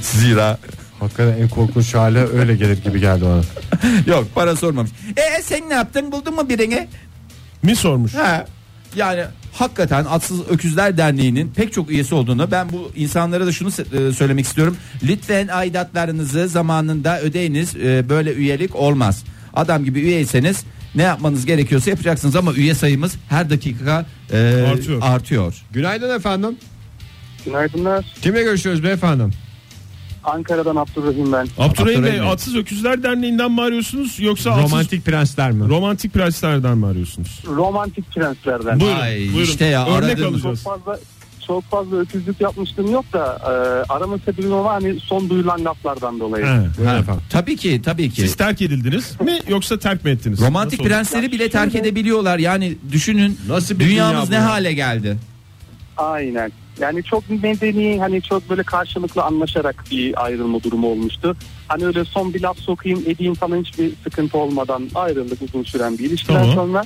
Zira 0.02 0.58
Hakikaten 1.00 1.42
en 1.42 1.48
korkunç 1.48 1.94
hale 1.94 2.18
öyle 2.26 2.56
gelir 2.56 2.82
gibi 2.84 3.00
geldi 3.00 3.24
bana. 3.24 3.40
yok 4.16 4.28
para 4.34 4.56
sormamış. 4.56 4.90
E 5.16 5.42
sen 5.42 5.68
ne 5.68 5.74
yaptın 5.74 6.12
buldun 6.12 6.34
mu 6.34 6.48
birini? 6.48 6.88
Mi 7.62 7.76
sormuş? 7.76 8.14
Ha. 8.14 8.46
Yani 8.96 9.22
hakikaten 9.52 10.04
Atsız 10.04 10.48
Öküzler 10.50 10.96
Derneği'nin 10.96 11.52
pek 11.56 11.72
çok 11.72 11.90
üyesi 11.90 12.14
olduğunu 12.14 12.50
ben 12.50 12.72
bu 12.72 12.92
insanlara 12.96 13.46
da 13.46 13.52
şunu 13.52 13.68
e, 13.68 14.12
söylemek 14.12 14.44
istiyorum. 14.46 14.76
Lütfen 15.02 15.48
aidatlarınızı 15.48 16.48
zamanında 16.48 17.20
ödeyiniz. 17.20 17.76
E, 17.76 18.08
Böyle 18.08 18.32
üyelik 18.34 18.76
olmaz. 18.76 19.24
Adam 19.54 19.84
gibi 19.84 20.00
üyeyseniz 20.00 20.64
ne 20.94 21.02
yapmanız 21.02 21.46
gerekiyorsa 21.46 21.90
yapacaksınız 21.90 22.36
ama 22.36 22.52
üye 22.54 22.74
sayımız 22.74 23.14
her 23.28 23.50
dakika 23.50 24.06
e, 24.32 24.64
Artıyor. 24.72 24.98
artıyor. 25.02 25.54
Günaydın 25.72 26.16
efendim. 26.16 26.56
Günaydınlar. 27.44 28.04
Kimle 28.22 28.42
görüşüyoruz 28.42 28.84
beyefendi? 28.84 29.22
Ankara'dan 30.26 30.76
Abdurrahim 30.76 31.32
ben. 31.32 31.46
Abdurrahim 31.58 31.86
Bey 31.86 31.96
Abdurrahim 31.96 32.22
Bey. 32.22 32.30
Atsız 32.32 32.56
Öküzler 32.56 33.02
Derneği'nden 33.02 33.52
mi 33.52 33.60
arıyorsunuz 33.62 34.20
yoksa 34.20 34.50
atsız- 34.50 34.70
Romantik 34.72 35.04
prensler 35.04 35.50
mi? 35.52 35.68
romantik 35.68 36.14
prenslerden 36.14 36.78
mi 36.78 36.86
arıyorsunuz? 36.86 37.42
Romantik 37.46 38.10
prenslerden. 38.14 38.80
Buyurun, 38.80 39.00
Ay, 39.00 39.16
buyurun. 39.18 39.42
işte 39.42 39.64
ya, 39.64 39.86
Örnek 39.86 40.18
aradığım- 40.18 40.34
alacağız. 40.34 40.62
Çok 40.64 40.72
fazla 40.84 40.98
çok 41.46 41.64
fazla 41.64 41.96
öküzlük 41.96 42.40
yapmıştım 42.40 42.90
yok 42.92 43.04
da 43.12 43.38
e, 43.42 43.92
arama 43.92 44.18
sebebim 44.18 44.52
ama 44.52 44.72
hani 44.72 45.00
son 45.00 45.30
duyulan 45.30 45.64
laflardan 45.64 46.20
dolayı. 46.20 46.44
He. 46.44 46.84
Ha, 46.84 46.96
efendim. 46.98 47.22
tabii 47.30 47.56
ki 47.56 47.82
tabii 47.84 48.10
ki. 48.10 48.20
Siz 48.20 48.34
terk 48.36 48.62
edildiniz 48.62 49.20
mi 49.20 49.38
yoksa 49.48 49.78
terk 49.78 50.04
mi 50.04 50.10
ettiniz? 50.10 50.40
Romantik 50.40 50.72
Nasıl 50.72 50.84
oldu? 50.84 50.88
prensleri 50.88 51.32
bile 51.32 51.50
terk 51.50 51.74
edebiliyorlar. 51.74 52.38
Yani 52.38 52.76
düşünün 52.92 53.38
Nasıl 53.48 53.78
bir 53.78 53.84
dünyamız 53.84 54.28
dünya 54.30 54.40
ne 54.40 54.46
hale 54.46 54.72
geldi. 54.72 55.16
Aynen. 55.96 56.52
Yani 56.80 57.02
çok 57.02 57.30
medeni 57.42 57.98
hani 58.00 58.22
çok 58.22 58.50
böyle 58.50 58.62
karşılıklı 58.62 59.22
anlaşarak 59.22 59.84
bir 59.90 60.24
ayrılma 60.24 60.62
durumu 60.62 60.86
olmuştu. 60.86 61.36
Hani 61.68 61.86
öyle 61.86 62.04
son 62.04 62.34
bir 62.34 62.40
laf 62.40 62.58
sokayım 62.58 63.02
edeyim 63.06 63.34
falan 63.34 63.60
hiçbir 63.60 63.92
sıkıntı 64.04 64.38
olmadan 64.38 64.88
ayrıldık 64.94 65.42
uzun 65.42 65.62
süren 65.62 65.98
bir 65.98 66.04
ilişkiden 66.04 66.40
Tamam. 66.40 66.54
sonra. 66.54 66.84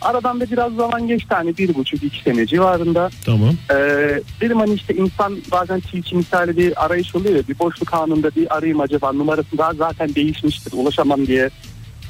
Aradan 0.00 0.40
da 0.40 0.50
biraz 0.50 0.74
zaman 0.74 1.06
geçti 1.06 1.34
hani 1.34 1.58
bir 1.58 1.74
buçuk 1.74 2.02
iki 2.02 2.22
sene 2.22 2.46
civarında. 2.46 3.10
Tamam. 3.24 3.54
Ee, 3.70 4.20
dedim 4.40 4.58
hani 4.58 4.74
işte 4.74 4.94
insan 4.94 5.36
bazen 5.52 5.80
tilki 5.80 6.16
misali 6.16 6.56
bir 6.56 6.84
arayış 6.84 7.14
oluyor 7.14 7.34
ya 7.34 7.48
bir 7.48 7.58
boşluk 7.58 7.94
anında 7.94 8.30
bir 8.36 8.56
arayayım 8.56 8.80
acaba 8.80 9.12
numarası 9.12 9.58
daha 9.58 9.74
zaten 9.74 10.14
değişmiştir 10.14 10.72
ulaşamam 10.72 11.26
diye 11.26 11.50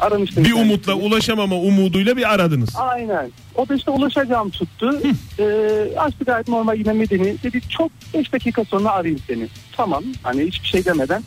aramıştım. 0.00 0.44
Bir 0.44 0.52
umutla 0.52 0.94
ulaşamama 0.94 1.56
umuduyla 1.56 2.16
bir 2.16 2.34
aradınız. 2.34 2.76
Aynen. 2.76 3.30
O 3.58 3.68
da 3.68 3.74
işte 3.74 3.90
ulaşacağım 3.90 4.50
tuttu. 4.50 5.00
ee, 5.38 5.98
açtı 5.98 6.24
gayet 6.24 6.48
normal 6.48 6.78
yine 6.78 6.92
medeni. 6.92 7.36
Dedi 7.42 7.60
çok 7.68 7.90
5 8.14 8.32
dakika 8.32 8.64
sonra 8.64 8.90
arayayım 8.90 9.20
seni. 9.26 9.48
Tamam 9.76 10.04
hani 10.22 10.42
hiçbir 10.46 10.68
şey 10.68 10.84
demeden. 10.84 11.22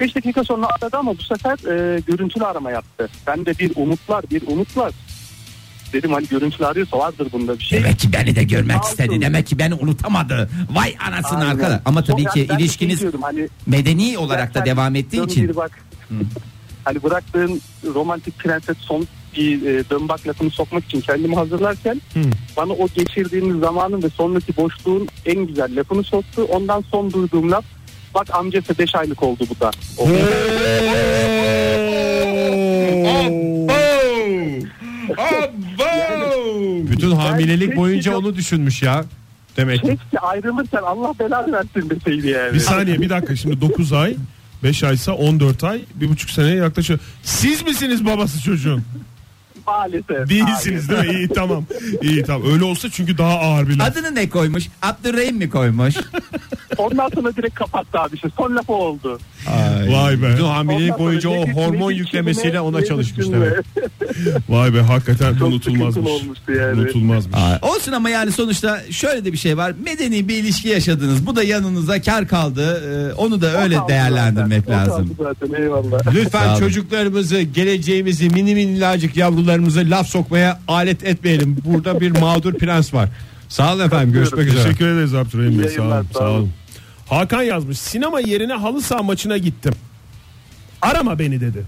5 0.00 0.16
dakika 0.16 0.44
sonra 0.44 0.66
aradı 0.66 0.96
ama 0.96 1.18
bu 1.18 1.22
sefer 1.22 1.52
e, 1.52 2.00
görüntülü 2.00 2.44
arama 2.44 2.70
yaptı. 2.70 3.08
Ben 3.26 3.46
de 3.46 3.58
bir 3.58 3.72
umutlar 3.76 4.24
bir 4.30 4.42
umutlar. 4.46 4.92
Dedim 5.92 6.12
hani 6.12 6.26
görüntülü 6.28 6.66
arıyorsa 6.66 6.98
vardır 6.98 7.28
bunda 7.32 7.58
bir 7.58 7.64
şey. 7.64 7.78
Demek 7.78 7.98
ki 7.98 8.12
beni 8.12 8.36
de 8.36 8.42
görmek 8.44 8.84
Sağ 8.84 8.90
istedi. 8.90 9.10
olsun. 9.10 9.22
Demek 9.22 9.46
ki 9.46 9.58
beni 9.58 9.74
unutamadı. 9.74 10.50
Vay 10.70 10.94
anasını 11.08 11.38
Aynen. 11.38 11.50
arkadaş. 11.50 11.80
Ama 11.84 12.04
tabii 12.04 12.22
Sonra 12.22 12.32
ki 12.32 12.46
ben 12.48 12.56
şey 12.56 12.64
ilişkiniz 12.66 13.04
hani 13.22 13.48
medeni 13.66 14.18
olarak 14.18 14.54
da 14.54 14.64
devam 14.64 14.94
ettiği 14.96 15.24
için. 15.24 15.56
bak. 15.56 15.84
hani 16.84 17.02
bıraktığın 17.02 17.60
romantik 17.94 18.38
prenses 18.38 18.76
son 18.78 19.06
bir 19.36 19.66
e, 19.66 19.90
dön 19.90 20.08
bak 20.08 20.26
lafını 20.26 20.50
sokmak 20.50 20.84
için 20.84 21.00
kendimi 21.00 21.34
hazırlarken 21.34 22.00
bana 22.56 22.72
o 22.72 22.88
geçirdiğimiz 22.94 23.60
zamanın 23.60 24.02
ve 24.02 24.08
sonraki 24.08 24.56
boşluğun 24.56 25.08
en 25.26 25.46
güzel 25.46 25.76
lafını 25.76 26.02
soktu. 26.02 26.42
Ondan 26.42 26.84
son 26.90 27.12
duyduğum 27.12 27.50
laf 27.50 27.64
bak 28.14 28.34
amcası 28.34 28.78
5 28.78 28.94
aylık 28.94 29.22
oldu 29.22 29.44
bu 29.50 29.60
da. 29.60 29.70
Bütün 36.90 37.10
hamilelik 37.10 37.76
boyunca 37.76 38.16
onu 38.16 38.36
düşünmüş 38.36 38.82
ya. 38.82 39.04
Demek 39.56 39.80
ki. 39.80 39.86
Keşke 39.86 40.18
ayrılırken 40.18 40.82
Allah 40.82 41.14
belanı 41.18 41.52
versin 41.52 41.90
deseydi 41.90 42.28
yani. 42.28 42.54
Bir 42.54 42.60
saniye 42.60 43.00
bir 43.00 43.10
dakika 43.10 43.36
şimdi 43.36 43.60
9 43.60 43.92
ay 43.92 44.16
5 44.62 44.84
aysa 44.84 45.12
14 45.12 45.64
ay 45.64 45.80
bir 45.94 46.08
buçuk 46.08 46.30
seneye 46.30 46.56
yaklaşıyor. 46.56 47.00
Siz 47.22 47.62
misiniz 47.62 48.06
babası 48.06 48.42
çocuğun? 48.42 48.82
Maalesef. 49.66 50.28
Değilsiniz 50.28 50.88
değil 50.88 51.08
mi? 51.08 51.14
İyi 51.14 51.28
tamam. 51.28 51.64
İyi 52.02 52.22
tamam. 52.22 52.52
Öyle 52.52 52.64
olsa 52.64 52.90
çünkü 52.90 53.18
daha 53.18 53.38
ağır 53.38 53.68
bir 53.68 53.76
laf. 53.76 53.88
Adını 53.88 54.14
ne 54.14 54.28
koymuş? 54.28 54.64
Abdurrahim 54.82 55.36
mi 55.36 55.50
koymuş? 55.50 55.94
Ondan 56.78 57.08
sonra 57.14 57.36
direkt 57.36 57.54
kapattı 57.54 57.98
abi 58.00 58.14
işte. 58.14 58.28
Son 58.36 58.56
lafı 58.56 58.72
oldu. 58.72 59.18
Vay 59.88 60.22
be. 60.22 60.32
Bütün 60.32 60.44
hamilelik 60.44 60.98
boyunca 60.98 61.28
o 61.30 61.46
hormon 61.48 61.90
yüklemesiyle 61.90 62.60
ona 62.60 62.84
çalışmış 62.84 63.26
demek. 63.28 63.52
Vay 64.48 64.74
be 64.74 64.80
hakikaten 64.80 65.34
Çok 65.34 65.48
unutulmazmış. 65.48 66.10
olmuştu 66.10 66.52
yani. 66.52 66.80
Unutulmazmış. 66.80 67.36
Aa, 67.36 67.58
olsun 67.62 67.92
ama 67.92 68.10
yani 68.10 68.32
sonuçta 68.32 68.80
şöyle 68.90 69.24
de 69.24 69.32
bir 69.32 69.38
şey 69.38 69.56
var. 69.56 69.72
Medeni 69.84 70.28
bir 70.28 70.34
ilişki 70.36 70.68
yaşadınız. 70.68 71.26
Bu 71.26 71.36
da 71.36 71.42
yanınıza 71.42 72.02
kar 72.02 72.28
kaldı. 72.28 72.82
Ee, 73.10 73.14
onu 73.14 73.40
da 73.40 73.62
öyle 73.62 73.80
O 73.80 73.88
değerlendirmek 73.88 74.60
zaten, 74.66 74.72
o 74.74 74.76
lazım. 74.90 75.16
kaldı 75.16 75.34
zaten 75.40 75.62
eyvallah. 75.62 76.14
Lütfen 76.14 76.56
çocuklarımızı, 76.58 77.40
geleceğimizi, 77.40 78.28
mini 78.30 78.54
minnacık 78.54 79.16
yavrularımızı 79.16 79.80
laf 79.90 80.06
sokmaya 80.08 80.60
alet 80.68 81.04
etmeyelim. 81.04 81.56
Burada 81.64 82.00
bir 82.00 82.10
mağdur 82.20 82.54
prens 82.54 82.94
var. 82.94 83.08
Sağ 83.48 83.74
olun 83.74 83.84
efendim. 83.86 84.12
Görüşmek 84.12 84.46
üzere. 84.48 84.62
Teşekkür 84.62 84.86
ederiz 84.88 85.14
Abdurrahim 85.14 85.62
Bey. 85.62 85.68
Sağ 85.68 85.82
olun. 85.82 86.06
sağ 86.18 86.30
olun. 86.30 86.50
Hakan 87.08 87.42
yazmış. 87.42 87.78
Sinema 87.78 88.20
yerine 88.20 88.52
halı 88.52 88.82
saha 88.82 89.02
maçına 89.02 89.38
gittim. 89.38 89.74
Arama 90.82 91.18
beni 91.18 91.40
dedi. 91.40 91.64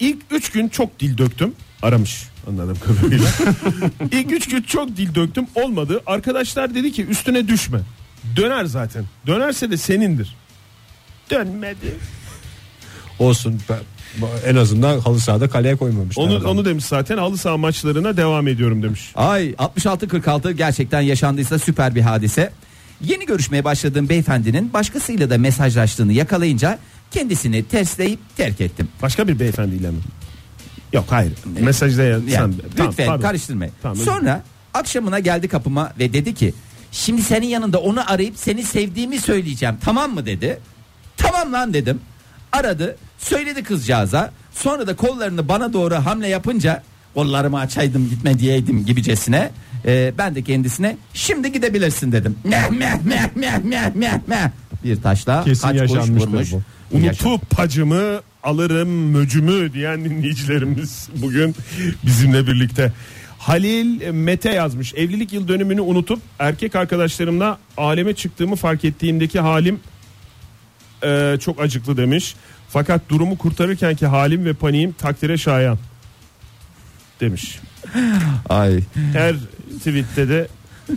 İlk 0.00 0.18
3 0.30 0.50
gün 0.50 0.68
çok 0.68 1.00
dil 1.00 1.18
döktüm. 1.18 1.52
Aramış 1.82 2.22
anladığım 2.48 2.78
kadarıyla. 2.78 3.28
İlk 4.12 4.32
3 4.32 4.48
gün 4.48 4.62
çok 4.62 4.96
dil 4.96 5.14
döktüm. 5.14 5.46
Olmadı. 5.54 6.00
Arkadaşlar 6.06 6.74
dedi 6.74 6.92
ki 6.92 7.06
üstüne 7.06 7.48
düşme. 7.48 7.80
Döner 8.36 8.64
zaten. 8.64 9.04
Dönerse 9.26 9.70
de 9.70 9.76
senindir. 9.76 10.34
Dönmedi. 11.30 11.94
Olsun. 13.18 13.60
Ben- 13.68 13.78
En 14.46 14.56
azından 14.56 15.00
halı 15.00 15.20
sahada 15.20 15.48
kaleye 15.50 15.76
koymamışlar. 15.76 16.24
Onu 16.24 16.34
adam. 16.34 16.50
onu 16.50 16.64
demiş 16.64 16.84
zaten. 16.84 17.18
Halı 17.18 17.38
saha 17.38 17.56
maçlarına 17.56 18.16
devam 18.16 18.48
ediyorum 18.48 18.82
demiş. 18.82 19.12
Ay 19.14 19.50
66-46 19.58 20.50
gerçekten 20.52 21.00
yaşandıysa 21.00 21.58
süper 21.58 21.94
bir 21.94 22.00
hadise. 22.00 22.52
Yeni 23.06 23.26
görüşmeye 23.26 23.64
başladığım 23.64 24.08
beyefendinin 24.08 24.72
başkasıyla 24.72 25.30
da 25.30 25.38
mesajlaştığını 25.38 26.12
yakalayınca 26.12 26.78
kendisini 27.10 27.64
tersleyip 27.64 28.20
terk 28.36 28.60
ettim. 28.60 28.88
Başka 29.02 29.28
bir 29.28 29.38
beyefendiyle 29.38 29.90
mi? 29.90 29.98
Yok 30.92 31.04
hayır. 31.10 31.32
Mesajda 31.60 32.02
ya, 32.02 32.08
Yani, 32.08 32.30
sen. 32.30 32.54
Tamam, 32.76 32.90
lütfen 32.90 33.06
pardon. 33.06 33.22
karıştırmayın. 33.22 33.72
Tamam, 33.82 33.96
Sonra 33.96 34.42
akşamına 34.74 35.18
geldi 35.18 35.48
kapıma 35.48 35.92
ve 35.98 36.12
dedi 36.12 36.34
ki 36.34 36.54
şimdi 36.92 37.22
senin 37.22 37.46
yanında 37.46 37.80
onu 37.80 38.10
arayıp 38.12 38.34
seni 38.36 38.62
sevdiğimi 38.62 39.18
söyleyeceğim 39.18 39.76
tamam 39.84 40.14
mı 40.14 40.26
dedi. 40.26 40.58
Tamam 41.16 41.52
lan 41.52 41.74
dedim. 41.74 42.00
Aradı 42.52 42.96
söyledi 43.18 43.62
kızcağıza 43.62 44.32
sonra 44.54 44.86
da 44.86 44.96
kollarını 44.96 45.48
bana 45.48 45.72
doğru 45.72 45.94
hamle 45.94 46.28
yapınca 46.28 46.82
kollarımı 47.14 47.58
açaydım 47.58 48.08
gitme 48.10 48.38
diyeydim 48.38 48.86
gibicesine. 48.86 49.50
Ee, 49.86 50.12
ben 50.18 50.34
de 50.34 50.42
kendisine 50.42 50.96
şimdi 51.14 51.52
gidebilirsin 51.52 52.12
dedim. 52.12 52.36
Meh 52.44 52.70
meh 52.70 52.94
meh 53.04 53.28
meh 53.36 53.58
meh 53.64 53.94
meh 53.94 54.18
meh. 54.26 54.48
Bir 54.84 55.02
taşla 55.02 55.44
Kesin 55.44 55.68
kaç 55.68 55.76
yaşanmıştır 55.76 56.30
vurmuş. 56.30 56.52
bu. 56.52 56.62
Unutup 56.92 57.50
pacımı 57.50 58.20
alırım 58.42 59.10
möcümü 59.10 59.72
diyen 59.72 60.04
dinleyicilerimiz 60.04 61.08
bugün 61.22 61.54
bizimle 62.06 62.46
birlikte. 62.46 62.92
Halil 63.38 64.10
Mete 64.10 64.50
yazmış. 64.52 64.94
Evlilik 64.94 65.32
yıl 65.32 65.48
dönümünü 65.48 65.80
unutup 65.80 66.20
erkek 66.38 66.76
arkadaşlarımla 66.76 67.58
aleme 67.76 68.14
çıktığımı 68.14 68.56
fark 68.56 68.84
ettiğimdeki 68.84 69.40
halim 69.40 69.80
e, 71.04 71.36
çok 71.40 71.60
acıklı 71.60 71.96
demiş. 71.96 72.34
Fakat 72.68 73.00
durumu 73.08 73.38
kurtarırkenki 73.38 74.06
halim 74.06 74.44
ve 74.44 74.52
paniğim 74.52 74.92
takdire 74.92 75.38
şayan 75.38 75.78
demiş. 77.20 77.58
Ay. 78.48 78.80
Her 79.12 79.36
tweette 79.78 80.28
de 80.28 80.48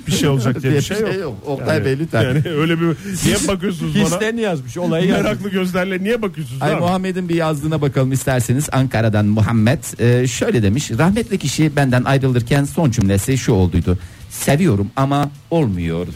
bir 0.08 0.12
şey 0.12 0.30
olacak 0.30 0.64
diye 0.64 0.74
bir 0.74 0.82
şey 0.82 0.98
yok. 1.20 1.38
Oktay 1.46 1.86
Bey 1.86 2.00
lütfen. 2.00 2.24
Yani 2.24 2.44
öyle 2.50 2.80
bir 2.82 2.86
niye 3.26 3.48
bakıyorsunuz 3.48 3.96
bana? 3.96 4.04
Hislerini 4.06 4.42
yazmış. 4.42 4.78
Olayı 4.78 5.08
yazmış. 5.08 5.24
Meraklı 5.24 5.50
gözlerle 5.50 6.04
niye 6.04 6.22
bakıyorsunuz? 6.22 6.62
Ay? 6.62 6.76
Muhammed'in 6.76 7.30
bir 7.30 7.36
yazdığına 7.36 7.82
bakalım 7.82 8.12
isterseniz 8.12 8.70
Ankara'dan 8.72 9.26
Muhammed 9.26 9.84
Ee, 10.00 10.28
şöyle 10.28 10.64
demiş 10.64 10.92
rahmetli 10.92 11.38
kişi 11.38 11.76
benden 11.76 12.04
ayrılırken 12.04 12.64
son 12.64 12.92
cümlesi 12.92 13.38
şu 13.38 13.52
olduydu 13.52 14.00
seviyorum 14.30 14.92
ama 14.96 15.30
olmuyor 15.52 16.08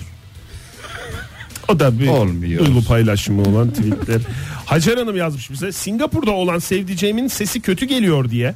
O 1.68 1.80
da 1.80 2.00
bir 2.00 2.08
Olmuyor. 2.08 2.66
duygu 2.66 2.84
paylaşımı 2.86 3.42
olan 3.44 3.70
tweetler. 3.70 4.22
Hacer 4.66 4.98
Hanım 4.98 5.16
yazmış 5.18 5.52
bize. 5.52 5.72
Singapur'da 5.72 6.32
olan 6.32 6.60
sevdiceğimin 6.60 7.28
sesi 7.28 7.62
kötü 7.62 7.86
geliyor 7.86 8.30
diye 8.30 8.56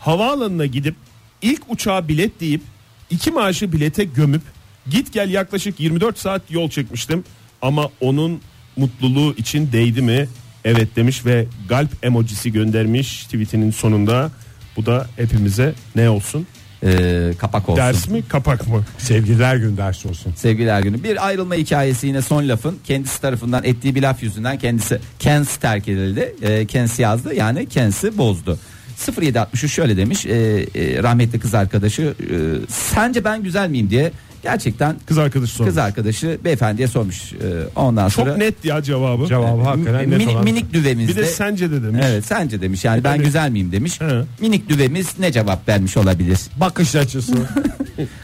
havaalanına 0.00 0.66
gidip 0.66 0.94
ilk 1.42 1.62
uçağa 1.68 2.08
bilet 2.08 2.40
deyip 2.40 2.62
iki 3.10 3.30
maaşı 3.30 3.72
bilete 3.72 4.04
gömüp 4.04 4.42
git 4.90 5.12
gel 5.12 5.30
yaklaşık 5.30 5.80
24 5.80 6.18
saat 6.18 6.42
yol 6.50 6.70
çekmiştim 6.70 7.24
ama 7.62 7.88
onun 8.00 8.40
mutluluğu 8.76 9.34
için 9.36 9.72
değdi 9.72 10.02
mi? 10.02 10.28
Evet 10.64 10.96
demiş 10.96 11.26
ve 11.26 11.46
galp 11.68 12.04
emojisi 12.04 12.52
göndermiş 12.52 13.24
tweetinin 13.24 13.70
sonunda. 13.70 14.30
Bu 14.76 14.86
da 14.86 15.06
hepimize 15.16 15.74
ne 15.96 16.10
olsun? 16.10 16.46
Ee, 16.84 17.32
kapak 17.38 17.68
olsun. 17.68 17.82
Ders 17.82 18.08
mi 18.08 18.22
kapak 18.28 18.68
mı? 18.68 18.84
Sevgililer 18.98 19.56
gün 19.56 19.76
dersi 19.76 20.08
olsun. 20.08 20.32
Sevgiler 20.36 20.80
günü. 20.80 21.02
Bir 21.02 21.26
ayrılma 21.26 21.54
hikayesi 21.54 22.06
yine 22.06 22.22
son 22.22 22.48
lafın 22.48 22.78
kendisi 22.84 23.20
tarafından 23.20 23.64
ettiği 23.64 23.94
bir 23.94 24.02
laf 24.02 24.22
yüzünden 24.22 24.58
kendisi 24.58 25.00
kendisi 25.18 25.60
terk 25.60 25.88
edildi. 25.88 26.34
E, 26.42 26.66
kendisi 26.66 27.02
yazdı 27.02 27.34
yani 27.34 27.68
kendisi 27.68 28.18
bozdu. 28.18 28.58
0763 28.98 29.72
şöyle 29.72 29.96
demiş 29.96 30.26
e, 30.26 30.30
e, 30.74 31.02
rahmetli 31.02 31.40
kız 31.40 31.54
arkadaşı 31.54 32.02
e, 32.02 32.34
sence 32.68 33.24
ben 33.24 33.42
güzel 33.42 33.70
miyim 33.70 33.90
diye 33.90 34.12
gerçekten 34.42 34.96
Kız 35.06 35.18
arkadaşı 35.18 35.52
sormuş. 35.52 35.68
kız 35.70 35.78
arkadaşı 35.78 36.38
beyefendiye 36.44 36.88
sormuş. 36.88 37.32
E, 37.32 37.36
ondan 37.76 38.08
sonra 38.08 38.30
Çok 38.30 38.38
net 38.38 38.64
ya 38.64 38.82
cevabı. 38.82 39.26
Cevabı 39.26 39.62
hakikaten 39.62 40.10
net 40.10 40.18
minik, 40.18 40.28
olan. 40.28 40.44
minik 40.44 40.72
düvemizde 40.72 41.12
Bir 41.12 41.16
de 41.16 41.24
sence 41.26 41.70
de 41.70 41.82
demiş. 41.82 42.04
Evet 42.08 42.26
sence 42.26 42.60
demiş 42.60 42.84
yani 42.84 43.04
ben 43.04 43.10
Yani- 43.14 43.24
güzel 43.24 43.50
miyim 43.50 43.72
demiş. 43.72 44.00
He. 44.00 44.22
Minik 44.40 44.68
düvemiz 44.68 45.06
ne 45.18 45.32
cevap 45.32 45.68
vermiş 45.68 45.96
olabilir? 45.96 46.38
Bakış 46.60 46.94
açısı. 46.96 47.32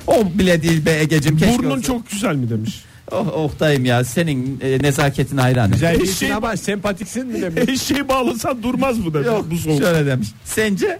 O 0.07 0.25
bile 0.39 0.63
değil 0.63 0.87
be 0.87 1.01
Ege'cim 1.01 1.37
keşke 1.37 1.59
Burnun 1.59 1.71
olsa. 1.71 1.83
çok 1.83 2.11
güzel 2.11 2.35
mi 2.37 2.51
demiş. 2.51 2.85
Oh, 3.13 3.27
Oktay'ım 3.27 3.85
ya 3.85 4.05
senin 4.05 4.61
e, 4.61 4.79
nezaketin 4.83 5.37
hayranım. 5.37 5.73
Güzel 5.73 5.95
değilsin 5.99 6.15
Şey- 6.15 6.33
ama 6.33 6.57
sempatiksin 6.57 7.27
mi 7.27 7.43
demiş. 7.43 7.69
Eşeği 7.69 8.09
bağlasan 8.09 8.63
durmaz 8.63 8.99
mı 8.99 9.15
demiş. 9.15 9.27
Yok 9.27 9.47
bu 9.51 9.57
soğuk. 9.57 9.83
şöyle 9.83 10.07
demiş. 10.07 10.29
Sence? 10.45 10.99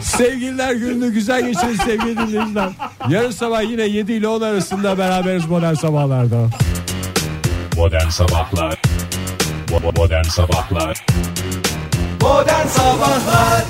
Sevgililer 0.00 0.72
gününü 0.74 1.12
güzel 1.12 1.46
geçirin 1.46 1.76
sevgili 1.76 2.16
dinleyiciler. 2.18 2.68
Yarın 3.08 3.30
sabah 3.30 3.62
yine 3.62 3.82
7 3.82 4.12
ile 4.12 4.28
10 4.28 4.40
arasında 4.40 4.98
beraberiz 4.98 5.46
modern 5.46 5.74
sabahlarda. 5.74 6.48
Modern 7.76 8.08
Sabahlar 8.08 8.82
Bo- 9.68 9.98
Modern 9.98 10.22
Sabahlar 10.24 11.06
Modern 12.20 12.66
Sabahlar 12.66 13.64